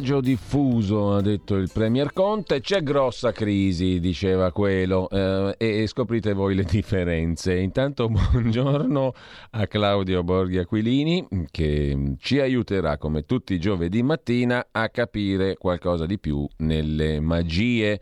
Disagio 0.00 0.20
diffuso, 0.22 1.14
ha 1.14 1.20
detto 1.20 1.56
il 1.56 1.68
Premier 1.70 2.12
Conte, 2.14 2.60
c'è 2.60 2.82
grossa 2.82 3.32
crisi, 3.32 4.00
diceva 4.00 4.50
quello, 4.50 5.10
eh, 5.10 5.54
e 5.58 5.86
scoprite 5.86 6.32
voi 6.32 6.54
le 6.54 6.64
differenze. 6.64 7.54
Intanto 7.56 8.08
buongiorno 8.08 9.12
a 9.50 9.66
Claudio 9.66 10.22
Borghi 10.22 10.56
Aquilini 10.56 11.26
che 11.50 12.14
ci 12.18 12.40
aiuterà 12.40 12.96
come 12.96 13.26
tutti 13.26 13.52
i 13.52 13.60
giovedì 13.60 14.02
mattina 14.02 14.68
a 14.72 14.88
capire 14.88 15.56
qualcosa 15.58 16.06
di 16.06 16.18
più 16.18 16.48
nelle 16.58 17.20
magie 17.20 18.00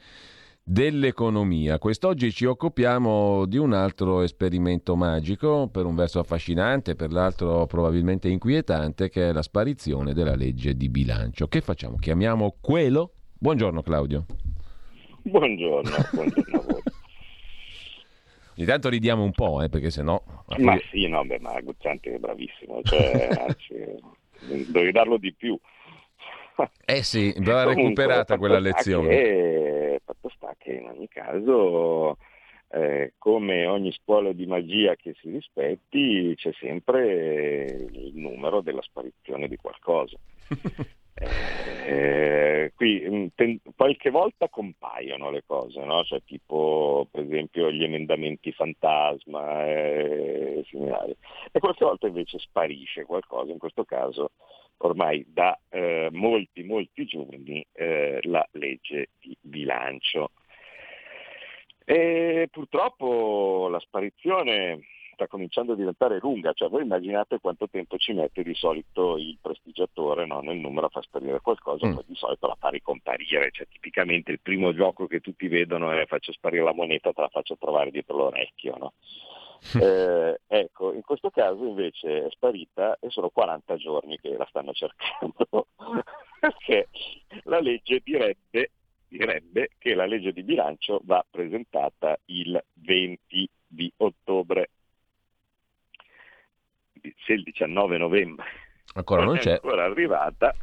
dell'economia. 0.69 1.79
Quest'oggi 1.79 2.31
ci 2.31 2.45
occupiamo 2.45 3.47
di 3.47 3.57
un 3.57 3.73
altro 3.73 4.21
esperimento 4.21 4.97
magico, 4.97 5.69
per 5.69 5.87
un 5.87 5.95
verso 5.95 6.19
affascinante, 6.19 6.95
per 6.95 7.11
l'altro 7.11 7.67
probabilmente 7.67 8.29
inquietante, 8.29 9.09
che 9.09 9.31
è 9.31 9.33
la 9.33 9.41
sparizione 9.41 10.13
della 10.13 10.35
legge 10.35 10.77
di 10.77 10.91
bilancio. 10.91 11.49
Che 11.49 11.63
facciamo? 11.63 11.97
Chiamiamo 11.97 12.57
quello? 12.61 13.13
Buongiorno 13.39 13.81
Claudio. 13.81 14.27
Buongiorno, 15.23 15.91
buongiorno 16.13 16.59
a 16.59 16.63
voi. 16.63 16.83
Intanto 18.57 18.91
ridiamo 18.91 19.23
un 19.23 19.33
po', 19.33 19.63
eh, 19.63 19.71
perché 19.71 19.89
sennò... 19.89 20.23
Ma 20.59 20.79
sì, 20.91 21.09
no, 21.09 21.25
beh, 21.25 21.39
ma 21.41 21.59
Guzzanti 21.61 22.11
è 22.11 22.19
bravissimo, 22.19 22.83
cioè, 22.83 23.29
anzi, 23.47 24.67
dovevi 24.71 24.93
darlo 24.93 25.17
di 25.17 25.33
più. 25.33 25.59
Eh 26.85 27.05
sì, 27.05 27.33
va 27.39 27.65
recuperata 27.65 28.37
quella 28.37 28.59
lezione. 28.59 29.09
Che, 29.09 29.88
fatto 30.09 30.29
sta 30.31 30.55
che 30.57 30.73
in 30.73 30.89
ogni 30.89 31.09
caso, 31.09 32.17
eh, 32.71 33.15
come 33.19 33.67
ogni 33.67 33.93
scuola 33.93 34.33
di 34.33 34.47
magia 34.47 34.97
che 34.97 35.15
si 35.21 35.31
rispetti, 35.31 36.35
c'è 36.37 36.53
sempre 36.59 37.87
il 37.93 38.13
numero 38.15 38.61
della 38.63 38.83
sparizione 38.83 39.49
di 39.49 39.57
qualcosa. 39.57 40.17
Eh, 41.21 42.73
qui 42.77 43.05
mm, 43.09 43.27
ten, 43.35 43.59
qualche 43.75 44.11
volta 44.11 44.49
compaiono 44.49 45.31
le 45.31 45.43
cose, 45.45 45.83
no? 45.83 46.05
cioè, 46.05 46.23
tipo 46.23 47.09
per 47.11 47.25
esempio 47.25 47.73
gli 47.73 47.83
emendamenti 47.83 48.53
fantasma 48.53 49.67
e 49.67 50.63
similari, 50.69 51.17
e 51.51 51.59
qualche 51.59 51.85
volta 51.85 52.07
invece 52.07 52.39
sparisce 52.39 53.05
qualcosa, 53.05 53.51
in 53.51 53.59
questo 53.59 53.85
caso 53.85 54.31
ormai 54.79 55.25
da 55.27 55.59
eh, 55.69 56.09
molti, 56.13 56.63
molti 56.63 57.05
giorni 57.05 57.65
eh, 57.73 58.21
la 58.23 58.47
legge 58.53 59.11
di 59.21 59.37
bilancio. 59.41 60.31
E 61.85 62.49
purtroppo 62.51 63.69
la 63.71 63.81
sparizione 63.81 64.81
sta 65.19 65.27
cominciando 65.27 65.73
a 65.73 65.77
diventare 65.77 66.19
lunga, 66.21 66.53
cioè 66.53 66.69
voi 66.69 66.83
immaginate 66.83 67.41
quanto 67.41 67.69
tempo 67.69 67.97
ci 67.99 68.13
mette 68.13 68.45
di 68.45 68.55
solito 68.55 69.17
il 69.17 69.37
prestigiatore 69.41 70.27
no? 70.27 70.41
nel 70.41 70.59
numero 70.59 70.87
a 70.87 70.91
far 70.91 71.03
sparire 71.03 71.41
qualcosa, 71.41 71.89
mm. 71.89 71.95
poi 71.95 72.05
di 72.07 72.15
solito 72.15 72.47
la 72.47 72.57
fa 72.57 72.69
ricomparire, 72.69 73.51
cioè 73.51 73.67
tipicamente 73.67 74.31
il 74.31 74.41
primo 74.41 74.73
gioco 74.73 75.09
che 75.09 75.19
tutti 75.21 75.49
vedono 75.49 75.91
è 75.91 76.07
faccio 76.07 76.31
sparire 76.33 76.63
la 76.63 76.73
moneta, 76.73 77.13
te 77.13 77.21
la 77.21 77.29
faccio 77.29 77.57
trovare 77.59 77.91
dietro 77.91 78.17
l'orecchio. 78.17 78.77
No? 78.79 78.93
Eh, 79.81 80.41
ecco, 80.47 80.93
in 80.93 81.03
questo 81.03 81.31
caso 81.31 81.65
invece 81.65 82.27
è 82.27 82.31
sparita 82.31 82.97
e 83.01 83.11
sono 83.11 83.29
40 83.29 83.77
giorni 83.77 84.19
che 84.19 84.37
la 84.37 84.47
stanno 84.49 84.73
cercando, 84.73 85.69
perché 86.41 86.89
la 87.45 87.61
legge 87.61 88.01
direbbe, 88.03 88.71
direbbe 89.09 89.71
che 89.79 89.95
la 89.95 90.07
legge 90.07 90.33
di 90.33 90.43
bilancio 90.43 91.01
va 91.05 91.25
presentata 91.29 92.19
il 92.27 92.63
20 92.75 93.51
di 93.67 93.93
ottobre. 93.97 94.71
Se 97.25 97.33
il 97.33 97.43
19 97.43 97.99
novembre 97.99 98.47
ancora 98.95 99.25
non, 99.25 99.35
non 99.35 99.43
è 99.45 99.53
ancora 99.53 99.85
arrivata, 99.85 100.55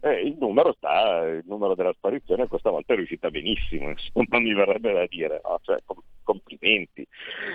eh, 0.00 0.20
il, 0.20 0.36
numero 0.38 0.72
sta, 0.74 1.26
il 1.26 1.44
numero 1.46 1.74
della 1.74 1.92
sparizione 1.92 2.46
questa 2.46 2.70
volta 2.70 2.92
è 2.92 2.96
riuscita 2.96 3.30
benissimo, 3.30 3.90
insomma 3.90 4.38
mi 4.38 4.54
verrebbe 4.54 4.92
da 4.92 5.06
dire, 5.06 5.40
no? 5.42 5.58
cioè, 5.62 5.78
complimenti. 6.22 7.06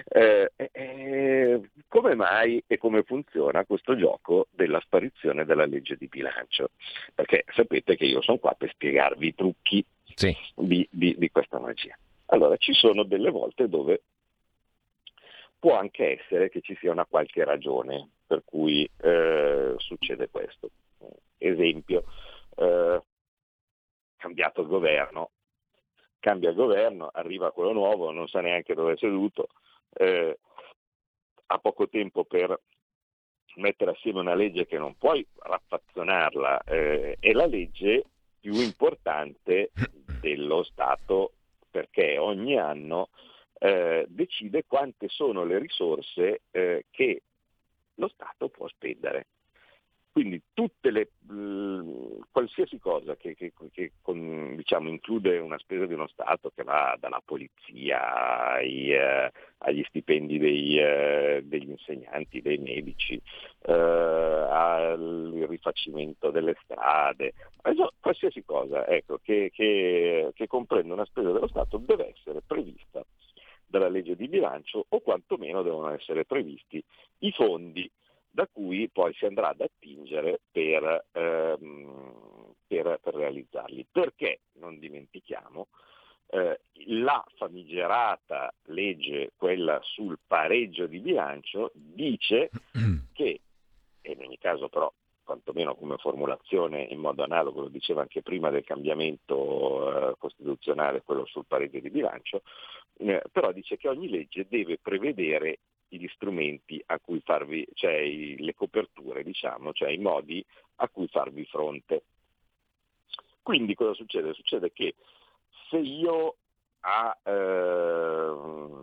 Eh, 0.08 0.52
eh, 0.56 1.62
come 1.88 2.16
mai 2.16 2.64
e 2.66 2.78
come 2.78 3.04
funziona 3.04 3.66
questo 3.66 3.96
gioco 3.96 4.48
della 4.52 4.80
sparizione 4.82 5.46
della 5.46 5.66
legge 5.66 5.96
di 5.96 6.08
bilancio? 6.08 6.70
Perché 7.14 7.46
sapete 7.54 7.96
che 7.96 8.06
io 8.06 8.22
sono 8.22 8.38
qua 8.38 8.54
per 8.58 8.72
spiegarvi 8.72 9.28
i 9.28 9.36
trucchi 9.36 9.86
sì. 10.16 10.36
di, 10.56 10.88
di, 10.90 11.16
di 11.18 11.30
questa 11.30 11.60
magia. 11.60 11.98
Allora, 12.28 12.58
ci 12.58 12.74
sono 12.74 13.04
delle 13.04 13.30
volte 13.30 13.70
dove 13.70 14.02
può 15.60 15.78
anche 15.78 16.20
essere 16.20 16.50
che 16.50 16.62
ci 16.62 16.76
sia 16.80 16.92
una 16.92 17.06
qualche 17.06 17.44
ragione 17.46 18.10
per 18.26 18.42
cui 18.44 18.90
eh, 19.02 19.76
succede 19.78 20.30
questo. 20.30 20.70
Esempio, 21.38 22.06
eh, 22.56 23.02
cambiato 24.18 24.62
il 24.62 24.68
governo, 24.68 25.32
cambia 26.20 26.50
il 26.50 26.56
governo, 26.56 27.10
arriva 27.12 27.52
quello 27.52 27.74
nuovo, 27.74 28.12
non 28.12 28.28
sa 28.28 28.42
neanche 28.42 28.74
dove 28.74 28.94
è 28.94 28.98
seduto, 28.98 29.48
eh, 29.94 30.40
ha 31.48 31.58
poco 31.60 31.90
tempo 31.90 32.24
per 32.24 32.60
mettere 33.56 33.92
assieme 33.92 34.20
una 34.20 34.34
legge 34.34 34.66
che 34.66 34.78
non 34.78 34.96
puoi 34.98 35.26
raffazzonarla, 35.36 36.64
eh, 36.64 37.18
è 37.20 37.32
la 37.34 37.46
legge 37.46 38.06
più 38.40 38.54
importante 38.54 39.72
dello 40.22 40.64
Stato 40.64 41.34
perché 41.70 42.18
ogni 42.18 42.58
anno 42.58 43.10
eh, 43.60 44.06
decide 44.08 44.66
quante 44.66 45.08
sono 45.10 45.44
le 45.44 45.60
risorse 45.60 46.42
eh, 46.52 46.86
che 46.92 47.24
lo 47.96 48.08
Stato 48.10 48.50
può 48.50 48.68
spendere. 48.68 49.28
Quindi 50.14 50.40
le, 50.82 51.10
qualsiasi 52.32 52.78
cosa 52.78 53.16
che, 53.16 53.34
che, 53.34 53.52
che 53.72 53.94
con, 54.00 54.56
diciamo, 54.56 54.88
include 54.88 55.40
una 55.40 55.58
spesa 55.58 55.88
di 55.88 55.96
uno 55.96 56.08
Stato 56.08 56.52
che 56.54 56.62
va 56.62 56.96
dalla 57.00 57.20
polizia 57.26 58.54
ai, 58.54 58.94
eh, 58.94 59.32
agli 59.58 59.84
stipendi 59.88 60.38
dei, 60.38 60.78
eh, 60.78 61.42
degli 61.44 61.72
insegnanti, 61.72 62.44
dei 62.44 62.60
medici, 62.60 63.20
eh, 63.62 63.72
al 63.72 65.46
rifacimento 65.50 66.30
delle 66.30 66.56
strade, 66.62 67.34
qualsiasi 68.00 68.44
cosa 68.44 68.86
ecco, 68.86 69.18
che, 69.20 69.50
che 69.52 70.48
comprende 70.48 70.94
una 70.94 71.06
spesa 71.06 71.32
dello 71.32 71.48
Stato 71.48 71.78
deve 71.78 72.10
essere 72.10 72.44
prevista 72.46 73.04
dalla 73.66 73.90
legge 73.90 74.16
di 74.16 74.28
bilancio 74.28 74.86
o 74.88 75.00
quantomeno 75.00 75.64
devono 75.64 75.90
essere 75.90 76.24
previsti 76.26 76.84
i 77.20 77.32
fondi 77.32 77.90
da 78.34 78.48
cui 78.52 78.90
poi 78.90 79.14
si 79.14 79.26
andrà 79.26 79.50
ad 79.50 79.62
attingere 79.62 80.42
per, 80.52 81.06
ehm, 81.12 82.54
per, 82.66 83.00
per 83.00 83.14
realizzarli. 83.14 83.86
Perché, 83.92 84.40
non 84.54 84.80
dimentichiamo, 84.80 85.68
eh, 86.30 86.60
la 86.88 87.24
famigerata 87.36 88.52
legge, 88.64 89.34
quella 89.38 89.80
sul 89.84 90.18
pareggio 90.26 90.88
di 90.88 91.00
bilancio, 91.00 91.70
dice 91.76 92.50
che, 93.14 93.42
e 94.02 94.12
in 94.12 94.26
ogni 94.26 94.40
caso 94.40 94.68
però 94.68 94.92
quantomeno 95.24 95.76
come 95.76 95.98
formulazione 95.98 96.82
in 96.82 97.00
modo 97.00 97.24
analogo, 97.24 97.62
lo 97.62 97.70
diceva 97.70 98.02
anche 98.02 98.24
prima 98.24 98.50
del 98.50 98.64
cambiamento 98.64 100.10
eh, 100.10 100.16
costituzionale, 100.18 101.04
quello 101.04 101.26
sul 101.28 101.46
pareggio 101.46 101.80
di 101.80 101.92
bilancio, 101.92 102.42
eh, 102.98 103.22
però 103.32 103.52
dice 103.52 103.78
che 103.78 103.88
ogni 103.88 104.10
legge 104.10 104.48
deve 104.50 104.80
prevedere 104.80 105.60
gli 105.98 106.08
strumenti 106.14 106.82
a 106.88 107.00
cui 107.00 107.22
farvi, 107.24 107.68
cioè 107.74 108.06
le 108.06 108.54
coperture, 108.54 109.24
diciamo, 109.24 109.74
cioè 109.74 109.90
i 109.90 109.98
modi 109.98 110.44
a 110.78 110.90
cui 110.90 111.08
farvi 111.08 111.46
fronte. 111.46 112.04
Quindi 113.42 113.76
cosa 113.76 113.94
succede? 113.94 114.34
Succede 114.34 114.72
che 114.72 114.96
se 115.70 115.78
io 115.78 116.36
a 116.82 117.18
eh, 117.24 118.34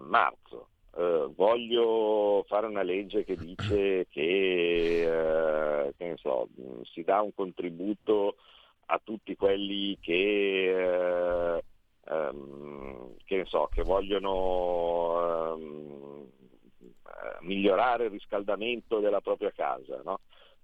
marzo 0.07 0.69
eh, 0.97 1.29
voglio 1.35 2.45
fare 2.49 2.67
una 2.67 2.83
legge 2.83 3.25
che 3.25 3.37
dice 3.37 4.07
che, 4.11 5.03
eh, 5.03 5.95
che 5.97 6.15
so, 6.17 6.49
si 6.93 7.03
dà 7.03 7.21
un 7.21 7.33
contributo 7.35 8.37
a 8.87 9.01
tutti 9.03 9.37
quelli 9.37 9.97
che, 10.01 11.57
eh, 11.57 11.65
ehm, 12.07 13.15
che, 13.25 13.45
so, 13.47 13.69
che 13.73 13.83
vogliono 13.83 15.55
ehm, 15.55 16.29
migliorare 17.41 18.05
il 18.05 18.11
riscaldamento 18.11 19.01
della 19.01 19.21
propria 19.21 19.53
casa. 19.53 20.01
No? 20.05 20.21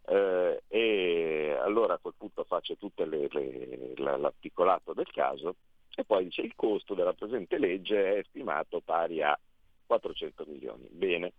Eh, 0.08 0.62
e 0.68 1.58
allora 1.60 1.94
a 1.94 1.98
quel 1.98 2.14
punto 2.16 2.44
faccio 2.44 2.76
tutto 2.76 3.04
l'articolato 3.04 4.92
del 4.92 5.10
caso 5.10 5.56
e 5.94 6.04
poi 6.04 6.24
dice 6.24 6.42
il 6.42 6.54
costo 6.54 6.94
della 6.94 7.14
presente 7.14 7.58
legge 7.58 8.18
è 8.18 8.22
stimato 8.28 8.80
pari 8.84 9.22
a 9.22 9.36
400 9.86 10.44
milioni. 10.46 10.86
Bene, 10.90 11.32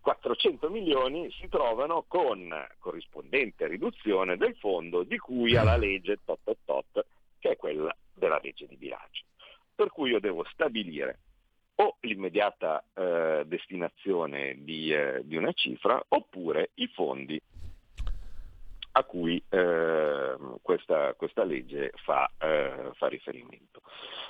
400 0.00 0.68
milioni 0.68 1.30
si 1.30 1.48
trovano 1.48 2.04
con 2.06 2.54
corrispondente 2.78 3.66
riduzione 3.66 4.36
del 4.36 4.54
fondo 4.56 5.04
di 5.04 5.16
cui 5.16 5.56
ha 5.56 5.62
la 5.62 5.76
legge 5.76 6.18
tot, 6.24 6.40
tot, 6.44 6.58
tot, 6.64 7.06
che 7.38 7.50
è 7.50 7.56
quella 7.56 7.96
della 8.12 8.38
legge 8.42 8.66
di 8.66 8.76
bilancio. 8.76 9.24
Per 9.74 9.90
cui 9.90 10.10
io 10.10 10.20
devo 10.20 10.44
stabilire 10.52 11.18
o 11.76 11.96
l'immediata 12.00 12.84
eh, 12.94 13.44
destinazione 13.46 14.56
di, 14.58 14.92
eh, 14.92 15.22
di, 15.24 15.36
una 15.36 15.52
cifra 15.52 16.02
oppure 16.08 16.70
i 16.74 16.86
fondi 16.88 17.40
a 18.94 19.04
cui 19.04 19.42
eh, 19.48 20.36
questa, 20.60 21.14
questa, 21.14 21.44
legge 21.44 21.92
fa, 22.04 22.30
eh, 22.38 22.90
fa, 22.94 23.08
riferimento. 23.08 23.80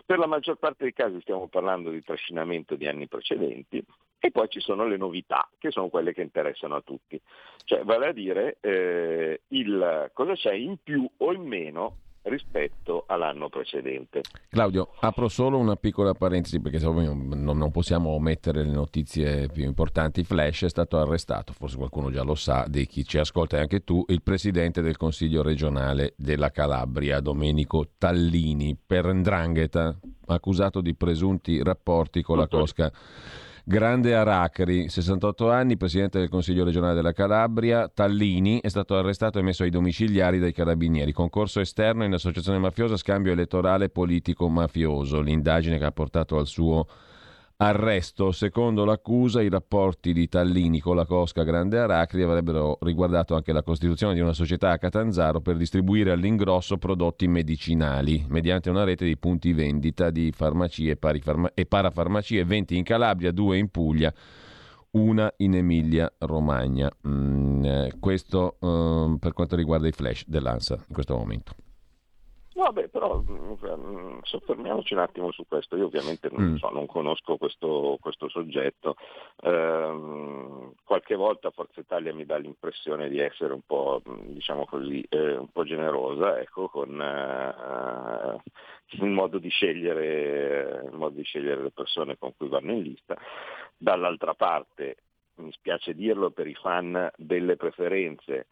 Per 0.07 0.19
la 0.19 0.27
maggior 0.27 0.57
parte 0.57 0.85
dei 0.85 0.93
casi 0.93 1.21
stiamo 1.21 1.49
parlando 1.49 1.91
di 1.91 2.03
trascinamento 2.03 2.77
di 2.77 2.87
anni 2.87 3.09
precedenti 3.09 3.85
e 4.21 4.31
poi 4.31 4.49
ci 4.49 4.61
sono 4.61 4.87
le 4.87 4.97
novità, 4.97 5.49
che 5.59 5.73
sono 5.73 5.89
quelle 5.89 6.13
che 6.13 6.23
interessano 6.23 6.77
a 6.77 6.81
tutti. 6.81 7.21
Cioè, 7.65 7.83
vale 7.83 8.07
a 8.07 8.13
dire 8.13 8.59
eh, 8.61 9.41
il, 9.49 10.11
cosa 10.13 10.35
c'è 10.35 10.53
in 10.53 10.77
più 10.81 11.09
o 11.17 11.33
in 11.33 11.43
meno 11.43 11.97
rispetto 12.23 13.05
all'anno 13.07 13.49
precedente. 13.49 14.21
Claudio, 14.49 14.91
apro 15.01 15.29
solo 15.29 15.59
una 15.59 15.77
piccola 15.77 16.15
parentesi 16.15 16.61
perché 16.61 16.79
non 16.79 17.71
possiamo 17.71 18.11
omettere 18.11 18.65
le 18.65 18.73
notizie 18.73 19.49
più 19.49 19.65
importanti. 19.65 20.23
Flash 20.23 20.65
è 20.65 20.69
stato 20.69 20.99
arrestato, 20.99 21.53
forse 21.53 21.77
qualcuno 21.77 22.11
già 22.11 22.23
lo 22.23 22.35
sa, 22.35 22.67
di 22.69 22.87
chi 22.87 23.05
ci 23.05 23.19
ascolta 23.19 23.57
e 23.57 23.61
anche 23.61 23.83
tu, 23.83 24.05
il 24.09 24.23
presidente 24.23 24.83
del 24.83 24.97
Consiglio 24.97 25.43
regionale 25.43 26.15
della 26.17 26.51
Calabria, 26.51 27.21
Domenico 27.21 27.91
Tallini, 27.99 28.77
per 28.85 29.13
Ndrangheta, 29.13 29.99
accusato 30.27 30.81
di 30.81 30.95
presunti 30.95 31.63
rapporti 31.63 32.23
con 32.23 32.39
la 32.39 32.47
cosca 32.47 32.93
Grande 33.65 34.17
Aracri, 34.17 34.89
68 34.89 35.49
anni, 35.49 35.77
presidente 35.77 36.19
del 36.19 36.29
Consiglio 36.29 36.65
regionale 36.65 36.95
della 36.95 37.13
Calabria. 37.13 37.89
Tallini 37.89 38.61
è 38.61 38.69
stato 38.69 38.97
arrestato 38.97 39.39
e 39.39 39.43
messo 39.43 39.63
ai 39.63 39.71
domiciliari 39.71 40.41
dai 40.41 40.53
carabinieri. 40.53 41.13
Concorso 41.13 41.61
esterno 41.61 42.03
in 42.05 42.13
associazione 42.13 42.59
mafiosa, 42.59 42.97
scambio 42.97 43.31
elettorale 43.31 43.89
politico-mafioso. 43.89 45.21
L'indagine 45.21 45.79
che 45.79 45.85
ha 45.85 45.93
portato 45.93 46.39
al 46.39 46.49
suo 46.49 46.89
arresto. 47.67 48.33
Secondo 48.33 48.85
l'accusa, 48.85 49.41
i 49.41 49.49
rapporti 49.49 50.13
di 50.13 50.29
Tallini 50.29 50.81
con 50.81 50.97
la 50.97 51.07
Cosca 51.07 51.45
Grande 51.45 51.79
Aracri 51.79 52.23
avrebbero 52.23 52.79
riguardato 52.81 53.35
anche 53.35 53.53
la 53.53 53.63
costituzione 53.63 54.15
di 54.15 54.21
una 54.21 54.33
società 54.33 54.71
a 54.71 54.79
Catanzaro 54.79 55.41
per 55.41 55.57
distribuire 55.57 56.11
all'ingrosso 56.11 56.77
prodotti 56.77 57.29
medicinali 57.29 58.25
mediante 58.29 58.69
una 58.71 58.85
rete 58.85 59.05
di 59.05 59.17
punti 59.17 59.53
vendita 59.53 60.11
di 60.11 60.33
farmacie 60.33 60.99
e 61.55 61.67
parafarmacie, 61.67 62.45
20 62.45 62.77
in 62.77 62.83
Calabria, 62.83 63.31
2 63.31 63.59
in 63.59 63.69
Puglia 63.69 64.13
una 64.93 65.33
in 65.39 65.55
Emilia 65.55 66.13
Romagna. 66.19 66.91
Mm, 67.09 67.65
eh, 67.65 67.93
questo 67.99 68.57
eh, 68.61 69.17
per 69.19 69.33
quanto 69.33 69.57
riguarda 69.57 69.89
i 69.89 69.93
flash 69.93 70.27
dell'ANSA 70.27 70.85
in 70.87 70.93
questo 70.93 71.17
momento. 71.17 71.55
Vabbè, 72.55 72.89
però 72.89 73.23
mm, 73.23 73.35
mm, 73.35 73.53
soffermiamoci 74.23 74.95
un 74.95 75.01
attimo 75.01 75.31
su 75.31 75.45
questo. 75.47 75.77
Io 75.77 75.87
ovviamente 75.87 76.29
non, 76.31 76.53
mm. 76.53 76.57
so, 76.57 76.71
non 76.71 76.87
conosco 76.87 77.37
questo, 77.37 77.99
questo 78.01 78.29
soggetto. 78.29 78.97
Eh, 79.41 80.71
qualche 80.85 81.15
volta 81.15 81.51
Forza 81.51 81.81
Italia 81.81 82.15
mi 82.15 82.25
dà 82.25 82.37
l'impressione 82.37 83.09
di 83.09 83.19
essere 83.19 83.53
un 83.53 83.63
po', 83.65 84.03
diciamo 84.05 84.65
così, 84.67 85.05
eh, 85.09 85.37
un 85.37 85.49
po' 85.49 85.65
generosa, 85.65 86.41
ecco, 86.41 86.69
con 86.69 87.01
eh, 87.01 88.43
il, 88.91 89.11
modo 89.11 89.39
scegliere, 89.49 90.89
il 90.91 90.97
modo 90.97 91.17
di 91.17 91.23
scegliere 91.23 91.63
le 91.63 91.71
persone 91.71 92.17
con 92.19 92.35
cui 92.37 92.49
vanno 92.49 92.73
in 92.73 92.83
lista. 92.83 93.17
Dall'altra 93.77 94.35
parte, 94.35 94.97
mi 95.37 95.53
spiace 95.53 95.95
dirlo 95.95 96.31
per 96.31 96.47
i 96.47 96.55
fan 96.55 97.11
delle 97.17 97.57
preferenze, 97.57 98.47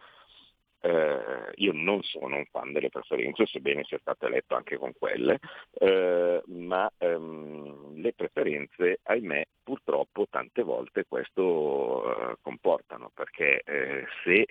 eh, 0.81 1.53
io 1.56 1.73
non 1.73 2.03
sono 2.03 2.37
un 2.37 2.44
fan 2.50 2.73
delle 2.73 2.88
preferenze, 2.88 3.47
sebbene 3.47 3.85
sia 3.85 3.99
stato 3.99 4.27
eletto 4.27 4.55
anche 4.55 4.77
con 4.77 4.93
quelle, 4.99 5.38
eh, 5.73 6.43
ma 6.47 6.91
ehm, 6.99 8.00
le 8.00 8.12
preferenze, 8.15 9.00
ahimè, 9.03 9.47
purtroppo 9.62 10.27
tante 10.31 10.62
volte 10.62 11.05
questo 11.06 12.31
eh, 12.31 12.37
comportano, 12.41 13.11
perché 13.15 13.62
eh, 13.65 14.05
se 14.25 14.47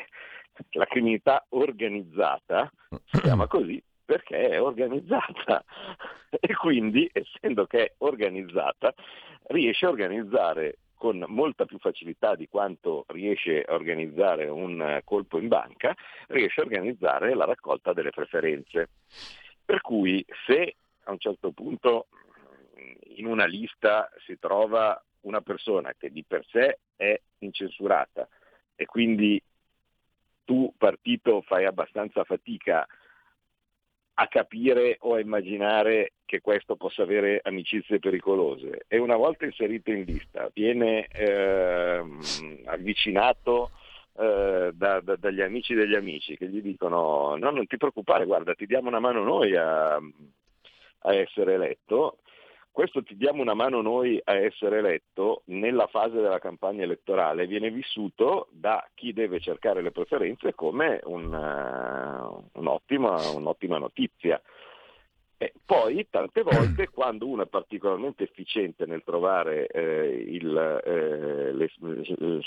la 0.72 0.86
criminalità 0.86 1.46
organizzata 1.50 2.72
si 3.06 3.22
chiama 3.22 3.48
così 3.48 3.82
perché 4.10 4.50
è 4.50 4.62
organizzata. 4.62 5.64
E 6.42 6.54
quindi, 6.54 7.10
essendo 7.12 7.66
che 7.66 7.86
è 7.86 7.94
organizzata, 7.98 8.94
riesce 9.48 9.88
a 9.88 9.90
organizzare 9.90 10.78
con 11.00 11.24
molta 11.30 11.64
più 11.64 11.80
facilità 11.80 12.36
di 12.36 12.50
quanto 12.50 13.06
riesce 13.08 13.64
a 13.64 13.74
organizzare 13.74 14.50
un 14.50 14.82
eh, 14.82 15.02
colpo 15.06 15.40
in 15.40 15.48
banca, 15.48 15.96
riesce 16.28 16.60
a 16.60 16.66
organizzare 16.66 17.34
la 17.36 17.46
raccolta 17.46 17.94
delle 17.94 18.10
preferenze. 18.10 18.90
Per 19.64 19.80
cui 19.80 20.24
se 20.46 20.76
a 21.06 21.12
un 21.12 21.18
certo 21.20 21.52
punto 21.52 22.08
in 23.16 23.28
una 23.28 23.46
lista 23.46 24.12
si 24.26 24.38
trova 24.40 25.02
una 25.22 25.40
persona 25.40 25.94
che 25.98 26.12
di 26.12 26.26
per 26.26 26.46
sé 26.52 26.80
è 26.98 27.18
incensurata 27.40 28.28
e 28.76 28.86
quindi 28.86 29.42
tu 30.44 30.74
partito 30.78 31.42
fai 31.44 31.64
abbastanza 31.64 32.26
fatica 32.26 32.86
a 34.22 34.28
capire 34.28 34.98
o 35.02 35.14
a 35.14 35.20
immaginare 35.22 36.14
che 36.26 36.42
questo 36.42 36.76
possa 36.76 37.04
avere 37.04 37.40
amicizie 37.42 38.00
pericolose. 38.00 38.86
E 38.90 38.98
una 38.98 39.16
volta 39.16 39.46
inserito 39.46 39.92
in 39.92 40.04
lista 40.04 40.50
viene 40.54 41.08
eh, 41.08 42.04
avvicinato 42.66 43.72
eh, 44.18 44.72
da, 44.74 45.00
da, 45.00 45.16
dagli 45.16 45.40
amici 45.40 45.74
degli 45.74 45.96
amici 45.96 46.36
che 46.36 46.50
gli 46.50 46.62
dicono 46.62 47.38
no 47.38 47.52
non 47.52 47.66
ti 47.68 47.78
preoccupare 47.78 48.26
guarda 48.26 48.54
ti 48.54 48.66
diamo 48.66 48.90
una 48.90 49.00
mano 49.00 49.24
noi 49.24 49.56
a, 49.56 49.96
a 49.96 51.16
essere 51.16 51.54
eletto 51.54 52.18
questo 52.72 53.04
ti 53.04 53.16
diamo 53.18 53.42
una 53.42 53.54
mano 53.54 53.82
noi 53.82 54.20
a 54.24 54.36
essere 54.36 54.78
eletto 54.78 55.42
nella 55.46 55.88
fase 55.88 56.22
della 56.22 56.40
campagna 56.40 56.84
elettorale 56.84 57.48
viene 57.48 57.72
vissuto 57.72 58.48
da 58.52 58.88
chi 58.94 59.12
deve 59.12 59.40
cercare 59.40 59.82
le 59.82 59.92
preferenze 59.92 60.54
come 60.54 61.00
un, 61.04 61.34
uh, 61.34 62.60
un'ottima, 62.60 63.30
un'ottima 63.32 63.78
notizia. 63.78 64.42
E 65.42 65.54
poi 65.66 66.06
tante 66.10 66.44
volte 66.44 66.90
quando 66.90 67.26
uno 67.26 67.44
è 67.44 67.48
particolarmente 67.48 68.24
efficiente 68.24 68.86
nel 68.86 69.04
trovare 69.06 69.68
eh, 69.68 70.26
il, 70.28 70.82
eh, 70.84 71.54
le, 71.54 71.72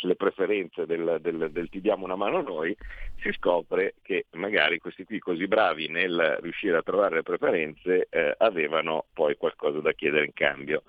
le, 0.03 0.15
preferenze 0.15 0.85
del, 0.85 1.17
del, 1.23 1.51
del, 1.51 1.71
ti 1.71 1.81
diamo 1.81 2.05
una 2.05 2.17
mano 2.17 2.43
noi, 2.43 2.77
si 3.23 3.33
scopre 3.33 3.95
che 4.03 4.27
magari 4.33 4.79
questi 4.79 5.05
qui 5.05 5.19
così 5.21 5.49
bravi 5.49 5.89
nel 5.89 6.37
riuscire 6.43 6.77
a 6.77 6.83
trovare 6.83 7.15
le 7.15 7.23
preferenze 7.23 8.09
eh, 8.11 8.35
avevano 8.37 9.07
poi 9.15 9.37
qualcosa 9.39 9.81
da 9.81 9.93
chiedere 9.93 10.27
in 10.27 10.35
cambio. 10.35 10.83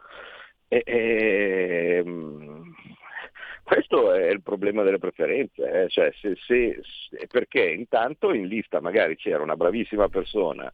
E, 0.68 0.84
e, 0.86 2.02
ehm, 2.04 2.74
questo 3.64 4.12
è 4.12 4.30
il 4.30 4.42
problema 4.42 4.84
delle 4.84 5.00
preferenze, 5.00 5.84
eh? 5.84 5.88
cioè 5.88 6.12
se, 6.20 6.36
se, 6.46 6.82
perché 7.32 7.64
intanto 7.64 8.34
in 8.34 8.48
lista 8.48 8.82
magari 8.82 9.16
c'era 9.16 9.42
una 9.42 9.56
bravissima 9.56 10.10
persona 10.10 10.72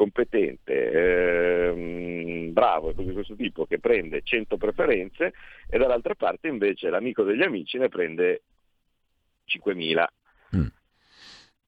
competente, 0.00 1.68
ehm, 1.68 2.54
bravo 2.54 2.88
e 2.88 2.94
così 2.94 3.08
di 3.08 3.12
questo 3.12 3.34
tipo 3.34 3.66
che 3.66 3.78
prende 3.78 4.22
100 4.22 4.56
preferenze 4.56 5.34
e 5.68 5.76
dall'altra 5.76 6.14
parte 6.14 6.48
invece 6.48 6.88
l'amico 6.88 7.22
degli 7.22 7.42
amici 7.42 7.76
ne 7.76 7.90
prende 7.90 8.40
5.000. 9.44 10.06
Mm. 10.56 10.66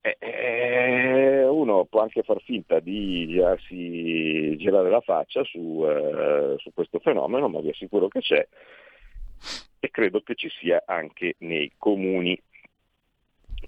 Eh, 0.01 1.45
uno 1.45 1.85
può 1.85 2.01
anche 2.01 2.23
far 2.23 2.41
finta 2.41 2.81
di 2.81 3.27
girarsi, 3.29 4.57
girare 4.57 4.89
la 4.89 5.03
faccia 5.03 5.45
su, 5.45 5.85
eh, 5.87 6.55
su 6.57 6.73
questo 6.73 7.01
fenomeno, 7.01 7.51
ma 7.51 7.61
vi 7.61 7.69
assicuro 7.69 8.09
che 8.09 8.21
c'è 8.21 8.49
e 9.79 9.91
credo 9.91 10.23
che 10.23 10.37
ci 10.37 10.49
sia 10.49 10.83
anche 10.87 11.35
nei 11.41 11.71
comuni 11.77 12.41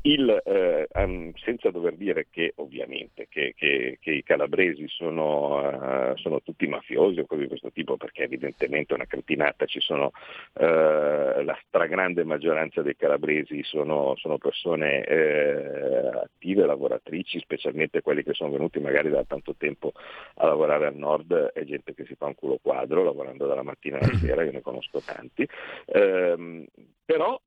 il, 0.02 0.42
eh, 0.44 0.88
um, 0.94 1.32
senza 1.36 1.70
dover 1.70 1.94
dire 1.96 2.26
che 2.30 2.52
ovviamente 2.56 3.26
che, 3.28 3.54
che, 3.56 3.98
che 4.00 4.10
i 4.10 4.22
calabresi 4.22 4.86
sono, 4.88 5.60
uh, 5.60 6.16
sono, 6.16 6.40
tutti 6.42 6.66
mafiosi 6.66 7.20
o 7.20 7.26
cose 7.26 7.42
di 7.42 7.48
questo 7.48 7.70
tipo, 7.70 7.96
perché 7.96 8.24
evidentemente 8.24 8.92
è 8.92 8.96
una 8.96 9.06
cretinata, 9.06 9.66
ci 9.66 9.80
sono 9.80 10.12
uh, 10.54 11.42
la 11.42 11.58
stragrande 11.66 12.24
maggioranza 12.24 12.82
dei 12.82 12.96
calabresi 12.96 13.62
sono, 13.62 14.14
sono 14.16 14.38
persone 14.38 15.04
uh, 15.08 16.18
attive, 16.18 16.66
lavoratrici, 16.66 17.38
specialmente 17.40 18.02
quelli 18.02 18.22
che 18.22 18.34
sono 18.34 18.50
venuti 18.50 18.80
magari 18.80 19.10
da 19.10 19.24
tanto 19.24 19.54
tempo 19.56 19.92
a 20.36 20.46
lavorare 20.46 20.86
al 20.86 20.96
nord, 20.96 21.32
è 21.52 21.64
gente 21.64 21.94
che 21.94 22.04
si 22.04 22.14
fa 22.14 22.26
un 22.26 22.34
culo 22.34 22.58
quadro 22.60 23.04
lavorando 23.04 23.46
dalla 23.46 23.62
mattina 23.62 23.98
alla 23.98 24.12
sera, 24.18 24.44
io 24.44 24.52
ne 24.52 24.60
conosco 24.60 25.00
tanti, 25.04 25.48
ehm, 25.86 26.64
però 27.04 27.40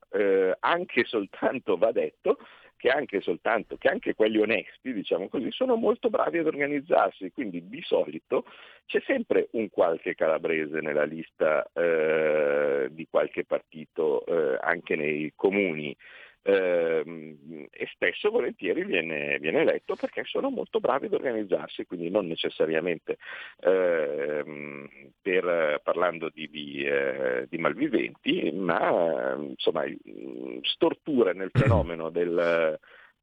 anche 0.59 1.03
soltanto 1.03 1.77
va 1.77 1.91
detto 1.91 2.36
che 2.77 2.89
anche 2.89 3.21
soltanto, 3.21 3.75
che 3.77 3.89
anche 3.89 4.13
quelli 4.13 4.37
onesti, 4.37 4.93
diciamo 4.93 5.27
così, 5.27 5.51
sono 5.51 5.75
molto 5.75 6.09
bravi 6.09 6.37
ad 6.37 6.45
organizzarsi, 6.45 7.31
quindi 7.31 7.67
di 7.67 7.81
solito 7.81 8.45
c'è 8.85 9.01
sempre 9.05 9.49
un 9.51 9.69
qualche 9.69 10.13
calabrese 10.15 10.79
nella 10.79 11.03
lista 11.03 11.67
eh, 11.73 12.87
di 12.91 13.07
qualche 13.09 13.43
partito, 13.45 14.25
eh, 14.25 14.57
anche 14.61 14.95
nei 14.95 15.33
comuni 15.35 15.95
ehm, 16.43 17.67
e 17.69 17.87
spesso 17.91 18.29
volentieri 18.29 18.83
viene, 18.83 19.37
viene, 19.39 19.61
eletto 19.61 19.95
perché 19.95 20.23
sono 20.25 20.49
molto 20.49 20.79
bravi 20.79 21.07
ad 21.07 21.13
organizzarsi, 21.13 21.85
quindi 21.85 22.09
non 22.09 22.27
necessariamente 22.27 23.17
ehm, 23.59 24.87
per, 25.21 25.81
parlando 25.83 26.29
di, 26.33 26.49
di, 26.49 26.83
eh, 26.83 27.45
di, 27.49 27.57
malviventi, 27.57 28.51
ma 28.51 29.35
insomma 29.37 29.83
storture 30.61 31.33
nel 31.33 31.51
fenomeno 31.53 32.09
del, 32.09 32.79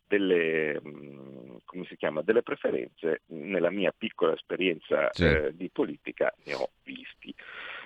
delle, 0.07 0.81
come 1.65 1.85
si 1.87 1.97
chiama, 1.97 2.23
delle 2.23 2.43
preferenze, 2.43 3.23
nella 3.27 3.71
mia 3.71 3.93
piccola 3.97 4.35
esperienza 4.35 5.09
sì. 5.13 5.25
eh, 5.25 5.51
di 5.55 5.71
politica 5.71 6.33
ne 6.45 6.55
ho 6.55 6.71
visti. 6.83 7.35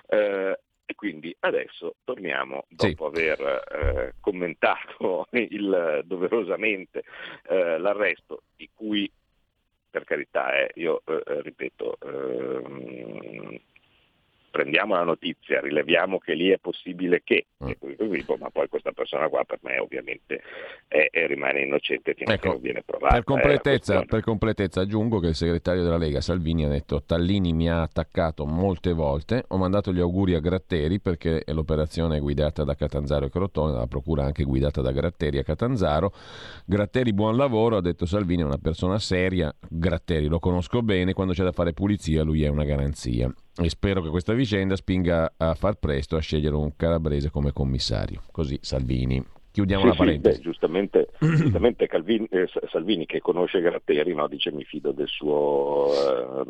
Eh, 0.09 0.59
e 0.91 0.95
quindi 0.95 1.37
adesso 1.41 1.97
torniamo, 2.03 2.65
dopo 2.71 3.13
sì. 3.13 3.21
aver 3.21 3.41
eh, 3.71 4.15
commentato 4.21 5.27
il, 5.37 6.01
doverosamente 6.07 7.05
eh, 7.47 7.77
l'arresto, 7.77 8.45
di 8.57 8.71
cui 8.73 9.11
per 9.91 10.05
carità 10.05 10.55
eh, 10.55 10.71
io 10.77 11.03
eh, 11.05 11.43
ripeto, 11.43 11.99
ehm, 12.01 13.61
prendiamo 14.51 14.95
la 14.95 15.05
notizia, 15.05 15.61
rileviamo 15.61 16.19
che 16.19 16.35
lì 16.35 16.51
è 16.51 16.59
possibile 16.59 17.23
che, 17.23 17.47
mm. 17.63 17.71
ma 18.39 18.51
poi 18.51 18.69
questa 18.69 18.93
persona 18.93 19.29
qua 19.29 19.45
per 19.45 19.59
me 19.63 19.79
ovviamente 19.79 20.43
è, 20.87 21.09
è 21.11 21.27
rimane 21.27 21.63
innocente 21.63 22.15
fino 22.15 22.33
ecco, 22.33 22.41
a 22.41 22.43
che 22.43 22.49
non 22.55 22.61
viene 22.61 22.83
provata. 22.85 23.15
Per 23.15 23.25
completezza, 23.25 24.03
per 24.03 24.23
completezza, 24.23 24.81
aggiungo 24.81 25.19
che 25.21 25.29
il 25.29 25.35
segretario 25.35 25.83
della 25.83 25.97
Lega 25.97 26.21
Salvini 26.21 26.65
ha 26.65 26.69
detto 26.69 27.03
Tallini 27.03 27.53
mi 27.53 27.69
ha 27.69 27.83
attaccato 27.83 28.47
molte 28.47 28.93
volte, 28.93 29.45
ho 29.49 29.57
mandato 29.57 29.93
gli 29.93 30.01
auguri 30.01 30.35
a 30.35 30.41
Gratteri 30.41 31.01
perché 31.01 31.43
l'operazione 31.47 32.17
è 32.17 32.21
guidata 32.21 32.65
da 32.65 32.75
Catanzaro 32.75 33.27
e 33.27 33.31
Crotone, 33.31 33.75
la 33.75 33.87
procura 33.87 34.25
anche 34.25 34.45
guidata 34.45 34.81
da 34.81 34.93
Gratteri 34.93 35.39
a 35.39 35.43
Catanzaro. 35.43 36.13
Gratteri 36.65 37.13
buon 37.13 37.37
lavoro, 37.37 37.77
ha 37.77 37.81
detto 37.81 38.07
Salvini, 38.07 38.43
è 38.43 38.45
una 38.45 38.59
persona 38.59 38.99
seria, 38.99 39.55
Gratteri 39.69 40.27
lo 40.27 40.39
conosco 40.39 40.83
bene, 40.83 41.13
quando 41.13 41.33
c'è 41.33 41.45
da 41.45 41.53
fare 41.53 41.73
pulizia 41.73 42.23
lui 42.23 42.43
è 42.43 42.49
una 42.49 42.65
garanzia 42.65 43.33
e 43.61 43.69
spero 43.69 44.01
che 44.01 44.09
questa 44.09 44.35
vicenda 44.35 44.77
spinga 44.77 45.35
a 45.37 45.55
far 45.55 45.75
presto 45.75 46.17
a 46.17 46.21
scegliere 46.21 46.55
un 46.55 46.77
calabrese 46.77 47.31
come 47.31 47.53
commissario. 47.53 48.23
Così 48.31 48.59
Salvini. 48.61 49.25
Chiudiamo 49.51 49.83
sì, 49.83 49.89
la 49.89 49.95
parentesi. 49.95 50.37
Sì, 50.37 50.41
beh, 50.41 50.45
giustamente, 50.45 51.09
giustamente 51.19 51.87
Calvini, 51.89 52.27
eh, 52.31 52.49
Salvini, 52.71 53.07
che 53.07 53.21
conosce 53.21 53.61
Gratteri, 53.61 54.15
no, 54.15 54.29
dice 54.29 54.53
mi 54.53 54.63
fido 54.63 54.93
del 54.93 55.09
suo, 55.09 55.89
eh, 55.93 56.45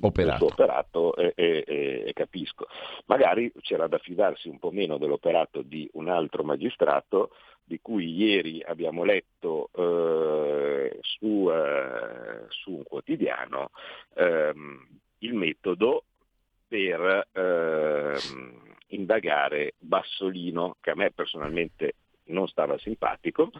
operato, 0.00 0.12
del 0.12 0.36
suo 0.36 0.46
operato 0.46 1.16
e, 1.16 1.32
e, 1.34 1.64
e, 2.06 2.12
capisco. 2.12 2.66
Magari 3.06 3.50
c'era 3.60 3.88
da 3.88 3.98
fidarsi 3.98 4.48
un 4.48 4.60
po' 4.60 4.70
meno 4.70 4.98
dell'operato 4.98 5.62
di 5.62 5.88
un 5.94 6.08
altro 6.08 6.44
magistrato 6.44 7.30
di 7.64 7.80
cui 7.82 8.14
ieri 8.14 8.62
abbiamo 8.64 9.02
letto 9.02 9.70
eh, 9.74 10.98
su, 11.00 11.50
eh, 11.50 12.44
su, 12.48 12.72
un 12.72 12.82
quotidiano 12.84 13.70
ehm, 14.14 14.86
il 15.18 15.34
metodo 15.34 16.04
per 16.68 17.28
ehm, 17.32 18.76
indagare 18.88 19.74
Bassolino, 19.78 20.76
che 20.80 20.90
a 20.90 20.94
me 20.94 21.10
personalmente 21.10 21.94
non 22.24 22.46
stava 22.46 22.78
simpatico, 22.78 23.50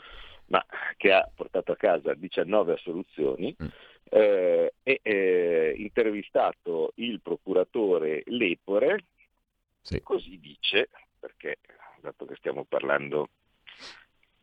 ma 0.47 0.65
che 0.97 1.13
ha 1.13 1.29
portato 1.35 1.73
a 1.73 1.77
casa 1.77 2.15
19 2.15 2.75
assoluzioni, 2.75 3.57
mm. 3.63 3.67
eh, 4.11 4.75
e 4.83 5.01
eh, 5.03 5.75
intervistato 5.79 6.93
il 6.97 7.21
procuratore 7.21 8.23
Lepore, 8.27 9.05
sì. 9.81 10.03
così 10.03 10.39
dice, 10.39 10.91
perché 11.19 11.59
dato 12.01 12.27
che 12.27 12.37
stiamo 12.37 12.65
parlando 12.65 13.31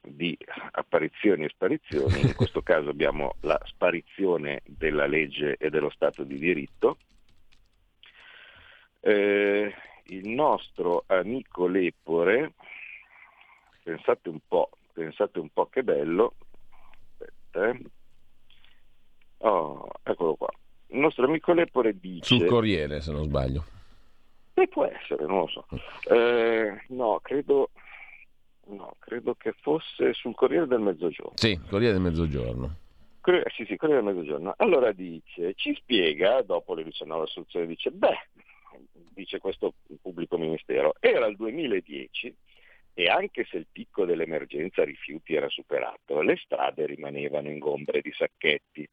di 0.02 0.38
apparizioni 0.72 1.46
e 1.46 1.50
sparizioni, 1.50 2.22
in 2.22 2.36
questo 2.36 2.62
caso 2.62 2.90
abbiamo 2.90 3.36
la 3.42 3.60
sparizione 3.66 4.62
della 4.66 5.08
legge 5.08 5.56
e 5.58 5.70
dello 5.70 5.90
Stato 5.90 6.24
di 6.24 6.38
diritto, 6.38 6.98
eh, 9.06 9.72
il 10.06 10.28
nostro 10.30 11.04
amico 11.06 11.68
Lepore, 11.68 12.54
pensate 13.84 14.30
un 14.30 14.40
po', 14.48 14.72
pensate 14.94 15.38
un 15.38 15.50
po' 15.50 15.68
che 15.68 15.84
bello, 15.84 16.34
aspetta, 17.12 17.70
eh. 17.70 17.82
oh, 19.38 19.88
eccolo 20.02 20.34
qua, 20.34 20.50
il 20.88 20.98
nostro 20.98 21.26
amico 21.26 21.54
Lepore 21.54 22.00
dice... 22.00 22.26
Sul 22.26 22.48
Corriere 22.48 23.00
se 23.02 23.12
non 23.12 23.26
sbaglio. 23.26 23.64
E 24.56 24.68
può 24.68 24.86
essere, 24.86 25.26
non 25.26 25.40
lo 25.40 25.48
so. 25.48 25.68
Eh, 26.12 26.86
no, 26.88 27.20
credo, 27.22 27.70
no, 28.68 28.96
credo 28.98 29.36
che 29.36 29.54
fosse 29.62 30.14
sul 30.14 30.34
Corriere 30.34 30.66
del 30.66 30.80
Mezzogiorno. 30.80 31.34
Sì, 31.36 31.60
Corriere 31.70 31.94
del 31.94 32.02
Mezzogiorno. 32.02 32.76
Sì, 33.22 33.66
sì, 33.66 33.76
Corriere 33.76 34.02
del 34.02 34.14
Mezzogiorno. 34.16 34.54
Allora 34.58 34.92
dice, 34.94 35.54
ci 35.56 35.76
spiega, 35.76 36.42
dopo 36.42 36.74
le 36.74 36.84
19 36.84 37.24
assoluzioni, 37.24 37.68
dice, 37.68 37.92
beh, 37.92 38.30
dice 39.14 39.40
questo 39.40 39.74
pubblico 40.02 40.38
ministero, 40.38 40.94
era 41.00 41.26
il 41.26 41.36
2010 41.36 42.36
e 42.98 43.08
anche 43.08 43.46
se 43.50 43.58
il 43.58 43.68
picco 43.70 44.06
dell'emergenza 44.06 44.84
rifiuti 44.84 45.36
era 45.36 45.50
superato, 45.50 46.22
le 46.22 46.38
strade 46.38 46.86
rimanevano 46.86 47.50
ingombre 47.50 48.02
di 48.02 48.12
sacchetti. 48.14 48.88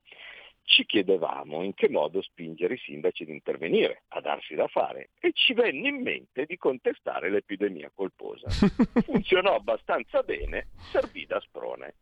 Ci 0.65 0.85
chiedevamo 0.87 1.63
in 1.63 1.75
che 1.75 1.89
modo 1.89 2.23
spingere 2.23 2.75
i 2.75 2.79
sindaci 2.79 3.25
ad 3.25 3.29
intervenire, 3.29 4.05
a 4.09 4.21
darsi 4.21 4.55
da 4.55 4.67
fare 4.69 5.11
e 5.21 5.33
ci 5.35 5.55
venne 5.55 5.89
in 5.89 6.03
mente 6.03 6.47
di 6.47 6.57
contestare 6.57 7.31
l'epidemia 7.31 7.91
colposa. 7.95 8.49
Funzionò 9.05 9.55
abbastanza 9.55 10.23
bene, 10.23 10.69
servì 10.91 11.27
da 11.27 11.41
sprone. 11.41 11.95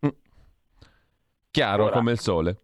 Chiaro 1.51 1.85
Ora, 1.85 1.93
come 1.93 2.13
il 2.13 2.19
sole. 2.19 2.57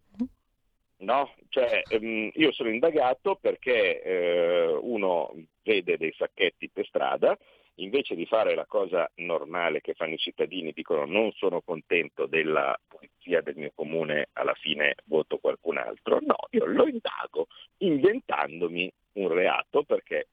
No, 0.98 1.34
cioè, 1.50 1.82
ehm, 1.88 2.30
io 2.34 2.52
sono 2.52 2.70
indagato 2.70 3.36
perché 3.40 4.02
eh, 4.02 4.78
uno 4.80 5.34
vede 5.62 5.98
dei 5.98 6.14
sacchetti 6.16 6.70
per 6.70 6.86
strada, 6.86 7.36
invece 7.76 8.14
di 8.14 8.24
fare 8.24 8.54
la 8.54 8.64
cosa 8.66 9.10
normale 9.16 9.82
che 9.82 9.92
fanno 9.94 10.14
i 10.14 10.18
cittadini, 10.18 10.72
dicono 10.72 11.04
non 11.04 11.32
sono 11.32 11.60
contento 11.60 12.26
della 12.26 12.78
pulizia 12.88 13.42
del 13.42 13.56
mio 13.56 13.72
comune, 13.74 14.28
alla 14.32 14.54
fine 14.54 14.94
voto 15.04 15.36
qualcun 15.38 15.76
altro. 15.76 16.18
No, 16.22 16.36
io 16.50 16.64
lo 16.64 16.86
indago 16.86 17.48
inventandomi 17.78 18.90
un 19.14 19.28
reato 19.28 19.82
perché 19.82 20.28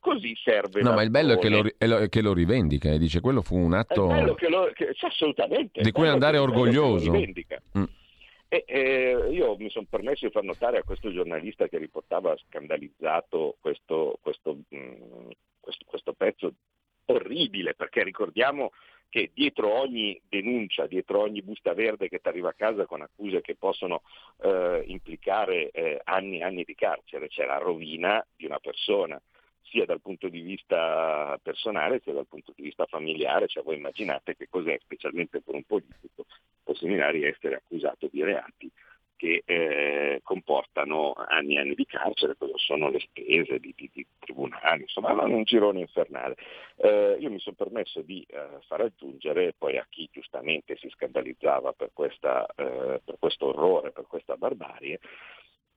così 0.00 0.36
serve. 0.42 0.82
No, 0.82 0.92
ma 0.92 1.02
il 1.02 1.10
bello 1.10 1.34
è 1.34 1.38
che, 1.38 1.48
lo, 1.48 1.62
è 1.62 2.08
che 2.10 2.20
lo, 2.20 2.34
rivendica 2.34 2.90
e 2.90 2.98
dice 2.98 3.20
quello 3.20 3.40
fu 3.40 3.56
un 3.56 3.72
atto... 3.72 4.10
È 4.10 4.14
bello 4.14 4.34
che 4.34 4.48
lo, 4.50 4.70
che, 4.74 4.94
assolutamente. 5.00 5.80
Di 5.80 5.92
cui 5.92 6.08
andare 6.08 6.36
orgoglioso. 6.36 7.12
Mm. 7.12 7.84
E, 8.52 8.64
eh, 8.66 9.28
io 9.30 9.56
mi 9.56 9.70
sono 9.70 9.86
permesso 9.88 10.26
di 10.26 10.30
far 10.30 10.42
notare 10.42 10.76
a 10.76 10.82
questo 10.82 11.10
giornalista 11.10 11.68
che 11.68 11.78
riportava 11.78 12.36
scandalizzato 12.36 13.56
questo, 13.58 14.18
questo, 14.20 14.58
mh, 14.68 14.76
mm, 14.76 15.30
questo, 15.58 15.84
questo 15.86 16.12
pezzo 16.12 16.52
orribile, 17.06 17.74
perché 17.74 18.02
ricordiamo 18.02 18.72
che 19.08 19.30
dietro 19.32 19.72
ogni 19.72 20.20
denuncia, 20.28 20.86
dietro 20.86 21.20
ogni 21.20 21.40
busta 21.40 21.72
verde 21.72 22.10
che 22.10 22.18
ti 22.18 22.28
arriva 22.28 22.50
a 22.50 22.54
casa 22.54 22.84
con 22.84 23.00
accuse 23.00 23.40
che 23.40 23.54
possono 23.54 24.02
eh, 24.42 24.84
implicare 24.86 25.70
eh, 25.70 26.02
anni 26.04 26.40
e 26.40 26.42
anni 26.42 26.64
di 26.64 26.74
carcere, 26.74 27.28
c'è 27.28 27.46
la 27.46 27.56
rovina 27.56 28.22
di 28.36 28.44
una 28.44 28.58
persona 28.58 29.18
sia 29.62 29.84
dal 29.84 30.00
punto 30.00 30.28
di 30.28 30.40
vista 30.40 31.38
personale 31.42 32.00
sia 32.02 32.12
dal 32.12 32.26
punto 32.26 32.52
di 32.54 32.62
vista 32.62 32.86
familiare, 32.86 33.46
cioè 33.46 33.62
voi 33.62 33.76
immaginate 33.76 34.36
che 34.36 34.48
cos'è, 34.48 34.78
specialmente 34.80 35.40
per 35.40 35.54
un 35.54 35.64
politico, 35.64 36.26
può 36.62 36.74
seminari 36.74 37.24
essere 37.24 37.56
accusato 37.56 38.08
di 38.10 38.22
reati 38.22 38.70
che 39.22 39.44
eh, 39.44 40.20
comportano 40.24 41.12
anni 41.12 41.54
e 41.54 41.60
anni 41.60 41.74
di 41.76 41.86
carcere, 41.86 42.34
cosa 42.36 42.56
sono 42.56 42.90
le 42.90 42.98
spese 42.98 43.60
di, 43.60 43.72
di, 43.76 43.88
di 43.92 44.04
tribunali, 44.18 44.82
insomma 44.82 45.12
non 45.12 45.30
un 45.32 45.44
girone 45.44 45.78
infernale. 45.78 46.34
Eh, 46.74 47.18
io 47.20 47.30
mi 47.30 47.38
sono 47.38 47.54
permesso 47.56 48.00
di 48.00 48.26
eh, 48.28 48.58
far 48.66 48.80
aggiungere 48.80 49.54
poi 49.56 49.78
a 49.78 49.86
chi 49.88 50.08
giustamente 50.10 50.76
si 50.76 50.88
scandalizzava 50.88 51.72
per, 51.72 51.90
questa, 51.92 52.44
eh, 52.56 53.00
per 53.04 53.14
questo 53.20 53.46
orrore, 53.46 53.92
per 53.92 54.06
questa 54.08 54.36
barbarie, 54.36 54.98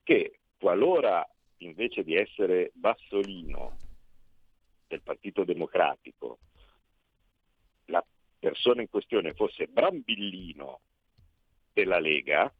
che 0.01 0.39
qualora 0.57 1.23
invece 1.57 2.03
di 2.03 2.15
essere 2.15 2.71
Bassolino 2.73 3.77
del 4.87 5.01
Partito 5.01 5.43
Democratico, 5.43 6.39
la 7.85 8.03
persona 8.39 8.81
in 8.81 8.89
questione 8.89 9.33
fosse 9.33 9.67
Brambillino 9.67 10.79
della 11.73 11.99
Lega, 11.99 12.51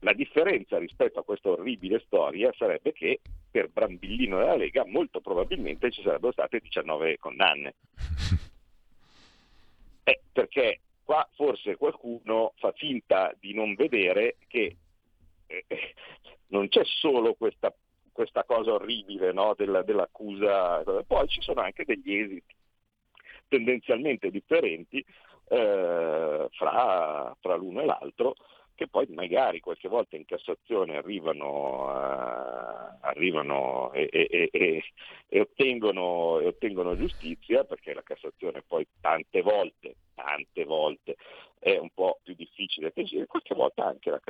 la 0.00 0.12
differenza 0.14 0.78
rispetto 0.78 1.20
a 1.20 1.24
questa 1.24 1.50
orribile 1.50 2.00
storia 2.00 2.52
sarebbe 2.56 2.92
che 2.92 3.20
per 3.50 3.68
Brambillino 3.68 4.38
della 4.38 4.56
Lega 4.56 4.86
molto 4.86 5.20
probabilmente 5.20 5.90
ci 5.90 6.02
sarebbero 6.02 6.32
state 6.32 6.60
19 6.60 7.18
condanne. 7.18 7.74
Eh, 10.02 10.22
perché 10.32 10.80
qua 11.04 11.28
forse 11.34 11.76
qualcuno 11.76 12.54
fa 12.56 12.72
finta 12.72 13.36
di 13.38 13.52
non 13.52 13.74
vedere 13.74 14.38
che 14.48 14.76
non 16.48 16.68
c'è 16.68 16.82
solo 16.84 17.34
questa, 17.34 17.74
questa 18.12 18.44
cosa 18.44 18.72
orribile 18.72 19.32
no, 19.32 19.54
della, 19.56 19.82
dell'accusa, 19.82 20.82
poi 21.06 21.28
ci 21.28 21.40
sono 21.40 21.60
anche 21.60 21.84
degli 21.84 22.14
esiti 22.14 22.54
tendenzialmente 23.48 24.30
differenti 24.30 25.04
eh, 25.48 26.48
fra, 26.50 27.36
fra 27.40 27.54
l'uno 27.56 27.80
e 27.80 27.84
l'altro 27.84 28.34
che 28.80 28.88
poi 28.88 29.06
magari 29.10 29.60
qualche 29.60 29.88
volta 29.88 30.16
in 30.16 30.24
Cassazione 30.24 30.96
arrivano, 30.96 31.84
uh, 31.84 32.96
arrivano 33.02 33.92
e, 33.92 34.08
e, 34.10 34.48
e, 34.50 34.82
e, 35.28 35.40
ottengono, 35.40 36.02
ottengono, 36.46 36.96
giustizia, 36.96 37.64
perché 37.64 37.92
la 37.92 38.02
Cassazione 38.02 38.62
poi 38.66 38.86
tante 38.98 39.42
volte, 39.42 39.96
tante 40.14 40.64
volte 40.64 41.16
è 41.58 41.76
un 41.76 41.90
po' 41.90 42.20
più 42.22 42.32
difficile 42.34 42.90
che 42.90 43.04
giri, 43.04 43.26
qualche 43.26 43.54
volta 43.54 43.84
anche 43.84 44.08
la 44.08 44.20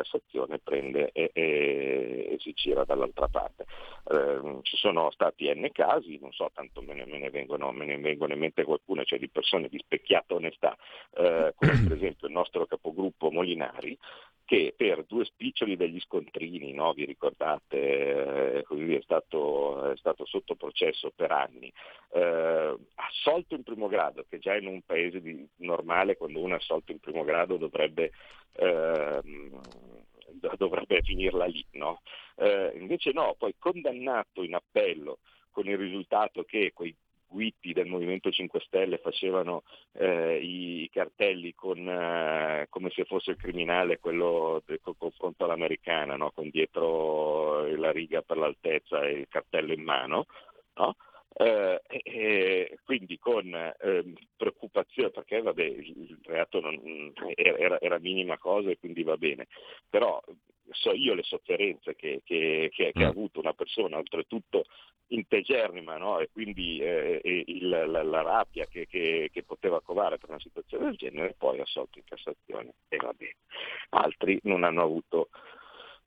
Cassazione 0.50 0.58
prende 0.58 1.10
e, 1.12 1.30
e, 1.32 2.28
e 2.32 2.36
si 2.40 2.52
gira 2.52 2.84
dall'altra 2.84 3.28
parte. 3.28 3.66
Eh, 4.10 4.58
ci 4.62 4.76
sono 4.76 5.10
stati 5.10 5.52
N 5.52 5.68
casi, 5.72 6.18
non 6.20 6.32
so, 6.32 6.50
tanto 6.52 6.82
me 6.82 6.94
ne, 6.94 7.06
me 7.06 7.18
ne, 7.18 7.30
vengono, 7.30 7.70
me 7.70 7.84
ne 7.84 7.98
vengono, 7.98 8.32
in 8.32 8.40
mente 8.40 8.64
qualcuno, 8.64 9.04
cioè 9.04 9.18
di 9.18 9.28
persone 9.28 9.68
di 9.68 9.78
specchiata 9.78 10.34
onestà, 10.34 10.76
eh, 11.14 11.54
come 11.54 11.84
per 11.86 11.96
esempio 11.96 12.26
il 12.26 12.32
nostro 12.32 12.66
capogruppo 12.66 13.30
Molinari, 13.30 13.96
che 14.50 14.74
per 14.76 15.04
due 15.04 15.24
spiccioli 15.24 15.76
degli 15.76 16.00
scontrini, 16.00 16.72
no, 16.72 16.92
vi 16.92 17.04
ricordate, 17.04 17.78
eh, 17.78 18.64
è 18.66 19.00
stato, 19.02 19.92
è 19.92 19.96
stato, 19.96 20.26
sotto 20.26 20.56
processo 20.56 21.12
per 21.14 21.30
anni, 21.30 21.72
eh, 22.14 22.76
assolto 22.96 23.54
in 23.54 23.62
primo 23.62 23.86
grado, 23.86 24.24
che 24.28 24.40
già 24.40 24.56
in 24.56 24.66
un 24.66 24.82
paese 24.82 25.20
di, 25.20 25.46
normale 25.58 26.16
quando 26.16 26.40
uno 26.40 26.54
è 26.54 26.56
assolto 26.56 26.90
in 26.90 26.98
primo 26.98 27.22
grado 27.22 27.58
dovrebbe, 27.58 28.10
eh, 28.54 29.20
dovrebbe 30.56 31.02
finirla 31.02 31.46
lì, 31.46 31.64
no? 31.72 32.02
Eh, 32.36 32.72
invece 32.76 33.12
no, 33.12 33.34
poi 33.38 33.54
condannato 33.58 34.42
in 34.42 34.54
appello 34.54 35.18
con 35.50 35.66
il 35.66 35.76
risultato 35.76 36.44
che 36.44 36.72
quei 36.72 36.94
guitti 37.30 37.72
del 37.72 37.86
Movimento 37.86 38.30
5 38.30 38.60
Stelle 38.60 38.98
facevano 38.98 39.62
eh, 39.92 40.40
i 40.42 40.88
cartelli 40.92 41.54
con, 41.54 41.88
eh, 41.88 42.66
come 42.68 42.90
se 42.90 43.04
fosse 43.04 43.32
il 43.32 43.36
criminale 43.36 44.00
quello 44.00 44.62
del 44.66 44.80
confronto 44.82 45.44
all'americana, 45.44 46.16
no? 46.16 46.32
con 46.32 46.50
dietro 46.50 47.66
la 47.76 47.92
riga 47.92 48.22
per 48.22 48.36
l'altezza 48.36 49.02
e 49.06 49.12
il 49.12 49.28
cartello 49.28 49.72
in 49.72 49.82
mano. 49.82 50.26
No? 50.74 50.96
Eh, 51.32 51.80
e 51.86 52.78
quindi 52.84 53.18
con 53.18 53.54
eh, 53.54 54.12
preoccupazione, 54.36 55.10
perché 55.10 55.40
vabbè, 55.40 55.62
il 55.62 56.18
reato 56.24 56.60
non, 56.60 57.12
era, 57.34 57.80
era, 57.80 57.98
minima 57.98 58.36
cosa 58.36 58.70
e 58.70 58.78
quindi 58.78 59.02
va 59.04 59.16
bene, 59.16 59.46
però 59.88 60.20
so 60.72 60.92
io 60.92 61.14
le 61.14 61.22
sofferenze 61.22 61.94
che, 61.94 62.22
che, 62.24 62.70
che, 62.72 62.92
che 62.92 63.04
ha 63.04 63.06
mm. 63.06 63.10
avuto 63.10 63.40
una 63.40 63.54
persona, 63.54 63.98
oltretutto 63.98 64.64
integerrima, 65.08 65.96
no? 65.96 66.20
e 66.20 66.28
quindi 66.32 66.78
eh, 66.78 67.20
il, 67.46 67.68
la, 67.68 68.02
la, 68.02 68.22
rabbia 68.22 68.66
che, 68.66 68.86
poteva 69.44 69.80
covare 69.80 70.18
per 70.18 70.30
una 70.30 70.40
situazione 70.40 70.84
del 70.86 70.96
genere, 70.96 71.34
poi 71.36 71.60
assolto 71.60 71.98
in 71.98 72.04
Cassazione 72.04 72.74
e 72.88 72.96
va 72.96 73.12
bene. 73.12 73.36
Altri 73.90 74.38
non 74.44 74.64
hanno 74.64 74.82
avuto 74.82 75.30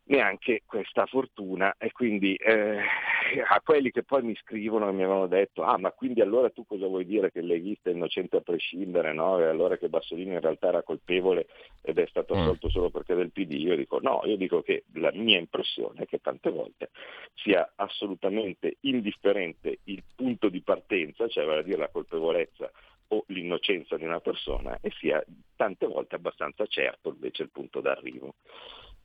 neanche 0.06 0.64
questa 0.66 1.06
fortuna 1.06 1.76
e 1.78 1.92
quindi 1.92 2.36
eh, 2.36 2.78
a 2.78 3.62
quelli 3.64 3.90
che 3.90 4.04
poi 4.04 4.22
mi 4.22 4.36
scrivono 4.36 4.90
e 4.90 4.92
mi 4.92 5.04
avevano 5.04 5.28
detto 5.28 5.64
ah 5.64 5.78
ma 5.78 5.92
quindi 5.92 6.20
allora 6.20 6.50
tu 6.50 6.66
cosa 6.66 6.88
vuoi 6.88 7.06
dire 7.06 7.32
che 7.32 7.40
il 7.40 7.46
leghista 7.46 7.90
è 7.90 7.94
innocente 7.94 8.38
a 8.38 8.42
prescindere 8.42 9.14
no? 9.14 9.40
e 9.40 9.46
allora 9.46 9.78
che 9.78 9.88
Bassolini 9.88 10.34
in 10.34 10.42
realtà 10.42 10.68
era 10.68 10.84
colpevole 10.84 11.48
ed 11.82 11.98
è 12.00 12.06
stato 12.08 12.36
mm. 12.36 12.40
assolto 12.40 12.70
solo 12.70 12.90
perché 12.90 13.16
del 13.16 13.32
PD 13.32 13.54
io 13.54 13.76
dico 13.78 14.00
no 14.02 14.22
io 14.26 14.36
dico 14.36 14.62
che 14.62 14.84
la 14.96 15.12
mia 15.14 15.40
impressione 15.40 16.02
è 16.02 16.06
che 16.06 16.20
tante 16.20 16.50
volte 16.50 16.90
sia 17.36 17.72
assolutamente 17.76 18.78
indifferente 18.82 19.80
il 19.86 20.04
punto 20.16 20.50
di 20.50 20.62
partenza 20.62 21.28
cioè 21.30 21.46
vale 21.46 21.60
a 21.60 21.64
dire 21.64 21.78
la 21.78 21.90
colpevolezza 21.90 22.70
o 23.08 23.24
l'innocenza 23.28 23.96
di 23.96 24.04
una 24.04 24.20
persona 24.20 24.78
e 24.82 24.92
sia 25.00 25.24
tante 25.56 25.88
volte 25.88 26.16
abbastanza 26.16 26.66
certo 26.66 27.10
invece 27.10 27.44
il 27.44 27.52
punto 27.52 27.80
d'arrivo 27.80 28.36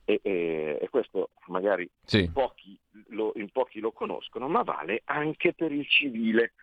e, 0.09 0.19
e, 0.23 0.77
e 0.81 0.89
questo 0.89 1.29
magari 1.47 1.87
sì. 2.03 2.23
in, 2.23 2.31
pochi 2.31 2.77
lo, 3.09 3.31
in 3.35 3.49
pochi 3.51 3.79
lo 3.79 3.91
conoscono, 3.91 4.47
ma 4.47 4.63
vale 4.63 5.03
anche 5.05 5.53
per 5.53 5.71
il 5.71 5.87
civile 5.87 6.53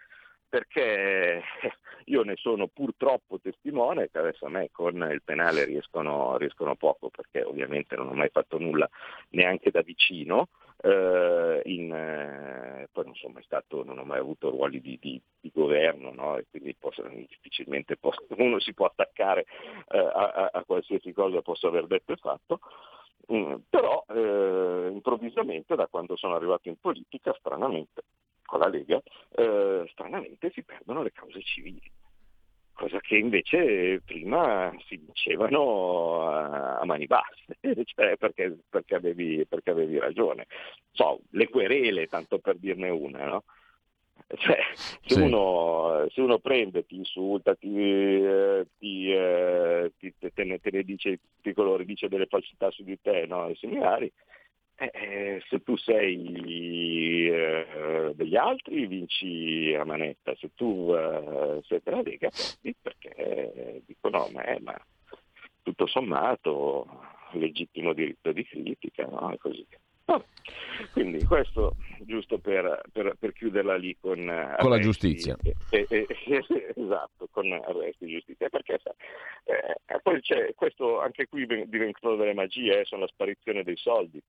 perché 0.48 1.42
io 2.06 2.22
ne 2.22 2.34
sono 2.36 2.66
purtroppo 2.66 3.38
testimone, 3.40 4.10
che 4.10 4.18
adesso 4.18 4.46
a 4.46 4.50
me 4.50 4.70
con 4.72 4.96
il 5.12 5.22
penale 5.22 5.64
riescono, 5.64 6.36
riescono 6.36 6.74
poco, 6.74 7.10
perché 7.10 7.42
ovviamente 7.42 7.94
non 7.94 8.08
ho 8.08 8.14
mai 8.14 8.30
fatto 8.30 8.58
nulla 8.58 8.88
neanche 9.30 9.70
da 9.70 9.82
vicino, 9.82 10.48
eh, 10.82 11.62
in, 11.64 11.92
eh, 11.92 12.88
poi 12.92 13.04
non 13.04 13.14
sono 13.14 13.34
mai 13.34 13.42
stato, 13.44 13.84
non 13.84 13.98
ho 13.98 14.04
mai 14.04 14.18
avuto 14.18 14.50
ruoli 14.50 14.80
di, 14.80 14.98
di, 15.00 15.20
di 15.40 15.50
governo, 15.54 16.12
no? 16.12 16.36
e 16.36 16.46
quindi 16.50 16.74
posso, 16.78 17.02
difficilmente 17.08 17.96
posso, 17.96 18.24
uno 18.38 18.58
si 18.60 18.72
può 18.74 18.86
attaccare 18.86 19.46
eh, 19.88 19.98
a, 19.98 20.50
a, 20.52 20.64
qualsiasi 20.64 21.12
cosa 21.12 21.42
posso 21.42 21.66
aver 21.68 21.86
detto 21.86 22.12
e 22.12 22.16
fatto. 22.16 22.60
Mm, 23.32 23.54
però 23.68 24.04
eh, 24.08 24.90
improvvisamente 24.92 25.74
da 25.74 25.88
quando 25.88 26.16
sono 26.16 26.36
arrivato 26.36 26.68
in 26.68 26.76
politica, 26.78 27.34
stranamente, 27.38 28.02
con 28.44 28.60
la 28.60 28.68
Lega, 28.68 29.02
eh, 29.34 29.84
stranamente 29.90 30.50
si 30.52 30.62
perdono 30.62 31.02
le 31.02 31.10
cause 31.12 31.42
civili, 31.42 31.90
cosa 32.72 33.00
che 33.00 33.16
invece 33.16 34.00
prima 34.04 34.72
si 34.86 35.02
dicevano 35.04 36.28
a, 36.28 36.78
a 36.78 36.84
mani 36.84 37.06
basse, 37.06 37.56
cioè 37.84 38.16
perché, 38.16 38.56
perché, 38.68 38.94
avevi, 38.94 39.44
perché, 39.46 39.70
avevi, 39.70 39.98
ragione. 39.98 40.46
So, 40.92 41.20
le 41.30 41.48
querele, 41.48 42.06
tanto 42.06 42.38
per 42.38 42.56
dirne 42.58 42.90
una, 42.90 43.26
no? 43.26 43.44
Cioè, 44.36 44.58
se, 44.74 45.14
sì. 45.14 45.20
uno, 45.20 46.06
se, 46.10 46.20
uno, 46.20 46.38
prende, 46.38 46.84
ti 46.84 46.96
insulta, 46.96 47.54
ti, 47.54 47.76
eh, 47.78 48.66
ti, 48.78 49.12
eh, 49.12 49.92
ti 49.98 50.12
te, 50.18 50.44
ne, 50.44 50.58
te, 50.58 50.70
ne, 50.72 50.82
dice 50.82 51.18
i 51.42 51.52
colori, 51.52 51.84
dice 51.84 52.08
delle 52.08 52.26
falsità 52.26 52.70
su 52.70 52.82
di 52.82 52.98
te 53.00 53.24
no? 53.26 53.48
e 53.48 53.54
similari, 53.54 54.12
eh, 54.78 54.90
eh, 54.92 55.42
se 55.48 55.62
tu 55.62 55.76
sei 55.76 57.28
eh, 57.28 58.12
degli 58.14 58.36
altri 58.36 58.86
vinci 58.86 59.74
a 59.74 59.84
manetta, 59.84 60.34
se 60.36 60.50
tu 60.54 60.92
sei 61.62 61.80
della 61.82 62.02
Lega 62.02 62.28
perdi 62.28 62.74
perché 62.80 63.82
dicono 63.86 64.28
me, 64.32 64.58
ma 64.60 64.76
tutto 65.62 65.86
sommato 65.86 66.86
legittimo 67.32 67.92
diritto 67.92 68.32
di 68.32 68.44
critica 68.44 69.06
no? 69.06 69.32
e 69.32 69.38
così 69.38 69.64
via. 69.68 69.78
Quindi 70.92 71.24
questo 71.24 71.76
giusto 72.00 72.38
per, 72.38 72.82
per, 72.92 73.16
per 73.18 73.32
chiuderla 73.32 73.76
lì 73.76 73.96
con, 74.00 74.54
con 74.58 74.70
la 74.70 74.78
giustizia. 74.78 75.36
E, 75.42 75.54
e, 75.68 75.86
e, 75.88 76.06
esatto, 76.76 77.28
con 77.30 77.52
arresti 77.52 78.04
e 78.04 78.08
giustizia. 78.08 78.48
Perché 78.48 78.80
eh, 79.44 80.00
poi 80.02 80.20
c'è 80.20 80.54
questo, 80.54 81.00
anche 81.00 81.26
qui 81.26 81.46
diventano 81.66 82.16
delle 82.16 82.34
magie, 82.34 82.80
eh, 82.80 82.84
sono 82.84 83.02
la 83.02 83.08
sparizione 83.08 83.64
dei 83.64 83.76
soldi. 83.76 84.22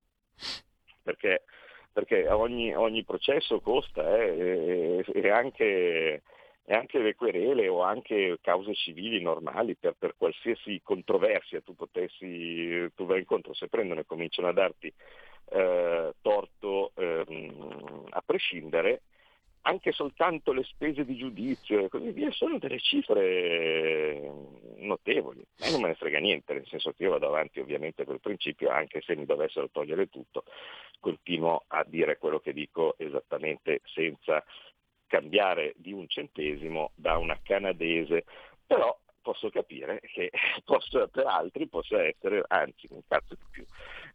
Perché, 1.02 1.44
perché 1.92 2.28
ogni, 2.28 2.74
ogni, 2.74 3.04
processo 3.04 3.60
costa 3.60 4.16
eh, 4.18 5.04
e, 5.06 5.30
anche 5.30 6.22
e 6.70 6.74
anche 6.74 6.98
le 6.98 7.14
querele 7.14 7.66
o 7.66 7.82
anche 7.82 8.36
cause 8.42 8.74
civili 8.74 9.22
normali 9.22 9.74
per, 9.74 9.94
per 9.98 10.14
qualsiasi 10.18 10.82
controversia 10.82 11.62
tu 11.62 11.74
potessi 11.74 12.86
tu 12.94 13.06
vai 13.06 13.20
incontro, 13.20 13.54
se 13.54 13.68
prendono 13.68 14.00
e 14.00 14.06
cominciano 14.06 14.48
a 14.48 14.52
darti 14.52 14.92
eh, 15.50 16.14
torto 16.20 16.92
ehm, 16.94 18.06
a 18.10 18.22
prescindere, 18.24 19.02
anche 19.62 19.92
soltanto 19.92 20.52
le 20.52 20.64
spese 20.64 21.04
di 21.04 21.16
giudizio 21.16 21.84
e 21.84 21.88
così 21.88 22.10
via 22.10 22.30
sono 22.30 22.58
delle 22.58 22.78
cifre 22.78 24.30
notevoli. 24.76 25.44
A 25.60 25.70
non 25.70 25.82
me 25.82 25.88
ne 25.88 25.94
frega 25.94 26.18
niente, 26.18 26.54
nel 26.54 26.66
senso 26.66 26.92
che 26.92 27.02
io 27.02 27.10
vado 27.10 27.26
avanti 27.26 27.60
ovviamente 27.60 28.04
per 28.04 28.18
principio, 28.18 28.70
anche 28.70 29.02
se 29.02 29.14
mi 29.16 29.26
dovessero 29.26 29.68
togliere 29.70 30.08
tutto, 30.08 30.44
continuo 31.00 31.64
a 31.68 31.84
dire 31.86 32.16
quello 32.18 32.38
che 32.40 32.52
dico 32.52 32.94
esattamente 32.96 33.80
senza 33.84 34.42
cambiare 35.06 35.74
di 35.76 35.92
un 35.92 36.06
centesimo 36.08 36.92
da 36.94 37.18
una 37.18 37.38
canadese, 37.42 38.24
però 38.66 38.96
posso 39.22 39.50
capire 39.50 40.00
che 40.00 40.30
posso, 40.64 41.06
per 41.08 41.26
altri 41.26 41.66
possa 41.68 42.02
essere, 42.02 42.42
anzi 42.48 42.86
un 42.90 43.00
cazzo 43.06 43.34
di 43.34 43.44
più, 43.50 43.64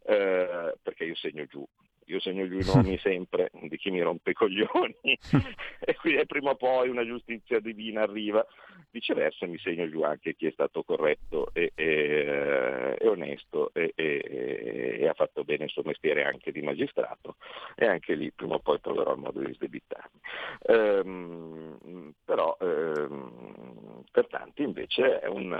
eh, 0.06 0.74
perché 0.82 1.04
io 1.04 1.14
segno 1.14 1.44
giù 1.46 1.66
io 2.06 2.20
segno 2.20 2.46
giù 2.48 2.58
i 2.58 2.64
nomi 2.64 2.98
sempre 2.98 3.50
di 3.52 3.76
chi 3.76 3.90
mi 3.90 4.00
rompe 4.00 4.30
i 4.30 4.34
coglioni. 4.34 5.18
E 5.86 5.94
quindi 5.96 6.24
prima 6.24 6.50
o 6.50 6.54
poi 6.54 6.88
una 6.88 7.04
giustizia 7.04 7.60
divina 7.60 8.02
arriva, 8.02 8.44
viceversa 8.90 9.46
mi 9.46 9.58
segno 9.58 9.86
giù 9.90 10.00
anche 10.02 10.34
chi 10.34 10.46
è 10.46 10.50
stato 10.50 10.82
corretto 10.82 11.50
e, 11.52 11.72
e, 11.74 12.96
e 12.98 13.06
onesto 13.06 13.70
e, 13.74 13.92
e, 13.94 15.06
ha 15.06 15.12
fatto 15.12 15.44
bene 15.44 15.64
il 15.64 15.70
suo 15.70 15.82
mestiere 15.84 16.24
anche 16.24 16.52
di 16.52 16.62
magistrato. 16.62 17.36
E 17.74 17.86
anche 17.86 18.14
lì 18.14 18.32
prima 18.32 18.54
o 18.54 18.60
poi 18.60 18.80
troverò 18.80 19.12
il 19.12 19.20
modo 19.20 19.40
di 19.40 19.52
sdebitarmi. 19.52 20.20
Ehm, 20.62 22.14
però 22.24 22.56
ehm, 22.58 24.04
per 24.10 24.26
tanti 24.28 24.62
invece 24.62 25.20
è 25.20 25.26
un 25.26 25.50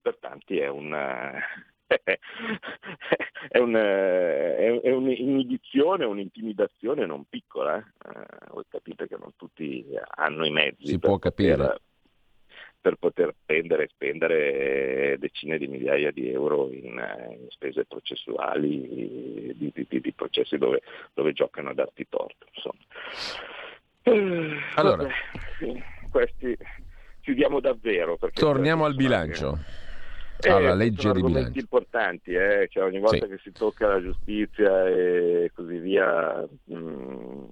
per 0.00 0.16
tanti 0.18 0.58
è 0.58 0.68
un 0.68 0.94
è, 3.48 3.58
un, 3.58 3.74
è, 3.74 4.80
è, 4.80 4.92
un'inibizione, 4.92 6.04
un'intimidazione 6.04 7.04
non 7.04 7.24
piccola. 7.28 7.78
Eh? 7.78 7.82
voi 8.50 8.64
capite 8.68 9.08
che 9.08 9.16
non 9.18 9.32
tutti 9.36 9.84
hanno 10.16 10.46
i 10.46 10.50
mezzi 10.50 10.86
si 10.86 10.98
può 10.98 11.18
capire. 11.18 11.56
Poter, 11.56 11.80
per 12.80 12.96
poter 12.96 13.34
prendere 13.44 13.84
e 13.84 13.88
spendere 13.88 15.16
decine 15.18 15.58
di 15.58 15.66
migliaia 15.66 16.10
di 16.12 16.30
euro 16.30 16.70
in, 16.70 16.84
in 16.84 17.46
spese 17.48 17.84
processuali, 17.84 19.54
di, 19.56 19.72
di, 19.74 20.00
di 20.00 20.12
processi 20.12 20.56
dove, 20.56 20.80
dove, 21.12 21.32
giocano 21.32 21.70
ad 21.70 21.78
arti 21.78 22.06
torto. 22.08 22.46
Insomma. 22.54 22.78
Allora, 24.76 25.02
Vabbè, 25.02 25.82
questi 26.10 26.56
chiudiamo 27.20 27.60
davvero. 27.60 28.16
Torniamo 28.32 28.86
al 28.86 28.94
bilancio. 28.94 29.52
Che 29.52 29.88
alla 30.48 30.74
legge 30.74 31.12
di 31.12 31.22
bilancio. 31.22 31.58
importanti, 31.58 32.32
eh? 32.32 32.68
cioè, 32.70 32.84
ogni 32.84 32.98
volta 32.98 33.26
sì. 33.26 33.32
che 33.32 33.38
si 33.38 33.52
tocca 33.52 33.88
la 33.88 34.00
giustizia 34.00 34.86
e 34.88 35.50
così 35.54 35.78
via 35.78 36.46
mh, 36.64 36.74
mm, 36.74 37.44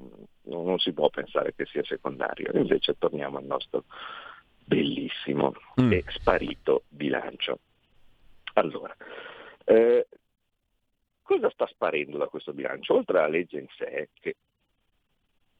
non 0.44 0.78
si 0.78 0.92
può 0.92 1.08
pensare 1.10 1.54
che 1.54 1.66
sia 1.66 1.84
secondario, 1.84 2.50
invece 2.54 2.96
torniamo 2.98 3.38
al 3.38 3.44
nostro 3.44 3.84
bellissimo 4.64 5.54
mm. 5.80 5.92
e 5.92 6.04
sparito 6.08 6.84
bilancio. 6.88 7.58
Allora, 8.54 8.94
eh, 9.64 10.06
cosa 11.22 11.50
sta 11.50 11.66
sparendo 11.66 12.18
da 12.18 12.26
questo 12.26 12.52
bilancio? 12.52 12.94
Oltre 12.94 13.18
alla 13.18 13.28
legge 13.28 13.58
in 13.58 13.66
sé, 13.76 14.08
che 14.20 14.36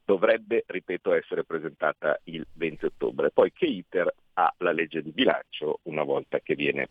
dovrebbe, 0.05 0.64
ripeto, 0.67 1.12
essere 1.12 1.45
presentata 1.45 2.19
il 2.25 2.47
20 2.55 2.87
ottobre, 2.87 3.31
poi 3.31 3.53
che 3.53 3.67
iter 3.67 4.12
ha 4.35 4.55
la 4.59 4.73
legge 4.73 5.03
di 5.03 5.11
bilancio 5.11 5.81
una 5.83 6.03
volta 6.03 6.41
che 6.41 6.55
viene 6.55 6.88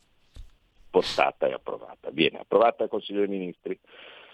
portata 0.97 1.47
e 1.47 1.53
approvata. 1.53 2.09
Viene 2.11 2.39
approvata 2.39 2.83
al 2.83 2.89
Consiglio 2.89 3.19
dei 3.19 3.37
Ministri, 3.37 3.79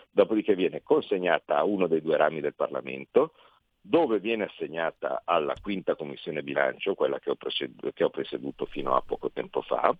dopodiché 0.09 0.55
viene 0.55 0.81
consegnata 0.81 1.57
a 1.57 1.63
uno 1.63 1.87
dei 1.87 2.01
due 2.01 2.17
rami 2.17 2.39
del 2.39 2.55
Parlamento, 2.55 3.33
dove 3.81 4.19
viene 4.19 4.45
assegnata 4.45 5.23
alla 5.25 5.55
quinta 5.61 5.95
commissione 5.95 6.41
bilancio, 6.41 6.95
quella 6.95 7.19
che 7.19 7.31
ho, 7.31 7.35
presieduto, 7.35 7.91
che 7.91 8.03
ho 8.05 8.09
presieduto 8.09 8.65
fino 8.65 8.95
a 8.95 9.01
poco 9.01 9.29
tempo 9.31 9.61
fa. 9.61 9.93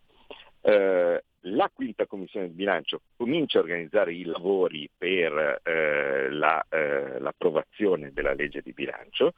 Eh, 0.62 1.24
la 1.48 1.72
quinta 1.74 2.06
commissione 2.06 2.48
bilancio 2.48 3.02
comincia 3.18 3.58
a 3.58 3.62
organizzare 3.64 4.14
i 4.14 4.24
lavori 4.24 4.90
per 4.98 5.60
eh, 5.64 6.30
la, 6.32 6.66
eh, 6.70 7.20
l'approvazione 7.20 8.14
della 8.14 8.34
legge 8.34 8.62
di 8.62 8.72
bilancio 8.72 9.34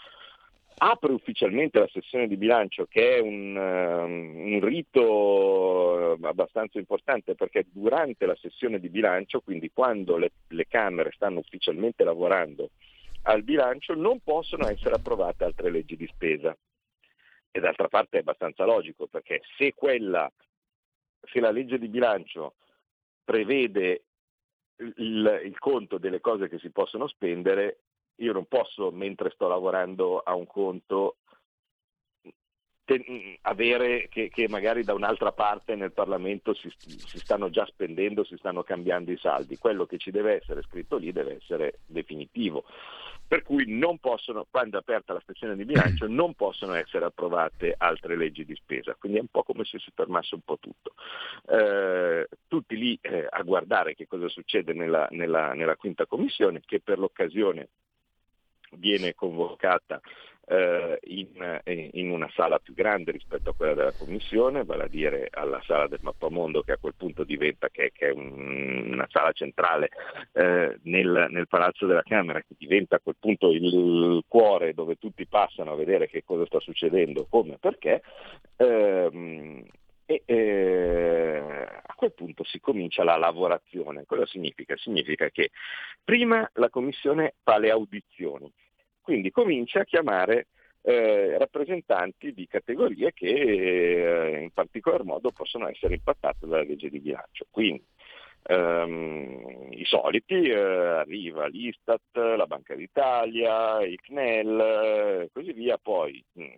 apre 0.77 1.13
ufficialmente 1.13 1.79
la 1.79 1.87
sessione 1.87 2.27
di 2.27 2.35
bilancio 2.35 2.85
che 2.85 3.15
è 3.15 3.19
un, 3.19 3.55
um, 3.55 4.53
un, 4.53 4.59
rito 4.61 6.17
abbastanza 6.21 6.79
importante 6.79 7.35
perché 7.35 7.65
durante 7.71 8.25
la 8.25 8.35
sessione 8.35 8.79
di 8.79 8.89
bilancio, 8.89 9.39
quindi 9.39 9.71
quando 9.73 10.17
le, 10.17 10.31
le 10.49 10.65
Camere 10.67 11.11
stanno 11.13 11.39
ufficialmente 11.39 12.03
lavorando 12.03 12.71
al 13.23 13.43
bilancio, 13.43 13.95
non 13.95 14.19
possono 14.21 14.67
essere 14.67 14.95
approvate 14.95 15.45
altre 15.45 15.71
leggi 15.71 15.95
di 15.95 16.07
spesa. 16.07 16.55
E 17.51 17.59
d'altra 17.59 17.87
parte 17.87 18.17
è 18.17 18.19
abbastanza 18.19 18.65
logico 18.65 19.07
perché 19.07 19.41
se, 19.57 19.73
quella, 19.73 20.29
se 21.21 21.39
la 21.39 21.51
legge 21.51 21.79
di 21.79 21.87
bilancio 21.87 22.55
prevede 23.23 24.03
il, 24.77 25.41
il 25.45 25.57
conto 25.57 25.97
delle 25.97 26.19
cose 26.19 26.49
che 26.49 26.59
si 26.59 26.69
possono 26.69 27.07
spendere, 27.07 27.79
io 28.17 28.33
non 28.33 28.45
posso, 28.45 28.91
mentre 28.91 29.31
sto 29.31 29.47
lavorando 29.47 30.19
a 30.19 30.33
un 30.35 30.47
conto, 30.47 31.17
te, 32.85 33.39
avere 33.41 34.07
che, 34.09 34.29
che, 34.29 34.47
magari 34.47 34.83
da 34.83 34.93
un'altra 34.93 35.31
parte 35.33 35.75
nel 35.75 35.91
Parlamento 35.91 36.53
si, 36.53 36.71
si, 36.77 37.19
stanno 37.19 37.49
già 37.49 37.65
spendendo, 37.65 38.23
si 38.23 38.37
stanno 38.37 38.63
cambiando 38.63 39.11
i 39.11 39.17
saldi. 39.17 39.57
Quello 39.57 39.85
che 39.85 39.97
ci 39.97 40.11
deve 40.11 40.35
essere 40.35 40.61
scritto 40.61 40.97
lì 40.97 41.11
deve 41.11 41.37
essere 41.37 41.79
definitivo. 41.85 42.63
Per 43.27 43.41
cui 43.41 43.65
non 43.67 43.97
possono, 43.97 44.45
quando 44.49 44.77
è 44.77 44.81
aperta 44.81 45.13
la 45.13 45.23
sezione 45.25 45.55
di 45.55 45.65
bilancio, 45.65 46.05
non 46.07 46.35
possono 46.35 46.75
essere 46.75 47.05
approvate 47.05 47.73
altre 47.75 48.15
leggi 48.15 48.45
di 48.45 48.55
spesa. 48.55 48.95
Quindi 48.99 49.17
è 49.17 49.21
un 49.21 49.29
po' 49.31 49.41
come 49.41 49.65
se 49.65 49.79
si 49.79 49.91
fermasse 49.95 50.35
un 50.35 50.41
po' 50.41 50.59
tutto. 50.59 50.93
Eh, 51.47 52.27
tutti 52.47 52.77
lì 52.77 52.97
eh, 53.01 53.25
a 53.27 53.41
guardare 53.41 53.95
che 53.95 54.05
cosa 54.05 54.29
succede 54.29 54.73
nella, 54.73 55.07
nella, 55.09 55.53
nella 55.53 55.75
quinta 55.75 56.05
commissione, 56.05 56.61
che 56.63 56.81
per 56.81 56.99
l'occasione 56.99 57.69
viene 58.75 59.13
convocata 59.13 59.99
eh, 60.47 60.99
in, 61.05 61.61
eh, 61.63 61.89
in, 61.93 62.11
una 62.11 62.29
sala 62.35 62.59
più 62.59 62.73
grande 62.73 63.11
rispetto 63.11 63.49
a 63.49 63.55
quella 63.55 63.73
della 63.73 63.93
Commissione, 63.93 64.63
vale 64.63 64.83
a 64.83 64.87
dire 64.87 65.27
alla 65.31 65.61
sala 65.65 65.87
del 65.87 65.99
mappamondo 66.01 66.61
che 66.61 66.73
a 66.73 66.77
quel 66.77 66.93
punto 66.95 67.23
diventa 67.23 67.69
che, 67.69 67.91
che 67.93 68.09
è 68.09 68.11
un, 68.11 68.91
una 68.91 69.07
sala 69.09 69.31
centrale 69.31 69.89
eh, 70.33 70.77
nel, 70.83 71.27
nel, 71.29 71.47
Palazzo 71.47 71.85
della 71.87 72.03
Camera, 72.03 72.41
che 72.41 72.55
diventa 72.57 72.97
a 72.97 72.99
quel 73.01 73.15
punto 73.19 73.51
il, 73.51 73.63
il, 73.63 74.23
cuore 74.27 74.73
dove 74.73 74.97
tutti 74.97 75.25
passano 75.25 75.71
a 75.71 75.75
vedere 75.75 76.07
che 76.07 76.23
cosa 76.23 76.45
sta 76.45 76.59
succedendo, 76.59 77.25
come 77.29 77.57
perché. 77.59 78.01
Ehm, 78.57 79.63
e 80.07 80.21
eh, 80.25 81.41
a 81.83 81.93
quel 81.95 82.13
punto 82.13 82.43
si 82.43 82.59
comincia 82.59 83.03
la 83.03 83.17
lavorazione. 83.17 84.05
Cosa 84.05 84.27
significa? 84.27 84.75
Significa 84.77 85.29
che 85.29 85.49
prima 86.03 86.47
la 86.53 86.69
Commissione 86.69 87.33
fa 87.41 87.57
le 87.57 87.71
audizioni, 87.71 88.51
quindi 89.05 89.29
comincia 89.29 89.81
a 89.81 89.85
chiamare 89.85 90.47
eh, 90.81 91.37
rappresentanti 91.37 92.33
di 92.33 92.47
categorie 92.47 93.13
che 93.13 93.27
eh, 93.27 94.41
in 94.41 94.49
particolar 94.49 95.03
modo 95.03 95.29
possono 95.29 95.67
essere 95.67 95.93
impattate 95.93 96.47
dalla 96.47 96.63
legge 96.63 96.89
di 96.89 96.99
bilancio. 96.99 97.45
Quindi 97.51 97.85
ehm, 98.41 99.67
i 99.73 99.85
soliti, 99.85 100.49
eh, 100.49 100.57
arriva 100.57 101.45
l'Istat, 101.45 102.15
la 102.15 102.47
Banca 102.47 102.73
d'Italia, 102.73 103.83
il 103.83 103.99
CNEL 104.01 104.59
e 105.21 105.29
così 105.31 105.53
via, 105.53 105.77
poi 105.77 106.23
mh, 106.33 106.53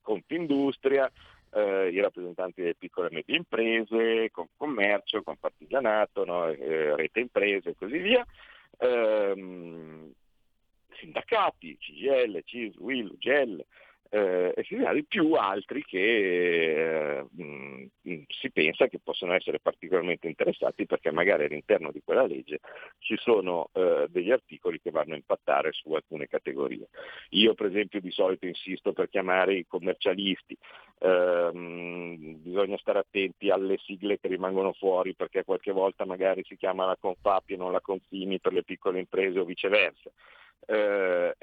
Confindustria, 0.00 1.12
eh, 1.52 1.90
i 1.90 2.00
rappresentanti 2.00 2.62
delle 2.62 2.74
piccole 2.74 3.08
e 3.08 3.14
medie 3.14 3.36
imprese, 3.36 4.30
con 4.30 4.46
commercio, 4.56 5.22
con 5.22 5.36
partigianato, 5.38 6.24
no? 6.24 6.48
eh, 6.48 6.96
rete 6.96 7.20
imprese 7.20 7.70
e 7.70 7.74
così 7.76 7.98
via, 7.98 8.24
ehm, 8.78 10.10
sindacati, 10.98 11.76
CGL, 11.78 12.42
CIS, 12.44 12.76
WIL, 12.76 13.10
UGL, 13.12 13.64
eh, 14.10 14.52
e 14.54 14.62
finali 14.62 15.04
più 15.04 15.32
altri 15.32 15.82
che 15.84 17.18
eh, 17.18 17.26
mh, 17.28 18.22
si 18.28 18.50
pensa 18.50 18.86
che 18.86 19.00
possono 19.02 19.34
essere 19.34 19.58
particolarmente 19.58 20.28
interessati 20.28 20.86
perché 20.86 21.10
magari 21.10 21.44
all'interno 21.44 21.90
di 21.90 22.00
quella 22.04 22.26
legge 22.26 22.60
ci 22.98 23.16
sono 23.16 23.68
eh, 23.72 24.06
degli 24.08 24.30
articoli 24.30 24.80
che 24.80 24.90
vanno 24.90 25.14
a 25.14 25.16
impattare 25.16 25.72
su 25.72 25.92
alcune 25.92 26.28
categorie. 26.28 26.88
Io 27.30 27.54
per 27.54 27.66
esempio 27.66 28.00
di 28.00 28.10
solito 28.10 28.46
insisto 28.46 28.92
per 28.92 29.08
chiamare 29.08 29.54
i 29.54 29.66
commercialisti, 29.66 30.56
ehm, 31.00 32.42
bisogna 32.42 32.78
stare 32.78 33.00
attenti 33.00 33.50
alle 33.50 33.76
sigle 33.78 34.18
che 34.20 34.28
rimangono 34.28 34.72
fuori 34.72 35.14
perché 35.14 35.44
qualche 35.44 35.72
volta 35.72 36.04
magari 36.04 36.44
si 36.44 36.56
chiama 36.56 36.86
la 36.86 36.96
Confapi 36.98 37.54
e 37.54 37.56
non 37.56 37.72
la 37.72 37.80
Confini 37.80 38.38
per 38.38 38.52
le 38.52 38.62
piccole 38.62 39.00
imprese 39.00 39.40
o 39.40 39.44
viceversa. 39.44 40.10
Eh, 40.66 41.36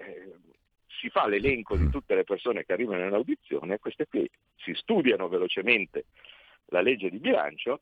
si 0.99 1.09
fa 1.09 1.27
l'elenco 1.27 1.75
di 1.75 1.89
tutte 1.89 2.15
le 2.15 2.23
persone 2.23 2.63
che 2.63 2.73
arrivano 2.73 3.05
in 3.05 3.13
audizione, 3.13 3.79
queste 3.79 4.07
qui 4.07 4.29
si 4.55 4.73
studiano 4.73 5.27
velocemente 5.27 6.05
la 6.67 6.81
legge 6.81 7.09
di 7.09 7.19
bilancio, 7.19 7.81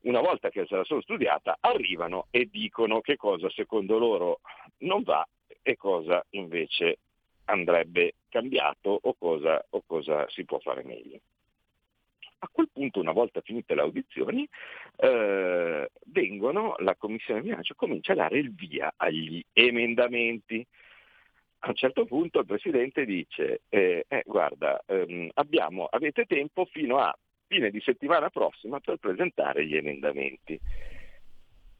una 0.00 0.20
volta 0.20 0.50
che 0.50 0.66
se 0.66 0.76
la 0.76 0.84
sono 0.84 1.00
studiata 1.00 1.56
arrivano 1.60 2.26
e 2.30 2.48
dicono 2.50 3.00
che 3.00 3.16
cosa 3.16 3.48
secondo 3.50 3.98
loro 3.98 4.40
non 4.78 5.02
va 5.02 5.26
e 5.62 5.76
cosa 5.76 6.22
invece 6.30 6.98
andrebbe 7.46 8.14
cambiato 8.28 8.98
o 9.02 9.14
cosa, 9.14 9.64
o 9.70 9.82
cosa 9.86 10.28
si 10.28 10.44
può 10.44 10.58
fare 10.58 10.82
meglio. 10.82 11.20
A 12.44 12.48
quel 12.52 12.68
punto, 12.70 13.00
una 13.00 13.12
volta 13.12 13.40
finite 13.40 13.74
le 13.74 13.80
audizioni, 13.80 14.46
eh, 14.96 15.90
vengono, 16.08 16.74
la 16.80 16.94
Commissione 16.94 17.40
bilancio 17.40 17.74
comincia 17.74 18.12
a 18.12 18.16
dare 18.16 18.38
il 18.38 18.54
via 18.54 18.92
agli 18.98 19.42
emendamenti. 19.54 20.64
A 21.60 21.68
un 21.68 21.74
certo 21.74 22.04
punto 22.04 22.40
il 22.40 22.44
Presidente 22.44 23.06
dice, 23.06 23.62
eh, 23.70 24.04
eh, 24.06 24.22
guarda, 24.26 24.78
ehm, 24.84 25.30
abbiamo, 25.34 25.86
avete 25.86 26.26
tempo 26.26 26.66
fino 26.66 26.98
a 26.98 27.16
fine 27.46 27.70
di 27.70 27.80
settimana 27.80 28.28
prossima 28.28 28.78
per 28.78 28.98
presentare 28.98 29.66
gli 29.66 29.76
emendamenti. 29.76 30.60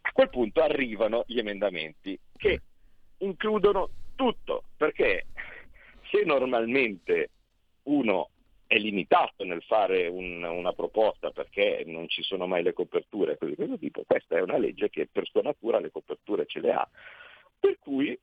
A 0.00 0.12
quel 0.12 0.31
punto 0.31 0.62
arrivano 0.62 1.24
gli 1.27 1.38
emendamenti 1.38 2.18
che 2.38 2.62
includono 3.18 3.90
tutto, 4.14 4.64
perché 4.79 5.27
se 6.11 6.24
normalmente 6.24 7.29
uno 7.83 8.31
è 8.66 8.79
limitato 8.79 9.44
nel 9.44 9.62
fare 9.62 10.07
un, 10.07 10.42
una 10.42 10.72
proposta 10.72 11.31
perché 11.31 11.83
non 11.87 12.09
ci 12.09 12.22
sono 12.22 12.46
mai 12.46 12.62
le 12.62 12.72
coperture, 12.72 13.37
così 13.37 13.55
questo 13.55 13.79
tipo, 13.79 14.03
questa 14.07 14.37
è 14.37 14.42
una 14.42 14.59
legge 14.59 14.90
che 14.90 15.09
per 15.11 15.27
sua 15.27 15.42
natura 15.42 15.81
le 15.81 15.90
coperture 15.90 16.46
ce 16.46 16.61
le 16.61 16.72
ha. 16.72 16.88
Per 17.59 17.79
cui 17.79 18.18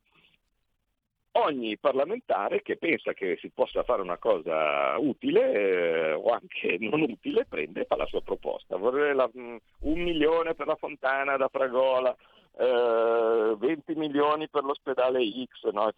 ogni 1.33 1.77
parlamentare 1.77 2.61
che 2.61 2.77
pensa 2.77 3.13
che 3.13 3.37
si 3.39 3.49
possa 3.49 3.83
fare 3.83 4.01
una 4.01 4.17
cosa 4.17 4.97
utile 4.97 5.51
eh, 5.53 6.11
o 6.13 6.29
anche 6.31 6.77
non 6.79 7.01
utile 7.01 7.45
prende 7.45 7.81
e 7.81 7.85
fa 7.85 7.95
la 7.95 8.05
sua 8.07 8.21
proposta. 8.21 8.75
Vorrei 8.75 9.15
la, 9.15 9.29
mm, 9.35 9.55
un 9.81 9.99
milione 9.99 10.55
per 10.55 10.67
la 10.67 10.75
fontana 10.75 11.37
da 11.37 11.47
Fragola, 11.47 12.15
eh, 12.57 13.55
20 13.57 13.95
milioni 13.95 14.49
per 14.49 14.63
l'ospedale 14.63 15.21
X, 15.23 15.71
no? 15.71 15.89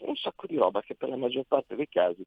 un 0.00 0.16
sacco 0.16 0.46
di 0.46 0.56
roba 0.56 0.82
che 0.82 0.96
per 0.96 1.08
la 1.08 1.16
maggior 1.16 1.44
parte 1.46 1.76
dei 1.76 1.88
casi 1.88 2.24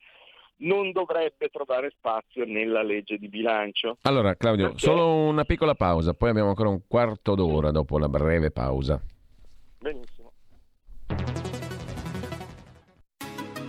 non 0.57 0.91
dovrebbe 0.91 1.49
trovare 1.49 1.91
spazio 1.97 2.45
nella 2.45 2.83
legge 2.83 3.17
di 3.17 3.27
bilancio. 3.27 3.97
Allora 4.03 4.35
Claudio, 4.35 4.67
perché... 4.67 4.79
solo 4.79 5.15
una 5.27 5.43
piccola 5.43 5.75
pausa, 5.75 6.13
poi 6.13 6.29
abbiamo 6.29 6.49
ancora 6.49 6.69
un 6.69 6.81
quarto 6.87 7.35
d'ora 7.35 7.71
dopo 7.71 7.97
la 7.97 8.09
breve 8.09 8.51
pausa. 8.51 9.01
Benissimo. 9.79 10.22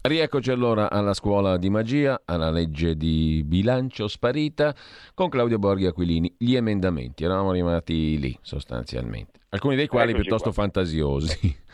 Rieccoci 0.00 0.50
allora 0.52 0.90
alla 0.90 1.12
scuola 1.12 1.56
di 1.56 1.68
magia, 1.70 2.22
alla 2.24 2.50
legge 2.50 2.96
di 2.96 3.42
bilancio 3.44 4.06
sparita, 4.06 4.72
con 5.12 5.28
Claudio 5.28 5.58
Borghi 5.58 5.86
Aquilini. 5.86 6.32
Gli 6.38 6.54
emendamenti, 6.54 7.24
eravamo 7.24 7.52
rimasti 7.52 8.18
lì 8.18 8.38
sostanzialmente, 8.40 9.40
alcuni 9.48 9.74
dei 9.74 9.88
quali 9.88 10.10
Eccoci 10.10 10.22
piuttosto 10.22 10.52
qua. 10.52 10.62
fantasiosi. 10.62 11.66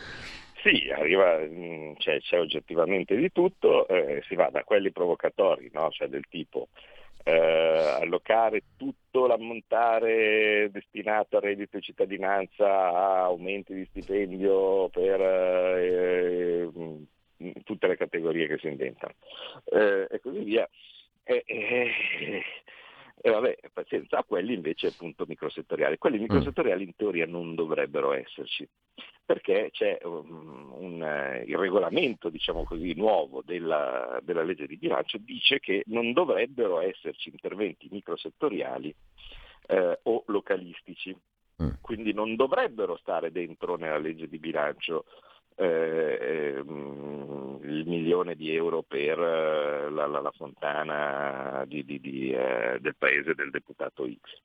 Sì, 0.64 0.90
arriva, 0.90 1.38
mm, 1.40 1.92
cioè, 1.98 2.18
c'è 2.20 2.40
oggettivamente 2.40 3.14
di 3.14 3.30
tutto, 3.30 3.86
eh, 3.86 4.22
si 4.26 4.34
va 4.34 4.48
da 4.50 4.64
quelli 4.64 4.90
provocatori, 4.92 5.68
no? 5.74 5.90
cioè 5.90 6.08
del 6.08 6.24
tipo 6.30 6.68
eh, 7.22 7.98
allocare 8.00 8.62
tutto 8.76 9.26
l'ammontare 9.26 10.70
destinato 10.70 11.36
al 11.36 11.42
reddito 11.42 11.76
di 11.76 11.82
cittadinanza 11.82 12.66
a 12.66 13.24
aumenti 13.24 13.74
di 13.74 13.86
stipendio 13.90 14.88
per 14.90 15.20
eh, 15.20 16.70
tutte 17.64 17.86
le 17.86 17.96
categorie 17.96 18.46
che 18.46 18.58
si 18.58 18.68
inventano 18.68 19.14
eh, 19.64 20.06
e 20.10 20.20
così 20.20 20.40
via. 20.40 20.68
E, 21.22 21.42
e, 21.46 22.42
e 23.26 23.30
vabbè, 23.30 23.56
pazienza, 23.72 24.18
a 24.18 24.24
quelli 24.24 24.52
invece 24.52 24.88
appunto 24.88 25.24
microsettoriali. 25.26 25.96
Quelli 25.96 26.18
mm. 26.18 26.22
microsettoriali 26.22 26.84
in 26.84 26.94
teoria 26.94 27.24
non 27.24 27.54
dovrebbero 27.54 28.12
esserci, 28.12 28.68
perché 29.24 29.70
c'è 29.72 29.98
un, 30.02 30.70
un, 30.72 31.00
uh, 31.00 31.48
il 31.48 31.56
regolamento, 31.56 32.28
diciamo 32.28 32.64
così, 32.64 32.92
nuovo 32.92 33.42
della, 33.42 34.20
della, 34.22 34.42
legge 34.42 34.66
di 34.66 34.76
bilancio 34.76 35.16
dice 35.16 35.58
che 35.58 35.84
non 35.86 36.12
dovrebbero 36.12 36.80
esserci 36.80 37.30
interventi 37.30 37.88
microsettoriali 37.90 38.94
uh, 39.68 39.92
o 40.02 40.24
localistici. 40.26 41.16
Mm. 41.62 41.70
Quindi 41.80 42.12
non 42.12 42.36
dovrebbero 42.36 42.98
stare 42.98 43.32
dentro 43.32 43.76
nella 43.76 43.96
legge 43.96 44.28
di 44.28 44.38
bilancio 44.38 45.06
eh, 45.56 46.54
ehm, 46.56 47.60
il 47.62 47.86
milione 47.86 48.34
di 48.34 48.54
euro 48.54 48.82
per 48.82 49.18
eh, 49.18 49.90
la, 49.90 50.06
la, 50.06 50.20
la, 50.20 50.32
fontana 50.32 51.64
di, 51.66 51.84
di, 51.84 52.00
di, 52.00 52.32
eh, 52.32 52.78
del 52.80 52.96
paese 52.96 53.34
del 53.34 53.50
deputato 53.50 54.06
X. 54.06 54.40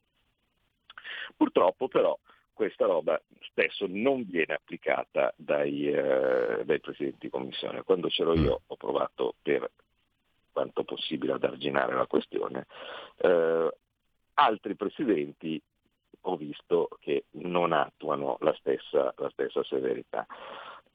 Purtroppo 1.36 1.88
però 1.88 2.17
questa 2.54 2.86
roba 2.86 3.22
spesso 3.41 3.86
non 3.88 4.26
viene 4.28 4.54
applicata 4.54 5.34
dai, 5.38 5.88
eh, 5.88 6.63
dai 6.65 6.80
presidenti 6.80 7.19
di 7.22 7.30
commissione. 7.30 7.84
Quando 7.84 8.10
c'ero 8.10 8.34
io 8.34 8.62
ho 8.65 8.76
provato 8.76 9.36
per 9.41 9.69
quanto 10.52 10.84
possibile 10.84 11.34
ad 11.34 11.43
arginare 11.43 11.95
la 11.95 12.06
questione. 12.06 12.65
Eh, 13.17 13.74
altri 14.34 14.76
presidenti 14.76 15.62
ho 16.22 16.36
visto 16.36 16.89
che 17.00 17.26
non 17.32 17.72
attuano 17.72 18.38
la 18.41 18.54
stessa, 18.60 19.13
la 19.17 19.30
stessa 19.30 19.63
severità. 19.63 20.26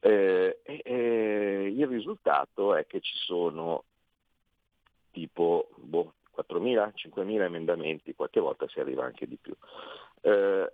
Eh, 0.07 0.61
eh, 0.62 1.73
il 1.75 1.87
risultato 1.87 2.75
è 2.75 2.87
che 2.87 3.01
ci 3.01 3.17
sono 3.17 3.85
tipo 5.12 5.71
boh, 5.77 6.12
4.000, 6.37 6.93
5.000 6.95 7.40
emendamenti, 7.40 8.14
qualche 8.14 8.40
volta 8.40 8.69
si 8.69 8.81
arriva 8.81 9.03
anche 9.03 9.27
di 9.27 9.38
più. 9.40 9.55
Eh, 10.21 10.73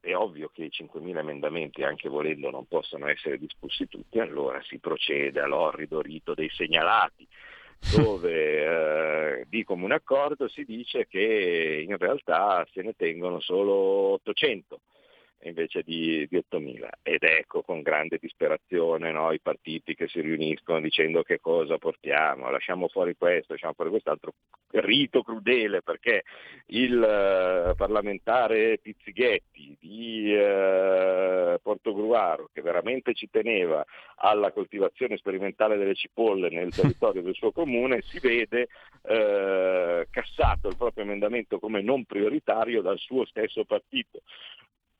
è 0.00 0.14
ovvio 0.14 0.50
che 0.52 0.64
i 0.64 0.70
5.000 0.70 1.16
emendamenti, 1.16 1.82
anche 1.82 2.10
volendo, 2.10 2.50
non 2.50 2.66
possono 2.66 3.08
essere 3.08 3.38
discussi 3.38 3.88
tutti, 3.88 4.18
allora 4.18 4.60
si 4.64 4.78
procede 4.80 5.40
all'orrido 5.40 6.02
rito 6.02 6.34
dei 6.34 6.50
segnalati, 6.50 7.26
dove 7.96 9.38
eh, 9.40 9.46
di 9.48 9.64
comune 9.64 9.94
accordo 9.94 10.46
si 10.48 10.62
dice 10.64 11.06
che 11.06 11.86
in 11.88 11.96
realtà 11.96 12.66
se 12.70 12.82
ne 12.82 12.92
tengono 12.94 13.40
solo 13.40 13.72
800 13.72 14.80
invece 15.42 15.82
di, 15.82 16.26
di 16.28 16.36
8.000 16.36 16.88
ed 17.02 17.22
ecco 17.22 17.62
con 17.62 17.82
grande 17.82 18.18
disperazione 18.20 19.12
no, 19.12 19.32
i 19.32 19.40
partiti 19.40 19.94
che 19.94 20.08
si 20.08 20.20
riuniscono 20.20 20.80
dicendo 20.80 21.22
che 21.22 21.40
cosa 21.40 21.78
portiamo, 21.78 22.50
lasciamo 22.50 22.88
fuori 22.88 23.14
questo, 23.16 23.52
lasciamo 23.52 23.74
fuori 23.74 23.90
quest'altro 23.90 24.32
rito 24.70 25.22
crudele 25.22 25.82
perché 25.82 26.24
il 26.66 26.96
uh, 26.96 27.74
parlamentare 27.76 28.78
Pizzighetti 28.78 29.76
di 29.80 30.34
uh, 30.34 31.58
Portogruaro 31.62 32.50
che 32.52 32.62
veramente 32.62 33.14
ci 33.14 33.28
teneva 33.30 33.84
alla 34.16 34.52
coltivazione 34.52 35.16
sperimentale 35.16 35.76
delle 35.76 35.94
cipolle 35.94 36.48
nel 36.50 36.74
territorio 36.74 37.22
del 37.22 37.34
suo 37.34 37.52
comune 37.52 38.02
si 38.02 38.18
vede 38.18 38.68
uh, 39.02 40.06
cassato 40.10 40.68
il 40.68 40.76
proprio 40.76 41.04
emendamento 41.04 41.58
come 41.58 41.80
non 41.80 42.04
prioritario 42.04 42.82
dal 42.82 42.98
suo 42.98 43.24
stesso 43.26 43.64
partito. 43.64 44.22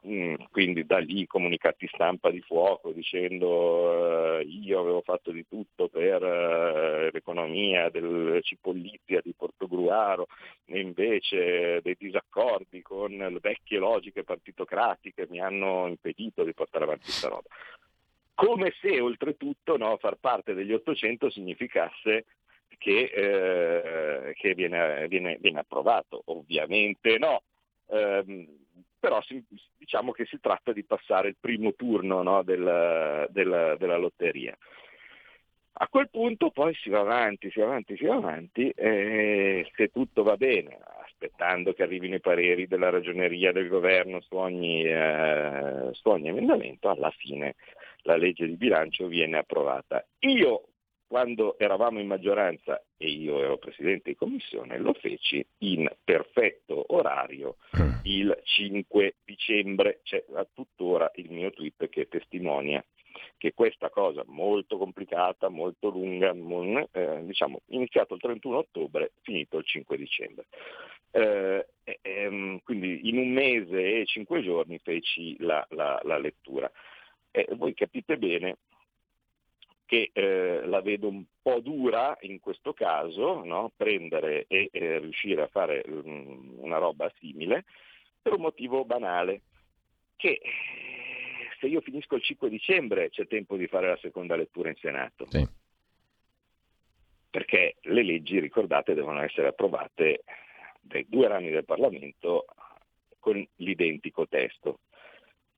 Mm, 0.07 0.35
quindi 0.53 0.87
da 0.87 0.99
lì 0.99 1.27
comunicati 1.27 1.89
stampa 1.93 2.31
di 2.31 2.41
fuoco 2.41 2.93
dicendo 2.93 4.39
eh, 4.39 4.45
io 4.45 4.79
avevo 4.79 5.01
fatto 5.01 5.33
di 5.33 5.45
tutto 5.49 5.89
per 5.89 6.23
eh, 6.23 7.11
l'economia 7.11 7.91
del 7.91 8.39
Cipollizia 8.43 9.21
di 9.21 9.35
Portogruaro 9.37 10.29
e 10.65 10.79
invece 10.79 11.81
dei 11.83 11.97
disaccordi 11.99 12.83
con 12.83 13.11
le 13.11 13.39
vecchie 13.41 13.79
logiche 13.79 14.23
partitocratiche 14.23 15.27
mi 15.29 15.41
hanno 15.41 15.89
impedito 15.89 16.45
di 16.45 16.55
portare 16.55 16.85
avanti 16.85 17.07
questa 17.07 17.29
roba. 17.29 17.49
Come 18.35 18.75
se 18.81 19.01
oltretutto 19.01 19.77
no, 19.77 19.97
far 19.97 20.19
parte 20.21 20.55
degli 20.55 20.73
800 20.73 21.31
significasse 21.31 22.27
che, 22.79 23.11
eh, 23.13 24.35
che 24.35 24.55
viene, 24.55 25.09
viene, 25.09 25.39
viene, 25.41 25.61
approvato. 25.61 26.23
Ovviamente 26.27 27.19
no, 27.19 27.43
ehm, 27.89 28.47
però 29.07 29.23
si, 29.23 29.41
diciamo 29.79 30.11
che 30.11 30.25
si 30.25 30.41
tratta 30.41 30.73
di 30.73 30.83
passare 30.83 31.29
il 31.29 31.37
primo 31.39 31.75
turno 31.75 32.25
no, 32.25 32.43
del, 32.43 33.29
del, 33.31 33.77
della 33.79 33.97
lotteria. 33.97 34.57
A 35.75 35.87
quel 35.87 36.11
punto 36.11 36.51
poi 36.51 36.75
si 36.75 36.91
va 36.91 37.01
avanti, 37.01 37.49
si 37.53 37.61
va 37.61 37.67
avanti, 37.67 37.97
si 37.97 38.05
va 38.05 38.17
avanti 38.17 38.69
e 38.71 39.71
se 39.77 39.89
tutto 39.93 40.25
va 40.25 40.37
bene, 40.37 40.77
aspettando 41.05 41.73
che 41.73 41.85
arrivino 41.85 42.17
i 42.17 42.21
pareri 42.21 42.67
della 42.67 42.91
ragioneria 42.91 43.53
del 43.53 43.69
governo 43.69 44.21
su 44.23 44.35
ogni, 44.35 44.83
eh, 44.83 45.91
su 45.93 46.09
ogni 46.09 46.31
emendamento, 46.31 46.89
alla 46.89 47.11
fine 47.11 47.55
la 48.03 48.17
legge 48.17 48.47
di 48.47 48.57
bilancio 48.57 49.07
viene 49.07 49.39
approvata. 49.39 50.05
Io 50.21 50.71
quando 51.07 51.59
eravamo 51.59 52.01
in 52.01 52.07
maggioranza 52.07 52.83
e 52.97 53.09
io 53.09 53.39
ero 53.39 53.59
presidente 53.59 54.11
di 54.11 54.17
commissione, 54.17 54.79
lo 54.79 54.93
feci 54.95 55.45
in 55.59 55.89
perfetto 56.03 56.95
orario 56.95 57.57
mm. 57.79 57.91
il 58.05 58.39
5 58.43 59.17
dicembre, 59.25 60.01
c'è 60.03 60.25
tuttora 60.53 61.11
il 61.15 61.31
mio 61.31 61.51
tweet 61.51 61.89
che 61.89 62.09
testimonia 62.09 62.85
che 63.39 63.55
questa 63.55 63.91
cosa 63.91 64.23
molto 64.27 64.77
complicata, 64.77 65.49
molto 65.49 65.89
lunga, 65.89 66.35
mon, 66.35 66.87
eh, 66.93 67.25
diciamo, 67.25 67.61
iniziato 67.69 68.15
il 68.15 68.21
31 68.21 68.59
ottobre, 68.59 69.13
finito 69.23 69.59
il 69.59 69.65
5 69.65 69.97
dicembre. 69.97 70.47
Eh, 71.11 71.67
ehm, 72.03 72.61
quindi 72.63 73.09
in 73.09 73.19
un 73.19 73.31
mese 73.31 74.01
e 74.01 74.07
cinque 74.07 74.43
giorni 74.43 74.79
feci 74.83 75.37
la, 75.39 75.67
la, 75.71 76.01
la 76.05 76.19
lettura. 76.19 76.71
Eh, 77.31 77.47
voi 77.53 77.75
capite 77.75 78.19
bene 78.19 78.59
che 79.87 80.11
eh, 80.13 80.67
la 80.67 80.81
vedo 80.83 81.09
un 81.09 81.25
po' 81.41 81.61
dura 81.61 82.19
in 82.23 82.41
questo 82.41 82.75
caso, 82.75 83.43
no? 83.45 83.73
prendere 83.75 84.45
e 84.49 84.69
eh, 84.73 84.99
riuscire 84.99 85.43
a 85.43 85.47
fare 85.47 85.83
um, 85.87 86.55
una 86.59 86.79
roba 86.79 87.11
simile, 87.19 87.65
per 88.21 88.35
un 88.35 88.41
motivo 88.41 88.85
banale, 88.85 89.43
che 90.17 90.41
se 91.61 91.67
io 91.67 91.81
finisco 91.81 92.17
il 92.17 92.23
5 92.23 92.49
dicembre 92.49 93.11
c'è 93.11 93.27
tempo 93.27 93.57
di 93.57 93.69
fare 93.69 93.89
la 93.89 93.99
seconda 93.99 94.37
lettura 94.37 94.69
in 94.69 94.77
Senato. 94.77 95.27
Sì. 95.31 95.47
Perché 97.31 97.77
le 97.83 98.03
leggi, 98.03 98.41
ricordate, 98.41 98.95
devono 98.95 99.23
essere 99.23 99.49
approvate 99.49 100.25
dai 100.81 101.07
due 101.09 101.29
rami 101.29 101.51
del 101.51 101.65
Parlamento 101.65 102.47
con 103.21 103.47
l'identico 103.57 104.27
testo. 104.27 104.81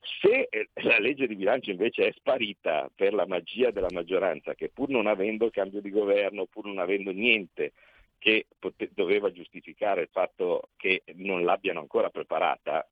Se 0.00 0.48
la 0.74 0.98
legge 0.98 1.26
di 1.26 1.36
bilancio 1.36 1.70
invece 1.70 2.08
è 2.08 2.12
sparita 2.12 2.90
per 2.94 3.12
la 3.12 3.26
magia 3.26 3.70
della 3.70 3.90
maggioranza, 3.90 4.54
che 4.54 4.70
pur 4.70 4.88
non 4.88 5.06
avendo 5.06 5.50
cambio 5.50 5.80
di 5.80 5.90
governo, 5.90 6.46
pur 6.46 6.66
non 6.66 6.78
avendo 6.78 7.10
niente 7.10 7.72
che 8.18 8.46
pote- 8.58 8.90
doveva 8.92 9.30
giustificare 9.30 10.02
il 10.02 10.08
fatto 10.10 10.70
che 10.76 11.02
non 11.14 11.44
l'abbiano 11.44 11.80
ancora 11.80 12.10
preparata, 12.10 12.88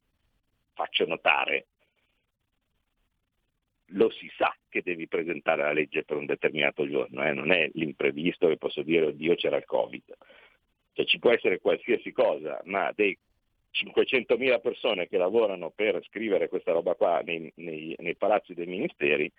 faccio 0.72 1.06
notare, 1.06 1.66
lo 3.90 4.10
si 4.10 4.30
sa 4.36 4.54
che 4.68 4.82
devi 4.82 5.06
presentare 5.06 5.62
la 5.62 5.72
legge 5.72 6.04
per 6.04 6.16
un 6.16 6.26
determinato 6.26 6.88
giorno, 6.88 7.24
eh? 7.24 7.32
non 7.32 7.50
è 7.50 7.70
l'imprevisto 7.74 8.48
che 8.48 8.56
posso 8.56 8.82
dire 8.82 9.06
oddio 9.06 9.34
c'era 9.34 9.56
il 9.56 9.64
Covid. 9.64 10.16
Cioè, 10.92 11.04
ci 11.04 11.18
può 11.18 11.30
essere 11.30 11.60
qualsiasi 11.60 12.10
cosa, 12.10 12.60
ma 12.64 12.90
dei 12.94 13.16
500.000 13.84 14.60
persone 14.60 15.08
che 15.08 15.18
lavorano 15.18 15.70
per 15.70 16.02
scrivere 16.04 16.48
questa 16.48 16.72
roba 16.72 16.94
qua 16.94 17.20
nei, 17.24 17.52
nei, 17.56 17.94
nei 17.98 18.16
palazzi 18.16 18.54
dei 18.54 18.66
ministeri, 18.66 19.30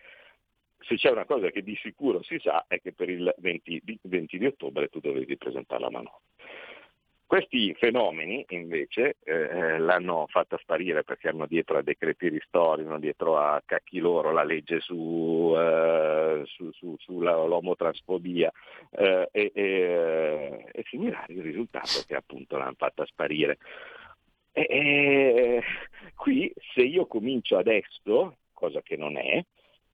se 0.79 0.95
c'è 0.95 1.09
una 1.09 1.25
cosa 1.25 1.49
che 1.49 1.63
di 1.63 1.75
sicuro 1.75 2.21
si 2.21 2.39
sa 2.39 2.65
è 2.67 2.79
che 2.79 2.93
per 2.93 3.09
il 3.09 3.33
20, 3.37 3.99
20 4.03 4.37
di 4.37 4.45
ottobre 4.45 4.89
tu 4.89 4.99
dovevi 4.99 5.37
presentare 5.37 5.81
la 5.81 5.89
manovra. 5.89 6.19
Questi 7.27 7.73
fenomeni 7.73 8.45
invece 8.51 9.17
eh, 9.25 9.77
l'hanno 9.79 10.27
fatta 10.29 10.57
sparire 10.59 11.03
perché 11.03 11.27
hanno 11.27 11.45
dietro 11.45 11.77
a 11.77 11.81
decreti 11.81 12.29
ristori, 12.29 12.83
hanno 12.83 12.99
dietro 12.99 13.37
a 13.37 13.61
cacchi 13.65 13.99
loro 13.99 14.31
la 14.31 14.45
legge 14.45 14.79
su, 14.79 15.53
eh, 15.53 16.43
su, 16.45 16.71
su, 16.71 16.95
sull'omotransfobia 16.97 18.49
eh, 18.91 19.27
e, 19.29 19.51
e, 19.53 20.65
e 20.71 20.83
finirà 20.83 21.25
il 21.27 21.41
risultato 21.41 22.01
che 22.07 22.15
appunto 22.15 22.55
l'hanno 22.55 22.75
fatta 22.77 23.05
sparire. 23.05 23.57
E, 24.59 25.61
qui 26.15 26.51
se 26.73 26.81
io 26.81 27.05
comincio 27.05 27.57
adesso, 27.57 28.37
cosa 28.53 28.81
che 28.81 28.97
non 28.97 29.15
è, 29.15 29.45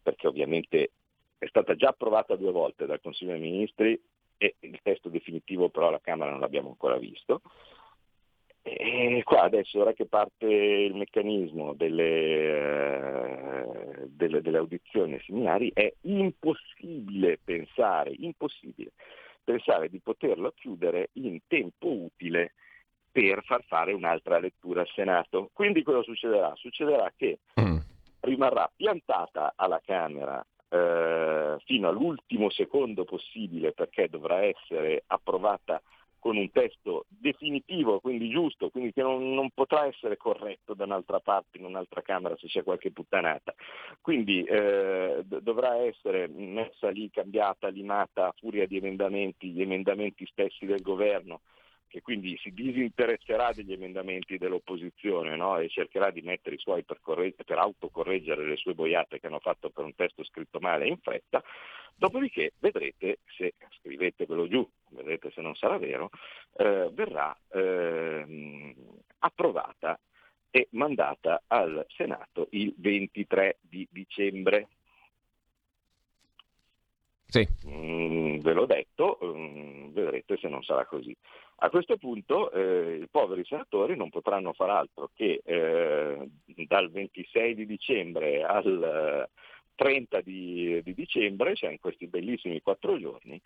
perché 0.01 0.25
ovviamente 0.27 0.91
è 1.37 1.45
stata 1.47 1.75
già 1.75 1.89
approvata 1.89 2.37
due 2.37 2.53
volte 2.53 2.85
dal 2.85 3.01
Consiglio 3.01 3.31
dei 3.31 3.41
Ministri 3.41 4.01
e 4.37 4.55
il 4.59 4.79
testo 4.81 5.09
definitivo 5.09 5.67
però 5.67 5.89
alla 5.89 5.99
Camera 5.99 6.31
non 6.31 6.39
l'abbiamo 6.39 6.69
ancora 6.69 6.97
visto. 6.97 7.41
E 8.61 9.21
qua 9.25 9.41
adesso, 9.41 9.81
ora 9.81 9.91
che 9.91 10.05
parte 10.05 10.45
il 10.45 10.95
meccanismo 10.95 11.73
delle, 11.73 12.53
uh, 13.65 14.07
delle, 14.07 14.41
delle 14.41 14.57
audizioni 14.57 15.15
e 15.15 15.23
seminari, 15.25 15.71
è 15.73 15.91
impossibile 16.03 17.37
pensare, 17.43 18.13
impossibile 18.15 18.93
pensare 19.43 19.89
di 19.89 19.99
poterlo 19.99 20.53
chiudere 20.55 21.09
in 21.13 21.37
tempo 21.47 21.89
utile 21.89 22.53
per 23.13 23.43
far 23.45 23.63
fare 23.65 23.93
un'altra 23.93 24.39
lettura 24.39 24.81
al 24.81 24.89
Senato. 24.95 25.51
Quindi 25.53 25.83
cosa 25.83 26.01
succederà? 26.01 26.51
Succederà 26.55 27.13
che 27.15 27.39
mm. 27.61 27.77
rimarrà 28.21 28.69
piantata 28.75 29.53
alla 29.55 29.79
Camera 29.85 30.43
eh, 30.67 31.57
fino 31.63 31.87
all'ultimo 31.87 32.49
secondo 32.49 33.05
possibile 33.05 33.71
perché 33.71 34.09
dovrà 34.09 34.41
essere 34.43 35.03
approvata 35.05 35.79
con 36.17 36.37
un 36.37 36.49
testo 36.51 37.05
definitivo, 37.09 37.99
quindi 37.99 38.29
giusto, 38.29 38.69
quindi 38.69 38.93
che 38.93 39.01
non, 39.01 39.33
non, 39.33 39.49
potrà 39.53 39.85
essere 39.85 40.15
corretto 40.15 40.73
da 40.73 40.85
un'altra 40.85 41.19
parte, 41.19 41.57
in 41.57 41.65
un'altra 41.65 42.01
Camera 42.01 42.35
se 42.37 42.47
c'è 42.47 42.63
qualche 42.63 42.91
puttanata. 42.91 43.53
Quindi 44.01 44.41
eh, 44.43 45.21
dovrà 45.25 45.75
essere 45.83 46.29
messa 46.29 46.89
lì, 46.89 47.09
cambiata, 47.11 47.67
limata 47.67 48.27
a 48.27 48.33
furia 48.37 48.65
di 48.65 48.77
emendamenti, 48.77 49.51
gli 49.51 49.61
emendamenti 49.61 50.25
stessi 50.25 50.65
del 50.65 50.81
governo 50.81 51.41
che 51.93 52.01
quindi 52.01 52.35
si 52.41 52.51
disinteresserà 52.51 53.51
degli 53.53 53.71
emendamenti 53.71 54.39
dell'opposizione 54.39 55.35
no? 55.35 55.59
e 55.59 55.69
cercherà 55.69 56.09
di 56.09 56.21
mettere 56.21 56.55
i 56.55 56.57
suoi 56.57 56.83
per, 56.83 56.97
corre- 56.99 57.33
per, 57.33 57.59
autocorreggere 57.59 58.47
le 58.47 58.55
sue 58.55 58.73
boiate 58.73 59.19
che 59.19 59.27
hanno 59.27 59.37
fatto 59.37 59.69
per 59.69 59.85
un 59.85 59.93
testo 59.93 60.23
scritto 60.23 60.57
male 60.59 60.87
in 60.87 60.97
fretta, 60.97 61.43
dopodiché 61.95 62.53
vedrete 62.57 63.19
se, 63.37 63.53
scrivetevelo 63.79 64.47
giù, 64.47 64.67
vedrete 64.89 65.29
se 65.35 65.41
non 65.41 65.53
sarà 65.53 65.77
vero, 65.77 66.09
eh, 66.57 66.89
verrà 66.91 67.37
eh, 67.51 68.75
approvata 69.19 69.99
e 70.49 70.69
mandata 70.71 71.43
al 71.45 71.85
Senato 71.89 72.47
il 72.53 72.73
23 72.75 73.57
di 73.61 73.87
dicembre. 73.91 74.69
Sì. 77.33 77.47
Mm, 77.65 78.37
ve 78.41 78.53
l'ho 78.53 78.67
detto, 78.67 79.17
mm, 79.25 79.91
vedrete 79.91 80.37
se 80.37 80.47
non 80.49 80.61
sarà 80.61 80.85
così. 80.85 81.17
A 81.61 81.69
questo 81.71 81.97
punto 81.97 82.51
eh, 82.51 82.99
i 83.01 83.07
poveri 83.09 83.43
senatori 83.43 83.95
non 83.95 84.11
potranno 84.11 84.53
far 84.53 84.69
altro 84.69 85.09
che 85.15 85.41
eh, 85.43 86.29
dal 86.67 86.91
26 86.91 87.55
di 87.55 87.65
dicembre 87.65 88.43
al 88.43 89.27
30 89.73 90.21
di, 90.21 90.79
di 90.83 90.93
dicembre, 90.93 91.55
cioè 91.55 91.71
in 91.71 91.79
questi 91.79 92.05
bellissimi 92.05 92.61
quattro 92.61 92.99
giorni, 92.99 93.41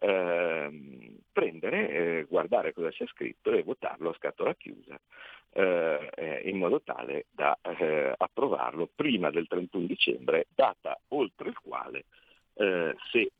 eh, 0.00 1.14
prendere, 1.32 1.88
eh, 1.88 2.26
guardare 2.28 2.74
cosa 2.74 2.90
c'è 2.90 3.06
scritto 3.06 3.52
e 3.52 3.62
votarlo 3.62 4.10
a 4.10 4.16
scatola 4.18 4.54
chiusa, 4.54 5.00
eh, 5.52 6.10
eh, 6.14 6.42
in 6.44 6.58
modo 6.58 6.82
tale 6.82 7.24
da 7.30 7.56
approvarlo 8.18 8.90
prima 8.94 9.30
del 9.30 9.46
31 9.46 9.86
dicembre, 9.86 10.46
data 10.54 11.00
oltre 11.08 11.48
il 11.48 11.58
quale 11.58 12.04
eh, 12.54 12.94
se 13.10 13.32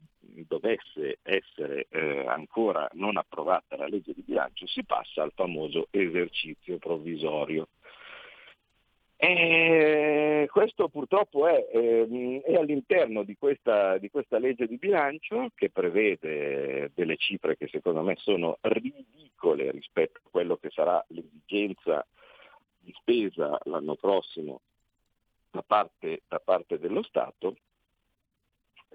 dovesse 0.47 1.19
essere 1.23 1.87
eh, 1.91 2.25
ancora 2.27 2.89
non 2.93 3.17
approvata 3.17 3.77
la 3.77 3.87
legge 3.87 4.13
di 4.15 4.23
bilancio, 4.23 4.67
si 4.67 4.85
passa 4.85 5.23
al 5.23 5.33
famoso 5.35 5.89
esercizio 5.91 6.79
provvisorio. 6.79 7.69
E 9.23 10.49
questo 10.51 10.89
purtroppo 10.89 11.47
è, 11.47 11.69
eh, 11.75 12.41
è 12.43 12.55
all'interno 12.55 13.23
di 13.23 13.37
questa, 13.37 13.99
di 13.99 14.09
questa, 14.09 14.39
legge 14.39 14.67
di 14.67 14.79
bilancio 14.79 15.51
che 15.55 15.69
prevede 15.69 16.91
delle 16.95 17.17
cifre 17.17 17.59
che 17.59 17.69
secondo 17.69 18.01
me 18.01 18.15
sono 18.17 18.57
ridicole 18.63 19.71
rispetto 19.73 20.21
a 20.25 20.29
quello 20.31 20.57
che 20.57 20.71
sarà 20.71 21.05
l'esigenza 21.09 22.07
di 22.79 22.95
spesa 22.97 23.59
l'anno 23.65 23.95
prossimo 23.95 24.63
da 25.51 25.63
parte, 25.67 26.23
da 26.27 26.41
parte 26.41 26.79
dello 26.79 27.03
Stato 27.03 27.57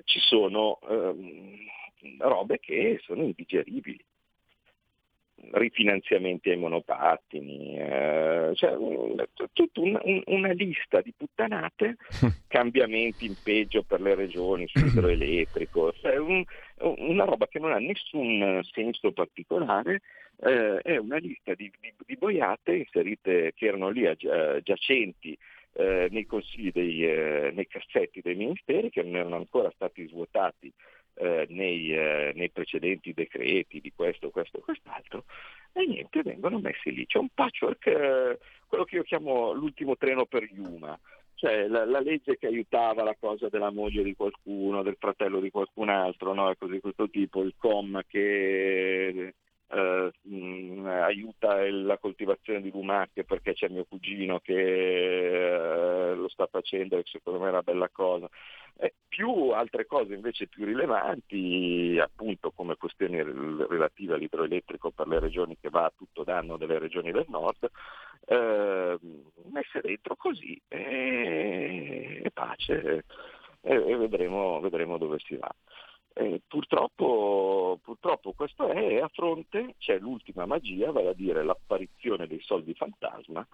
ci 0.04 0.20
sono 0.20 0.80
ehm, 0.90 1.58
robe 2.20 2.60
che 2.60 3.00
sono 3.04 3.24
indigeribili. 3.24 4.04
Rifinanziamenti 5.52 6.50
ai 6.50 6.58
monopattini, 6.58 7.78
eh, 7.78 8.52
cioè 8.56 8.78
tutta 9.52 9.82
un, 9.82 10.00
un, 10.02 10.22
una 10.28 10.52
lista 10.54 11.02
di 11.02 11.14
puttanate, 11.16 11.98
cambiamenti 12.48 13.26
in 13.26 13.36
peggio 13.44 13.84
per 13.84 14.02
le 14.02 14.16
regioni 14.16 14.66
sull'idroelettrico, 14.68 15.94
cioè 16.02 16.18
un, 16.18 16.44
una 16.80 17.26
roba 17.26 17.48
che 17.48 17.60
non 17.60 17.74
ha 17.74 17.80
nessun 17.80 18.62
senso 18.72 19.12
particolare, 19.12 20.02
eh, 20.38 20.80
è 20.82 20.98
una 20.98 21.18
lista 21.18 21.54
di, 21.54 21.72
di, 21.80 21.94
di, 22.06 22.16
boiate 22.16 22.76
inserite 22.76 23.54
che 23.56 23.68
erano 23.68 23.90
lì 23.90 24.04
giacenti 24.64 25.38
eh, 25.78 26.08
nei 26.10 26.26
consigli 26.26 26.72
dei, 26.72 27.06
eh, 27.06 27.52
nei 27.54 27.68
cassetti 27.68 28.22
dei 28.22 28.36
ministeri 28.36 28.90
che 28.90 29.04
non 29.04 29.16
erano 29.16 29.36
ancora 29.36 29.70
stati 29.76 30.08
svuotati 30.08 30.72
eh, 31.16 31.46
nei, 31.50 31.94
eh, 31.94 32.32
nei, 32.36 32.50
precedenti 32.50 33.14
decreti 33.14 33.82
di 33.82 33.92
questo, 33.94 34.30
questo 34.30 34.58
e 34.58 34.62
quest'altro, 34.62 35.26
e 35.74 35.86
niente, 35.86 36.24
vengono 36.24 36.60
messi 36.60 36.94
lì. 36.94 37.06
C'è 37.06 37.18
un 37.18 37.30
patchwork, 37.34 37.88
eh, 37.88 38.40
quello 38.68 38.84
che 38.86 38.96
io 38.96 39.04
chiamo 39.04 39.52
l'ultimo 39.52 39.98
treno 39.98 40.26
per 40.26 40.44
Yuma, 40.44 40.98
cioè 41.36 41.68
la, 41.68 41.84
la, 41.86 42.00
legge 42.00 42.38
che 42.38 42.48
aiutava 42.48 43.04
la 43.04 43.16
cosa 43.20 43.50
della 43.50 43.72
moglie 43.72 44.04
di 44.04 44.16
qualcuno, 44.16 44.82
del 44.82 44.96
fratello 44.98 45.42
di 45.42 45.52
qualcun 45.52 45.90
altro, 45.90 46.34
no? 46.34 46.54
cose 46.58 46.74
di 46.74 46.80
questo 46.80 47.10
tipo, 47.10 47.42
il 47.42 47.54
com 47.58 48.02
che 48.08 49.34
eh, 49.68 50.12
aiuta 50.88 51.70
la 51.72 51.98
coltivazione 51.98 52.62
di 52.62 52.72
lumache 52.72 53.24
perché 53.24 53.54
c'è 53.54 53.68
mio 53.70 53.86
cugino 53.86 54.40
che 54.40 54.54
eh, 54.54 56.16
lo 56.16 56.28
sta 56.30 56.48
facendo 56.48 56.98
e 56.98 57.04
secondo 57.06 57.40
me 57.40 57.48
è 57.48 57.52
una 57.52 57.62
bella 57.62 57.90
cosa. 57.90 58.30
Eh, 58.78 58.94
più 59.08 59.50
altre 59.50 59.86
cose 59.86 60.14
invece 60.14 60.48
più 60.48 60.66
rilevanti, 60.66 61.98
appunto 62.02 62.52
come 62.52 62.76
questioni 62.76 63.22
relative 63.22 64.16
all'idroelettrico 64.16 64.92
per 64.92 65.08
le 65.08 65.20
regioni 65.20 65.58
che 65.60 65.70
va 65.70 65.86
a 65.86 65.94
tutto 65.96 66.24
danno 66.24 66.58
delle 66.58 66.78
regioni 66.78 67.12
del 67.12 67.26
nord, 67.30 67.70
eh, 68.28 68.98
messe 69.50 69.82
dentro 69.82 70.16
così 70.16 70.60
e, 70.68 72.22
e 72.24 72.32
pace 72.32 73.06
e, 73.62 73.76
e 73.76 73.96
vedremo, 73.98 74.60
vedremo 74.60 74.98
dove 74.98 75.20
si 75.20 75.36
va. 75.38 75.50
Eh, 76.18 76.42
purtroppo, 76.48 77.78
purtroppo, 77.84 78.32
questo 78.32 78.70
è, 78.70 78.78
e 78.78 79.02
a 79.02 79.10
fronte 79.10 79.76
c'è 79.80 80.00
l'ultima 80.00 80.46
magia, 80.46 80.90
vale 80.90 81.10
a 81.10 81.14
dire 81.14 81.44
l'apparizione 81.44 82.26
dei 82.26 82.40
soldi 82.42 82.74
fantasma, 82.74 83.46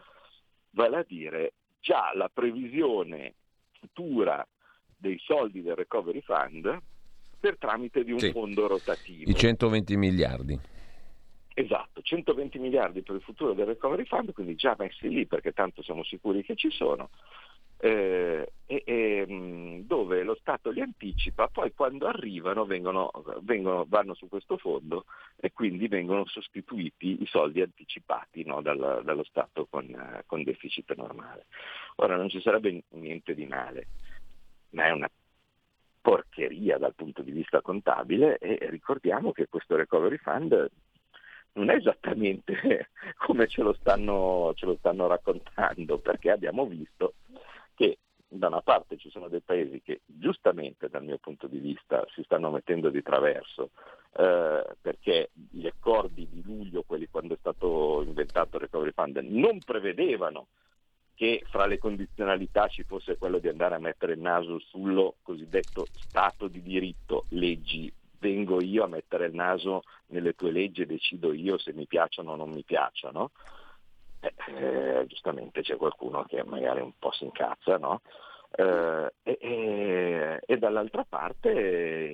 vale 0.70 0.97
a 0.97 1.05
dire 1.07 1.53
già 1.80 2.12
la 2.14 2.30
previsione 2.32 3.34
futura 3.80 4.47
dei 4.95 5.18
soldi 5.18 5.64
del 5.64 5.76
recovery 5.76 6.22
fund 6.22 6.80
per 7.39 7.57
tramite 7.57 8.03
di 8.03 8.12
un 8.12 8.20
sì, 8.20 8.32
fondo 8.32 8.68
rotativo. 8.68 9.32
I 9.32 9.34
120 9.34 9.97
miliardi. 9.97 10.59
Esatto, 11.55 12.01
120 12.03 12.59
miliardi 12.59 13.01
per 13.01 13.16
il 13.16 13.22
futuro 13.24 13.53
del 13.53 13.66
recovery 13.66 14.05
fund, 14.05 14.34
quindi 14.34 14.53
già 14.53 14.76
messi 14.78 15.09
lì 15.09 15.26
perché 15.26 15.51
tanto 15.51 15.82
siamo 15.82 16.03
sicuri 16.03 16.43
che 16.43 16.55
ci 16.55 16.70
sono 16.70 17.09
eh, 17.84 18.51
e, 18.67 18.84
e, 18.86 19.25
mm, 19.27 19.79
dove 19.82 20.21
lo 20.21 20.36
Stato 20.39 20.69
li 20.69 20.82
anticipa, 20.82 21.47
poi 21.47 21.73
quando 21.73 22.05
arrivano 22.05 22.63
vengono, 22.65 23.11
vengono, 23.41 23.86
vanno 23.88 24.13
su 24.13 24.29
questo 24.29 24.57
fondo 24.57 25.05
e 25.36 25.51
quindi 25.51 25.88
vengono 25.88 26.25
sostituiti 26.27 27.23
i 27.23 27.25
soldi 27.25 27.59
anticipati 27.61 28.45
no, 28.45 28.61
dal, 28.61 29.01
dallo 29.03 29.23
Stato 29.23 29.65
con, 29.67 30.21
con 30.27 30.43
deficit 30.43 30.93
normale. 30.95 31.47
Ora 31.95 32.15
non 32.15 32.29
ci 32.29 32.39
sarebbe 32.39 32.84
niente 32.89 33.34
di 33.34 33.47
male, 33.47 33.88
ma 34.69 34.86
è 34.86 34.91
una 34.91 35.09
porcheria 36.01 36.77
dal 36.77 36.93
punto 36.93 37.23
di 37.23 37.32
vista 37.32 37.61
contabile 37.61 38.38
e 38.38 38.69
ricordiamo 38.69 39.32
che 39.32 39.47
questo 39.47 39.75
recovery 39.75 40.17
fund 40.17 40.69
non 41.53 41.69
è 41.69 41.75
esattamente 41.75 42.89
come 43.17 43.47
ce 43.47 43.63
lo 43.63 43.73
stanno, 43.73 44.53
ce 44.55 44.67
lo 44.67 44.75
stanno 44.77 45.07
raccontando, 45.07 45.97
perché 45.97 46.29
abbiamo 46.29 46.67
visto 46.67 47.15
da 48.34 48.47
una 48.47 48.61
parte 48.61 48.97
ci 48.97 49.09
sono 49.09 49.27
dei 49.27 49.41
paesi 49.41 49.82
che 49.82 50.01
giustamente 50.05 50.88
dal 50.88 51.03
mio 51.03 51.17
punto 51.17 51.47
di 51.47 51.59
vista 51.59 52.05
si 52.13 52.23
stanno 52.23 52.49
mettendo 52.49 52.89
di 52.89 53.01
traverso 53.01 53.71
eh, 54.13 54.65
perché 54.79 55.32
gli 55.49 55.67
accordi 55.67 56.27
di 56.29 56.41
luglio, 56.41 56.84
quelli 56.84 57.07
quando 57.09 57.34
è 57.34 57.38
stato 57.38 58.01
inventato 58.05 58.55
il 58.55 58.63
Recovery 58.63 58.91
Fund, 58.93 59.17
non 59.17 59.61
prevedevano 59.63 60.47
che 61.13 61.43
fra 61.49 61.65
le 61.65 61.77
condizionalità 61.77 62.67
ci 62.67 62.84
fosse 62.84 63.17
quello 63.17 63.38
di 63.38 63.49
andare 63.49 63.75
a 63.75 63.79
mettere 63.79 64.13
il 64.13 64.19
naso 64.19 64.59
sullo 64.59 65.15
cosiddetto 65.21 65.89
Stato 66.07 66.47
di 66.47 66.61
diritto, 66.61 67.25
leggi, 67.29 67.91
vengo 68.17 68.61
io 68.61 68.86
a 68.86 68.88
mettere 68.88 69.25
il 69.25 69.36
naso 69.36 69.84
nelle 70.07 70.34
tue 70.34 70.51
leggi 70.51 70.84
e 70.84 70.86
decido 70.86 71.34
io 71.34 71.57
se 71.57 71.73
mi 71.73 71.86
piacciono 71.86 72.32
o 72.32 72.36
non 72.36 72.51
mi 72.51 72.63
piacciono 72.63 73.32
eh, 74.22 74.34
eh, 74.47 75.05
giustamente 75.07 75.61
c'è 75.61 75.76
qualcuno 75.78 76.24
che 76.26 76.43
magari 76.43 76.80
un 76.82 76.93
po' 76.97 77.11
si 77.11 77.24
incazza, 77.24 77.78
no? 77.78 78.01
Eh, 78.53 79.13
e, 79.24 80.39
e, 80.45 80.57
dall'altra 80.57 81.05
parte 81.07 81.49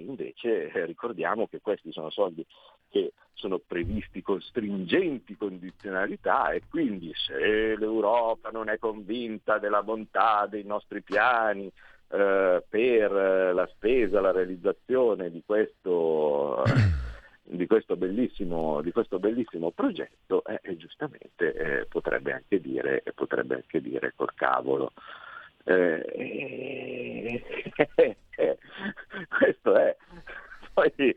invece 0.06 0.86
ricordiamo 0.86 1.48
che 1.48 1.60
questi 1.62 1.92
sono 1.92 2.12
soldi 2.12 2.46
che 2.90 3.14
sono 3.34 3.58
previsti 3.58 4.22
con 4.22 4.40
stringenti 4.40 5.36
condizionalità 5.36 6.52
e 6.52 6.62
quindi 6.70 7.12
se 7.16 7.76
l'Europa 7.76 8.52
non 8.52 8.70
è 8.70 8.78
convinta 8.78 9.58
della 9.58 9.82
bontà 9.82 10.46
dei 10.48 10.64
nostri 10.64 11.02
piani 11.02 11.72
eh, 12.10 12.64
per 12.70 13.12
la 13.12 13.68
spesa, 13.74 14.22
la 14.22 14.32
realizzazione 14.32 15.32
di 15.32 15.42
questo 15.44 16.64
di 17.50 17.66
questo 17.66 17.96
bellissimo, 17.96 18.82
di 18.82 18.92
questo 18.92 19.20
bellissimo 19.20 19.72
progetto 19.72 20.44
e 20.46 20.60
eh, 20.64 20.76
giustamente 20.76 21.54
eh, 21.54 21.86
potrebbe, 21.86 22.34
anche 22.34 22.60
dire, 22.60 23.04
potrebbe 23.16 23.56
anche 23.56 23.82
dire 23.82 24.14
col 24.16 24.34
cavolo. 24.34 24.92
Eh, 25.64 27.44
questo 29.38 29.76
è. 29.76 29.96
Poi, 30.74 31.16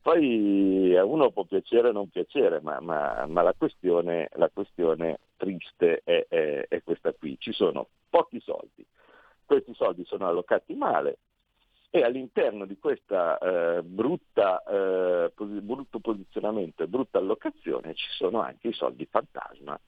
poi, 0.00 0.96
a 0.96 1.04
uno 1.04 1.30
può 1.30 1.44
piacere 1.44 1.88
o 1.88 1.92
non 1.92 2.08
piacere, 2.10 2.60
ma, 2.60 2.78
ma, 2.80 3.26
ma 3.26 3.42
la, 3.42 3.54
questione, 3.54 4.28
la, 4.34 4.48
questione, 4.50 5.18
triste 5.36 6.02
è, 6.04 6.26
è, 6.28 6.66
è 6.68 6.82
questa 6.82 7.12
qui. 7.12 7.36
Ci 7.40 7.52
sono 7.52 7.88
pochi 8.08 8.38
soldi, 8.40 8.86
questi 9.44 9.74
soldi 9.74 10.04
sono 10.04 10.28
allocati 10.28 10.74
male, 10.74 11.18
e 11.90 12.02
all'interno 12.02 12.66
di 12.66 12.78
questo 12.78 13.40
eh, 13.40 13.78
eh, 13.78 15.32
brutto 15.34 16.00
posizionamento 16.00 16.82
e 16.82 16.88
brutta 16.88 17.18
allocazione 17.18 17.94
ci 17.94 18.08
sono 18.10 18.40
anche 18.40 18.68
i 18.68 18.72
soldi 18.72 19.06
fantasma, 19.06 19.78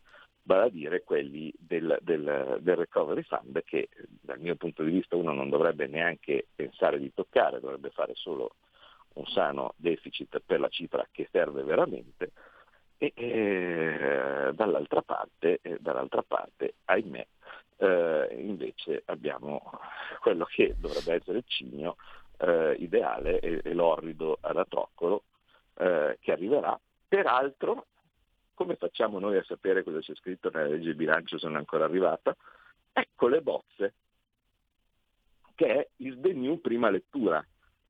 vale 0.43 0.67
a 0.67 0.71
dire 0.71 1.03
quelli 1.05 1.53
del, 1.59 1.99
del, 2.01 2.59
del, 2.61 2.77
recovery 2.77 3.23
fund 3.23 3.63
che 3.65 3.89
dal 4.21 4.41
mio 4.41 4.57
punto 4.57 4.83
di 4.83 4.93
vista 4.93 5.17
uno 5.17 5.33
non 5.33 5.51
dovrebbe 5.51 5.87
neanche 5.87 6.47
pensare 6.55 6.99
di 6.99 7.13
toccare, 7.13 7.61
dovrebbe 7.61 7.91
fare 7.91 8.15
solo 8.15 8.55
un 9.15 9.27
sano 9.27 9.75
deficit 9.77 10.41
per 10.45 10.61
la 10.61 10.69
cifra 10.69 11.07
che 11.11 11.29
serve 11.31 11.63
veramente. 11.63 12.33
E 12.97 13.13
eh, 13.15 14.51
dall'altra, 14.53 15.03
parte, 15.03 15.59
eh, 15.63 15.79
dall'altra 15.81 16.23
parte, 16.23 16.75
ahimè, 16.85 17.27
eh, 17.81 18.29
invece 18.39 19.03
abbiamo 19.07 19.63
quello 20.21 20.45
che 20.45 20.75
dovrebbe 20.79 21.15
essere 21.15 21.39
il 21.39 21.45
cigno 21.47 21.97
eh, 22.37 22.77
ideale 22.79 23.41
e, 23.41 23.61
e, 23.65 23.73
l'orrido 23.73 24.37
ad 24.41 24.63
troccolo 24.69 25.25
eh, 25.79 26.19
che 26.21 26.33
arriverà. 26.33 26.79
Peraltro, 27.09 27.87
come 28.53 28.77
facciamo 28.77 29.19
noi 29.19 29.39
a 29.39 29.45
sapere 29.45 29.83
cosa 29.83 29.99
c'è 30.01 30.15
scritto 30.15 30.51
nella 30.51 30.69
legge 30.69 30.91
di 30.91 30.95
bilancio 30.95 31.39
se 31.39 31.47
non 31.47 31.57
è 31.57 31.59
ancora 31.59 31.87
arrivata? 31.87 32.37
Ecco 32.93 33.29
le 33.29 33.41
bozze, 33.41 33.95
che 35.55 35.67
è 35.67 35.89
il 35.97 36.19
new 36.35 36.61
prima 36.61 36.91
lettura. 36.91 37.43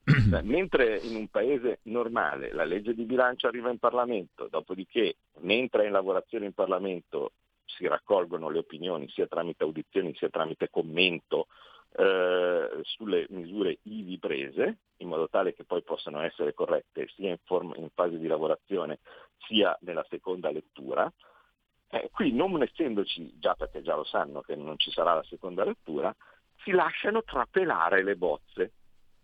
Cioè, 0.30 0.43
mentre 0.43 0.99
in 0.99 1.16
un 1.16 1.28
paese 1.28 1.80
normale 1.82 2.53
la 2.53 2.64
legge 2.64 2.95
di 2.95 3.05
bilancio 3.05 3.49
arriva 3.49 3.70
in 3.70 3.78
Parlamento, 3.78 4.47
dopodiché 4.49 5.16
mentre 5.41 5.82
è 5.82 5.86
in 5.86 5.93
lavorazione 5.93 6.47
in 6.47 6.53
Parlamento 6.53 7.32
si 7.77 7.87
raccolgono 7.87 8.49
le 8.49 8.59
opinioni 8.59 9.09
sia 9.09 9.27
tramite 9.27 9.64
audizioni 9.64 10.14
sia 10.14 10.29
tramite 10.29 10.68
commento 10.71 11.47
eh, 11.93 12.81
sulle 12.83 13.27
misure 13.31 13.79
ivi 13.83 14.18
prese, 14.18 14.79
in 14.99 15.09
modo 15.09 15.29
tale 15.29 15.55
che 15.55 15.64
poi 15.64 15.83
possano 15.83 16.21
essere 16.21 16.55
corrette 16.55 17.09
sia 17.14 17.31
in, 17.31 17.39
forma, 17.45 17.75
in 17.77 17.89
fase 17.93 18.18
di 18.18 18.27
lavorazione 18.27 19.01
sia 19.47 19.77
nella 19.83 20.07
seconda 20.09 20.51
lettura. 20.51 21.12
Eh, 21.89 22.09
qui 22.12 22.33
non 22.33 22.62
essendoci, 22.62 23.35
già 23.39 23.55
perché 23.55 23.83
già 23.83 23.97
lo 23.97 24.05
sanno 24.05 24.41
che 24.43 24.55
non 24.55 24.79
ci 24.79 24.91
sarà 24.93 25.14
la 25.14 25.25
seconda 25.25 25.64
lettura, 25.64 26.14
si 26.62 26.71
lasciano 26.71 27.25
trapelare 27.25 28.05
le 28.05 28.14
bozze. 28.14 28.73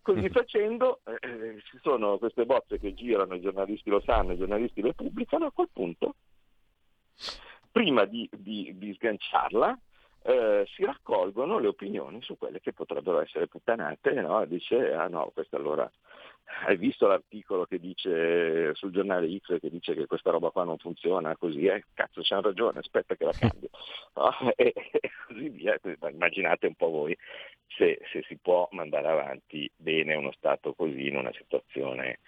Così 0.02 0.22
mm. 0.22 0.32
facendo 0.32 1.00
eh, 1.04 1.18
eh, 1.20 1.62
ci 1.64 1.78
sono 1.82 2.18
queste 2.18 2.46
bozze 2.46 2.78
che 2.78 2.94
girano, 2.94 3.34
i 3.34 3.40
giornalisti 3.40 3.90
lo 3.90 4.00
sanno, 4.00 4.32
i 4.32 4.38
giornalisti 4.38 4.82
le 4.82 4.94
pubblicano, 4.94 5.46
a 5.46 5.52
quel 5.52 5.68
punto 5.72 6.14
prima 7.76 8.06
di, 8.06 8.26
di, 8.32 8.72
di 8.78 8.94
sganciarla 8.94 9.78
eh, 10.22 10.64
si 10.74 10.82
raccolgono 10.82 11.58
le 11.58 11.66
opinioni 11.66 12.22
su 12.22 12.38
quelle 12.38 12.58
che 12.58 12.72
potrebbero 12.72 13.20
essere 13.20 13.48
puttanate, 13.48 14.12
no? 14.14 14.42
dice 14.46 14.94
ah 14.94 15.08
no, 15.08 15.30
questo 15.34 15.56
allora 15.56 15.90
hai 16.68 16.78
visto 16.78 17.06
l'articolo 17.06 17.66
che 17.66 17.78
dice 17.78 18.74
sul 18.76 18.92
giornale 18.92 19.28
X 19.36 19.60
che 19.60 19.68
dice 19.68 19.92
che 19.92 20.06
questa 20.06 20.30
roba 20.30 20.48
qua 20.48 20.64
non 20.64 20.78
funziona 20.78 21.36
così, 21.36 21.66
eh? 21.66 21.84
cazzo 21.92 22.22
c'hanno 22.22 22.40
ragione, 22.40 22.78
aspetta 22.78 23.14
che 23.14 23.24
la 23.24 23.32
cambio. 23.38 23.68
No? 24.14 24.30
E, 24.56 24.72
e, 24.74 25.10
così 25.26 25.48
via. 25.50 25.78
Immaginate 26.10 26.68
un 26.68 26.76
po' 26.76 26.88
voi 26.88 27.14
se, 27.76 28.00
se, 28.10 28.24
si 28.26 28.38
può 28.38 28.66
mandare 28.70 29.08
avanti 29.08 29.70
bene 29.76 30.14
uno 30.14 30.32
Stato 30.32 30.72
così 30.72 31.08
in 31.08 31.16
una 31.16 31.32
situazione 31.34 32.20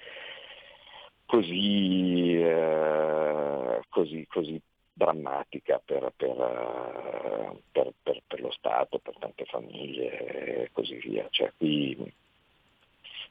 così, 1.24 2.34
eh, 2.38 3.80
così, 3.88 4.26
così 4.28 4.60
drammatica 4.98 5.80
per, 5.82 6.12
per, 6.16 7.54
per, 7.70 7.92
per, 8.26 8.40
lo 8.40 8.50
Stato, 8.50 8.98
per 8.98 9.16
tante 9.18 9.44
famiglie 9.44 10.64
e 10.64 10.70
così 10.72 10.96
via. 10.96 11.26
Cioè, 11.30 11.52
qui 11.56 12.12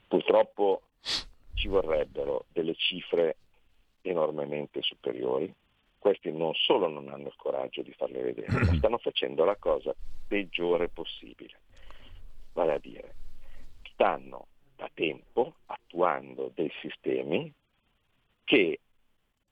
purtroppo 0.08 0.84
ci 1.54 1.68
vorrebbero 1.68 2.46
delle 2.54 2.74
cifre 2.76 3.36
enormemente 4.02 4.82
superiori. 4.82 5.54
Questi 6.00 6.32
non 6.32 6.54
solo 6.54 6.88
non 6.88 7.10
hanno 7.10 7.28
il 7.28 7.36
coraggio 7.36 7.82
di 7.82 7.92
farle 7.92 8.22
vedere, 8.22 8.48
ma 8.50 8.74
stanno 8.78 8.98
facendo 8.98 9.44
la 9.44 9.58
cosa 9.58 9.94
peggiore 10.26 10.88
possibile. 10.88 11.60
Vale 12.54 12.74
a 12.74 12.80
dire, 12.80 13.14
stanno 13.92 14.48
da 14.78 14.90
tempo 14.94 15.56
attuando 15.66 16.50
dei 16.56 16.72
sistemi 16.82 17.52
che 18.46 18.80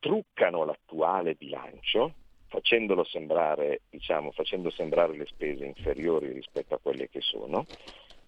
truccano 0.06 0.66
l'attuale 0.66 1.34
bilancio 1.34 2.14
facendolo 2.46 3.04
sembrare, 3.04 3.82
diciamo, 3.90 4.30
facendo 4.30 4.70
sembrare 4.70 5.18
le 5.18 5.26
spese 5.26 5.66
inferiori 5.66 6.32
rispetto 6.32 6.76
a 6.76 6.80
quelle 6.80 7.10
che 7.10 7.22
sono, 7.22 7.66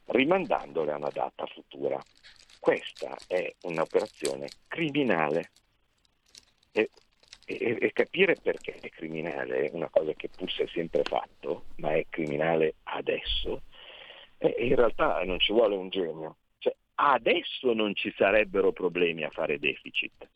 rimandandole 0.05 0.91
a 0.91 0.95
una 0.97 1.11
data 1.13 1.45
futura. 1.45 2.01
Questa 2.59 3.15
è 3.27 3.53
un'operazione 3.61 4.47
criminale 4.67 5.51
e, 6.71 6.89
e, 7.45 7.77
e 7.79 7.91
capire 7.93 8.37
perché 8.41 8.79
è 8.81 8.89
criminale 8.89 9.69
una 9.71 9.89
cosa 9.89 10.13
che 10.13 10.29
pur 10.29 10.51
si 10.51 10.63
è 10.63 10.67
sempre 10.73 11.03
fatto, 11.03 11.65
ma 11.75 11.93
è 11.93 12.07
criminale 12.09 12.77
adesso, 12.85 13.61
e 14.39 14.55
in 14.57 14.73
realtà 14.73 15.23
non 15.25 15.39
ci 15.39 15.53
vuole 15.53 15.75
un 15.75 15.89
genio. 15.89 16.37
Cioè, 16.57 16.75
adesso 16.95 17.71
non 17.73 17.93
ci 17.93 18.11
sarebbero 18.17 18.71
problemi 18.71 19.23
a 19.23 19.29
fare 19.29 19.59
deficit 19.59 20.27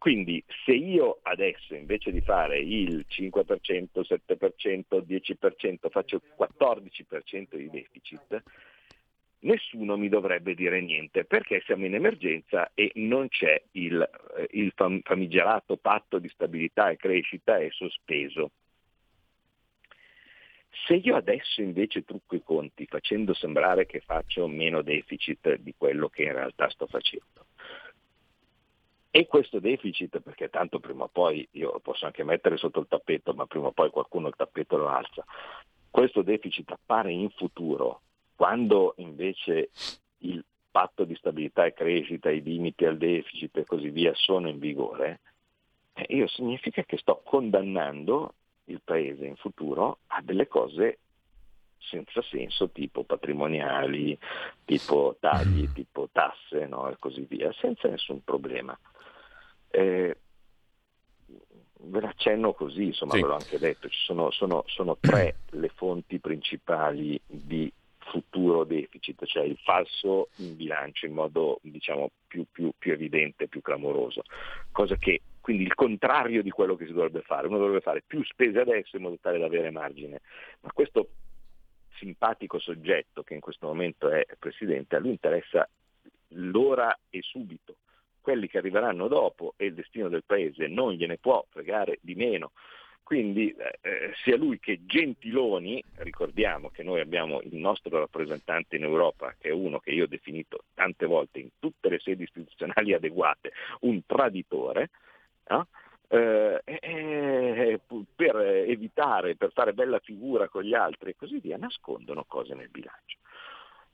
quindi 0.00 0.42
se 0.64 0.72
io 0.72 1.18
adesso 1.24 1.74
invece 1.74 2.10
di 2.10 2.22
fare 2.22 2.58
il 2.58 3.04
5%, 3.06 4.00
7%, 4.00 5.04
10% 5.06 5.90
faccio 5.90 6.16
il 6.16 6.22
14% 6.38 7.56
di 7.56 7.68
deficit, 7.68 8.42
nessuno 9.40 9.98
mi 9.98 10.08
dovrebbe 10.08 10.54
dire 10.54 10.80
niente 10.80 11.26
perché 11.26 11.60
siamo 11.66 11.84
in 11.84 11.96
emergenza 11.96 12.70
e 12.72 12.92
non 12.94 13.28
c'è 13.28 13.62
il, 13.72 14.00
eh, 14.38 14.48
il 14.52 14.72
famigerato 15.02 15.76
patto 15.76 16.18
di 16.18 16.30
stabilità 16.30 16.88
e 16.88 16.96
crescita 16.96 17.58
è 17.58 17.68
sospeso. 17.70 18.52
Se 20.86 20.94
io 20.94 21.14
adesso 21.14 21.60
invece 21.60 22.06
trucco 22.06 22.36
i 22.36 22.42
conti 22.42 22.86
facendo 22.86 23.34
sembrare 23.34 23.84
che 23.84 24.00
faccio 24.00 24.48
meno 24.48 24.80
deficit 24.80 25.56
di 25.56 25.74
quello 25.76 26.08
che 26.08 26.22
in 26.22 26.32
realtà 26.32 26.70
sto 26.70 26.86
facendo, 26.86 27.48
e 29.10 29.26
questo 29.26 29.58
deficit, 29.58 30.20
perché 30.20 30.48
tanto 30.50 30.78
prima 30.78 31.04
o 31.04 31.08
poi, 31.08 31.46
io 31.52 31.80
posso 31.80 32.06
anche 32.06 32.22
mettere 32.22 32.56
sotto 32.56 32.80
il 32.80 32.86
tappeto, 32.88 33.34
ma 33.34 33.46
prima 33.46 33.66
o 33.66 33.72
poi 33.72 33.90
qualcuno 33.90 34.28
il 34.28 34.36
tappeto 34.36 34.76
lo 34.76 34.88
alza, 34.88 35.24
questo 35.90 36.22
deficit 36.22 36.70
appare 36.70 37.10
in 37.12 37.28
futuro, 37.30 38.02
quando 38.36 38.94
invece 38.98 39.70
il 40.18 40.44
patto 40.70 41.04
di 41.04 41.16
stabilità 41.16 41.64
e 41.64 41.72
crescita, 41.72 42.30
i 42.30 42.42
limiti 42.42 42.84
al 42.84 42.96
deficit 42.96 43.56
e 43.56 43.64
così 43.64 43.90
via 43.90 44.12
sono 44.14 44.48
in 44.48 44.60
vigore, 44.60 45.20
eh, 45.94 46.06
io 46.14 46.28
significa 46.28 46.84
che 46.84 46.96
sto 46.96 47.20
condannando 47.24 48.34
il 48.66 48.80
Paese 48.84 49.26
in 49.26 49.34
futuro 49.34 49.98
a 50.06 50.22
delle 50.22 50.46
cose 50.46 50.98
senza 51.78 52.22
senso, 52.22 52.70
tipo 52.70 53.02
patrimoniali, 53.02 54.16
tipo 54.64 55.16
tagli, 55.18 55.72
tipo 55.72 56.08
tasse 56.12 56.66
no? 56.66 56.88
e 56.88 56.96
così 56.98 57.26
via, 57.28 57.52
senza 57.54 57.88
nessun 57.88 58.22
problema. 58.22 58.78
Eh, 59.70 60.16
ve 61.82 62.00
l'accenno 62.00 62.52
così, 62.52 62.86
insomma 62.86 63.14
sì. 63.14 63.20
ve 63.20 63.26
l'ho 63.26 63.34
anche 63.34 63.58
detto, 63.58 63.88
ci 63.88 64.00
sono, 64.02 64.30
sono, 64.30 64.64
sono 64.66 64.96
tre 64.98 65.36
le 65.50 65.68
fonti 65.68 66.18
principali 66.18 67.20
di 67.26 67.72
futuro 67.98 68.64
deficit, 68.64 69.24
cioè 69.24 69.44
il 69.44 69.58
falso 69.62 70.28
in 70.36 70.56
bilancio 70.56 71.06
in 71.06 71.12
modo 71.12 71.60
diciamo, 71.62 72.10
più, 72.26 72.44
più, 72.50 72.72
più, 72.76 72.92
evidente, 72.92 73.48
più 73.48 73.60
clamoroso, 73.60 74.22
cosa 74.72 74.96
che 74.96 75.22
quindi 75.40 75.62
il 75.62 75.74
contrario 75.74 76.42
di 76.42 76.50
quello 76.50 76.76
che 76.76 76.86
si 76.86 76.92
dovrebbe 76.92 77.22
fare, 77.22 77.46
uno 77.46 77.58
dovrebbe 77.58 77.80
fare 77.80 78.02
più 78.06 78.22
spese 78.24 78.60
adesso 78.60 78.96
in 78.96 79.02
modo 79.02 79.18
tale 79.20 79.38
da 79.38 79.46
avere 79.46 79.70
margine, 79.70 80.20
ma 80.60 80.70
questo 80.72 81.08
simpatico 81.96 82.58
soggetto 82.58 83.22
che 83.22 83.34
in 83.34 83.40
questo 83.40 83.66
momento 83.66 84.08
è 84.08 84.26
Presidente, 84.38 84.96
a 84.96 84.98
lui 84.98 85.10
interessa 85.10 85.68
l'ora 86.34 86.96
e 87.08 87.20
subito, 87.22 87.76
quelli 88.20 88.48
che 88.48 88.58
arriveranno 88.58 89.08
dopo 89.08 89.54
e 89.56 89.66
il 89.66 89.74
destino 89.74 90.08
del 90.08 90.24
paese 90.24 90.66
non 90.66 90.92
gliene 90.92 91.18
può 91.18 91.44
fregare 91.50 91.98
di 92.00 92.14
meno. 92.14 92.52
Quindi 93.02 93.52
eh, 93.80 94.12
sia 94.22 94.36
lui 94.36 94.60
che 94.60 94.86
Gentiloni, 94.86 95.82
ricordiamo 95.96 96.70
che 96.70 96.84
noi 96.84 97.00
abbiamo 97.00 97.40
il 97.42 97.56
nostro 97.56 97.98
rappresentante 97.98 98.76
in 98.76 98.84
Europa, 98.84 99.34
che 99.36 99.48
è 99.48 99.52
uno 99.52 99.80
che 99.80 99.90
io 99.90 100.04
ho 100.04 100.06
definito 100.06 100.66
tante 100.74 101.06
volte 101.06 101.40
in 101.40 101.48
tutte 101.58 101.88
le 101.88 101.98
sedi 101.98 102.22
istituzionali 102.22 102.92
adeguate, 102.94 103.50
un 103.80 104.06
traditore, 104.06 104.90
no? 105.48 105.66
eh, 106.06 106.60
eh, 106.64 107.80
per 108.14 108.36
evitare, 108.36 109.34
per 109.34 109.50
fare 109.52 109.72
bella 109.72 109.98
figura 109.98 110.48
con 110.48 110.62
gli 110.62 110.74
altri 110.74 111.10
e 111.10 111.16
così 111.16 111.38
via, 111.38 111.56
nascondono 111.56 112.24
cose 112.28 112.54
nel 112.54 112.68
bilancio. 112.68 113.18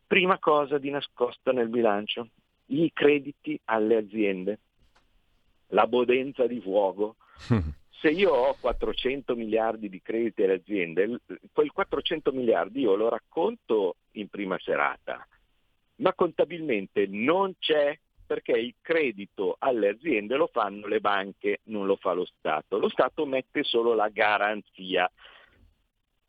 Prima 0.07 0.39
cosa 0.39 0.79
di 0.79 0.91
nascosta 0.91 1.53
nel 1.53 1.69
bilancio, 1.69 2.29
i 2.67 2.91
crediti 2.93 3.59
alle 3.65 3.97
aziende, 3.97 4.59
la 5.69 5.87
bodenza 5.87 6.47
di 6.47 6.61
fuoco. 6.61 7.17
Se 7.99 8.11
io 8.11 8.31
ho 8.31 8.57
400 8.61 9.35
miliardi 9.35 9.89
di 9.89 10.03
crediti 10.03 10.43
alle 10.43 10.55
aziende, 10.55 11.21
quel 11.53 11.73
400 11.73 12.31
miliardi 12.31 12.81
io 12.81 12.95
lo 12.95 13.09
racconto 13.09 13.97
in 14.13 14.29
prima 14.29 14.59
serata, 14.59 15.27
ma 15.97 16.13
contabilmente 16.13 17.07
non 17.07 17.55
c'è 17.59 17.99
perché 18.27 18.53
il 18.53 18.75
credito 18.83 19.57
alle 19.59 19.89
aziende 19.89 20.37
lo 20.37 20.49
fanno 20.49 20.89
le 20.89 21.01
banche, 21.01 21.61
non 21.65 21.87
lo 21.87 21.97
fa 21.97 22.13
lo 22.13 22.27
Stato. 22.27 22.79
Lo 22.79 22.89
Stato 22.89 23.25
mette 23.25 23.63
solo 23.63 23.95
la 23.95 24.09
garanzia. 24.09 25.11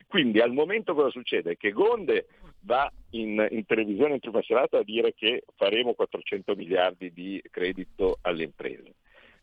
Quindi 0.08 0.40
al 0.40 0.54
momento 0.54 0.94
cosa 0.94 1.10
succede? 1.10 1.58
Che 1.58 1.72
Gonde 1.72 2.28
va 2.62 2.92
in, 3.12 3.46
in 3.52 3.66
televisione 3.66 4.14
in 4.16 4.20
prima 4.20 4.42
serata 4.42 4.80
a 4.80 4.84
dire 4.84 5.14
che 5.14 5.44
faremo 5.56 5.94
400 5.94 6.56
miliardi 6.56 7.12
di 7.14 7.42
credito 7.50 8.20
alle 8.22 8.44
imprese. 8.44 8.96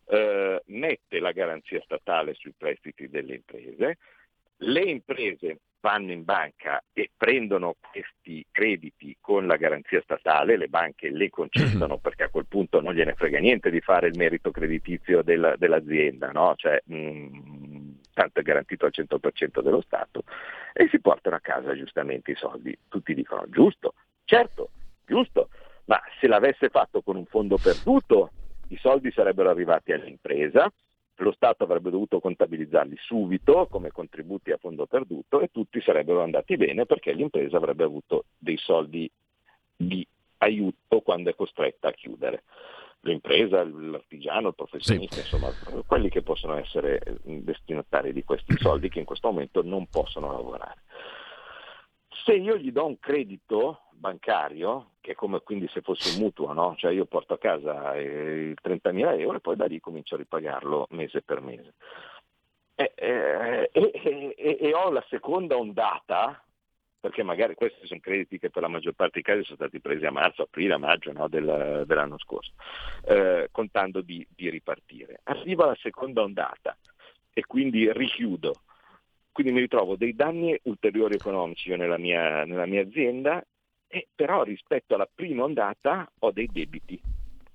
Eh, 0.07 0.61
mette 0.67 1.19
la 1.19 1.31
garanzia 1.31 1.81
statale 1.83 2.33
sui 2.35 2.53
prestiti 2.55 3.09
delle 3.09 3.35
imprese, 3.35 3.97
le 4.57 4.83
imprese 4.83 5.59
vanno 5.85 6.11
in 6.11 6.23
banca 6.23 6.83
e 6.93 7.11
prendono 7.15 7.75
questi 7.91 8.43
crediti 8.51 9.15
con 9.21 9.45
la 9.45 9.55
garanzia 9.55 10.01
statale, 10.01 10.57
le 10.57 10.67
banche 10.67 11.11
le 11.11 11.29
concedono 11.29 11.97
perché 11.99 12.23
a 12.23 12.29
quel 12.29 12.47
punto 12.47 12.81
non 12.81 12.95
gliene 12.95 13.13
frega 13.13 13.37
niente 13.37 13.69
di 13.69 13.81
fare 13.81 14.07
il 14.07 14.17
merito 14.17 14.49
creditizio 14.49 15.21
del, 15.21 15.53
dell'azienda, 15.57 16.31
no? 16.31 16.53
cioè, 16.55 16.81
mh, 16.85 16.95
mm, 16.95 17.54
tanto 18.15 18.39
è 18.39 18.43
garantito 18.43 18.85
al 18.85 18.93
100% 18.95 19.61
dello 19.61 19.81
Stato 19.81 20.23
e 20.73 20.87
si 20.89 20.99
portano 20.99 21.35
a 21.35 21.41
casa 21.41 21.75
giustamente 21.75 22.31
i 22.31 22.35
soldi. 22.35 22.75
Tutti 22.87 23.13
dicono 23.13 23.43
giusto, 23.49 23.93
certo, 24.23 24.69
giusto, 25.05 25.49
ma 25.85 26.01
se 26.19 26.27
l'avesse 26.27 26.69
fatto 26.69 27.01
con 27.01 27.17
un 27.17 27.25
fondo 27.25 27.57
perduto 27.57 28.31
i 28.69 28.77
soldi 28.77 29.11
sarebbero 29.11 29.49
arrivati 29.49 29.91
all'impresa, 29.91 30.71
lo 31.17 31.31
Stato 31.31 31.63
avrebbe 31.63 31.91
dovuto 31.91 32.19
contabilizzarli 32.19 32.95
subito 32.97 33.67
come 33.69 33.91
contributi 33.91 34.51
a 34.51 34.57
fondo 34.57 34.85
perduto 34.85 35.41
e 35.41 35.49
tutti 35.51 35.81
sarebbero 35.81 36.23
andati 36.23 36.57
bene 36.57 36.85
perché 36.85 37.13
l'impresa 37.13 37.57
avrebbe 37.57 37.83
avuto 37.83 38.25
dei 38.37 38.57
soldi 38.57 39.09
di 39.75 40.05
aiuto 40.37 41.01
quando 41.01 41.29
è 41.29 41.35
costretta 41.35 41.89
a 41.89 41.91
chiudere. 41.91 42.43
L'impresa, 43.05 43.63
l'artigiano, 43.63 44.47
il 44.47 44.55
professionista, 44.55 45.15
sì. 45.15 45.21
insomma, 45.21 45.51
quelli 45.85 46.09
che 46.09 46.23
possono 46.23 46.57
essere 46.57 47.19
destinatari 47.21 48.11
di 48.13 48.23
questi 48.23 48.55
soldi 48.57 48.89
che 48.89 48.97
in 48.97 49.05
questo 49.05 49.29
momento 49.29 49.61
non 49.63 49.85
possono 49.87 50.31
lavorare. 50.31 50.81
Se 52.09 52.33
io 52.33 52.57
gli 52.57 52.71
do 52.71 52.87
un 52.87 52.97
credito 52.99 53.81
bancario, 53.91 54.93
che 55.01 55.11
è 55.11 55.15
come 55.15 55.41
quindi 55.41 55.67
se 55.67 55.81
fosse 55.81 56.17
un 56.17 56.23
mutuo, 56.23 56.51
no? 56.51 56.73
cioè 56.77 56.91
io 56.91 57.05
porto 57.05 57.35
a 57.35 57.37
casa 57.37 57.93
eh, 57.93 58.55
30.000 58.63 59.19
euro 59.19 59.37
e 59.37 59.41
poi 59.41 59.55
da 59.55 59.65
lì 59.65 59.79
comincio 59.79 60.15
a 60.15 60.17
ripagarlo 60.17 60.87
mese 60.89 61.21
per 61.21 61.41
mese. 61.41 61.73
E, 62.73 62.91
e, 62.95 63.69
e, 63.71 64.57
e 64.59 64.73
ho 64.73 64.89
la 64.89 65.05
seconda 65.09 65.55
ondata, 65.55 66.43
perché 67.05 67.21
magari 67.21 67.53
questi 67.53 67.85
sono 67.85 67.99
crediti 67.99 68.39
che 68.39 68.49
per 68.49 68.63
la 68.63 68.67
maggior 68.67 68.93
parte 68.93 69.21
dei 69.21 69.21
casi 69.21 69.43
sono 69.43 69.57
stati 69.57 69.79
presi 69.79 70.07
a 70.07 70.11
marzo, 70.11 70.41
aprile, 70.41 70.73
a 70.73 70.79
maggio 70.79 71.11
no, 71.11 71.27
del, 71.27 71.83
dell'anno 71.85 72.17
scorso, 72.17 72.53
eh, 73.03 73.47
contando 73.51 74.01
di, 74.01 74.25
di 74.27 74.49
ripartire. 74.49 75.19
Arriva 75.25 75.67
la 75.67 75.77
seconda 75.79 76.23
ondata 76.23 76.75
e 77.31 77.45
quindi 77.45 77.93
richiudo. 77.93 78.55
Quindi 79.31 79.53
mi 79.53 79.59
ritrovo 79.59 79.95
dei 79.95 80.15
danni 80.15 80.57
ulteriori 80.63 81.13
economici 81.13 81.69
io 81.69 81.77
nella 81.77 81.99
mia, 81.99 82.43
nella 82.43 82.65
mia 82.65 82.81
azienda, 82.81 83.45
e 83.85 84.07
però 84.15 84.41
rispetto 84.41 84.95
alla 84.95 85.07
prima 85.13 85.43
ondata 85.43 86.09
ho 86.21 86.31
dei 86.31 86.49
debiti. 86.51 86.99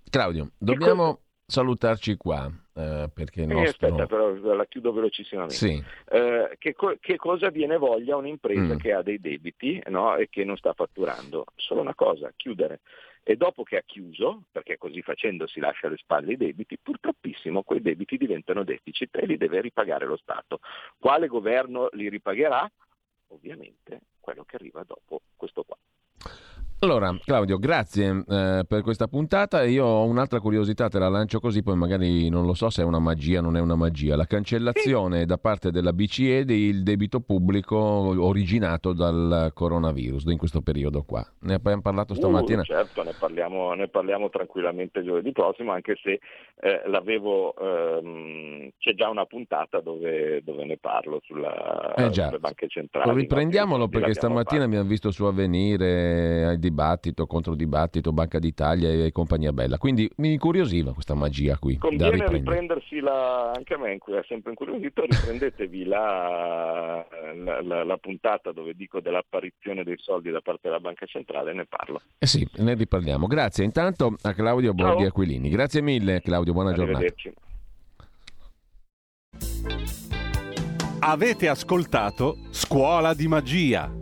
Claudio, 0.09 0.53
dobbiamo 0.59 1.23
salutarci 1.51 2.17
qua. 2.17 2.51
Eh, 2.73 3.11
perché 3.13 3.43
eh, 3.43 3.47
nostro... 3.47 3.89
aspetta, 3.89 4.07
però 4.07 4.33
la 4.55 4.65
chiudo 4.67 4.93
velocissimamente. 4.93 5.55
Sì. 5.55 5.85
Eh, 6.09 6.55
che, 6.59 6.73
co- 6.73 6.97
che, 6.99 7.17
cosa 7.17 7.51
viene 7.51 7.77
voglia 7.77 8.17
un'impresa 8.17 8.75
mm. 8.75 8.79
che 8.79 8.93
ha 8.93 9.03
dei 9.03 9.21
debiti 9.21 9.83
no, 9.89 10.17
e 10.17 10.29
che 10.31 10.45
non 10.45 10.57
sta 10.57 10.73
fatturando? 10.73 11.45
Solo 11.57 11.81
una 11.81 11.95
cosa, 11.95 12.33
chiudere. 12.37 12.81
E 13.23 13.37
dopo 13.37 13.65
che 13.65 13.77
ha 13.77 13.83
chiuso, 13.85 14.45
perché 14.51 14.79
così 14.79 15.03
facendo 15.03 15.47
si 15.47 15.61
lascia 15.61 15.89
alle 15.89 15.99
spalle 15.99 16.33
i 16.33 16.37
debiti, 16.37 16.79
purtroppissimo 16.79 17.63
quei 17.63 17.83
debiti 17.83 18.17
diventano 18.17 18.65
deficit 18.65 19.15
e 19.17 19.27
li 19.27 19.37
deve 19.37 19.61
ripagare 19.61 20.07
lo 20.07 20.17
Stato. 20.17 20.61
Quale 20.99 21.27
governo 21.27 21.89
li 21.93 22.09
ripagherà? 22.09 22.71
Ovviamente 23.29 24.01
quello 24.21 24.45
che 24.45 24.57
arriva 24.57 24.83
dopo 24.87 25.21
questo 25.37 25.65
qua. 25.65 25.77
Allora, 26.83 27.15
Claudio, 27.23 27.59
grazie 27.59 28.25
eh, 28.27 28.65
per 28.67 28.81
questa 28.81 29.07
puntata. 29.07 29.65
Io 29.65 29.85
ho 29.85 30.07
un'altra 30.07 30.41
curiosità, 30.41 30.89
te 30.89 30.99
la 30.99 31.11
lancio 31.11 31.39
così, 31.39 31.63
poi 31.63 31.77
magari 31.77 32.31
non 32.31 32.47
lo 32.47 32.55
so 32.55 32.71
se 32.71 32.81
è 32.81 32.85
una 32.87 32.99
magia 32.99 33.41
o 33.41 33.43
non 33.43 33.59
è 33.59 33.61
una 33.61 33.75
magia. 33.75 34.17
La 34.17 34.25
cancellazione 34.25 35.27
da 35.27 35.37
parte 35.37 35.71
della 35.71 35.93
BCE 35.93 36.47
del 36.47 36.83
debito 36.83 37.21
pubblico 37.21 37.77
originato 37.77 38.95
dal 38.95 39.51
coronavirus 39.53 40.25
in 40.29 40.39
questo 40.39 40.63
periodo 40.63 41.03
qua. 41.03 41.23
Ne 41.41 41.53
abbiamo 41.53 41.83
parlato 41.83 42.15
stamattina? 42.15 42.63
Uh, 42.63 42.65
certo, 42.65 43.03
ne 43.03 43.13
parliamo, 43.13 43.75
ne 43.75 43.89
parliamo, 43.89 44.31
tranquillamente 44.31 45.05
giovedì 45.05 45.33
prossimo, 45.33 45.73
anche 45.73 45.99
se 46.03 46.19
eh, 46.61 46.83
l'avevo, 46.87 47.55
ehm, 47.57 48.71
c'è 48.79 48.95
già 48.95 49.11
una 49.11 49.27
puntata 49.27 49.81
dove, 49.81 50.41
dove 50.43 50.65
ne 50.65 50.79
parlo 50.79 51.21
sulla, 51.25 51.93
eh 51.95 52.11
sulle 52.11 52.39
banche 52.39 52.69
centrali. 52.69 53.13
Riprendiamolo 53.21 53.89
perché 53.89 54.15
stamattina 54.15 54.67
mi 54.67 54.77
hanno 54.77 54.89
visto 54.89 55.11
su 55.11 55.25
Avvenire 55.25 56.47
ai 56.47 56.59
dibattito, 56.71 57.27
contro 57.27 57.55
dibattito, 57.55 58.13
Banca 58.13 58.39
d'Italia 58.39 58.89
e 59.05 59.13
compagnia 59.13 59.53
bella. 59.53 59.77
Quindi 59.77 60.11
mi 60.17 60.33
incuriosiva 60.33 60.95
questa 60.95 61.15
magia 61.15 61.59
qui. 61.59 61.77
Conviene 61.77 62.27
riprendersi 62.29 63.01
la, 63.01 63.51
anche 63.51 63.75
a 63.75 63.79
me 63.79 63.95
è 63.95 64.25
sempre 64.27 64.51
incuriosito, 64.51 65.05
riprendetevi 65.05 65.85
la, 65.85 67.05
la, 67.35 67.61
la, 67.63 67.85
la, 67.85 67.97
puntata 67.99 68.53
dove 68.53 68.75
dico 68.75 69.01
dell'apparizione 69.01 69.85
dei 69.85 69.97
soldi 69.99 70.31
da 70.31 70.41
parte 70.41 70.69
della 70.69 70.81
Banca 70.81 71.07
Centrale 71.07 71.53
ne 71.53 71.67
parlo. 71.67 72.01
Eh 72.19 72.27
sì, 72.27 72.49
ne 72.57 72.75
riparliamo. 72.75 73.27
Grazie 73.27 73.65
intanto 73.65 74.17
a 74.23 74.33
Claudio 74.33 74.73
Borghi 74.73 75.05
Aquilini. 75.05 75.51
Grazie 75.51 75.83
mille 75.83 76.21
Claudio, 76.21 76.53
buona 76.53 76.73
giornata. 76.73 77.05
Avete 81.03 81.49
ascoltato 81.49 82.37
Scuola 82.51 83.15
di 83.15 83.27
Magia 83.27 84.00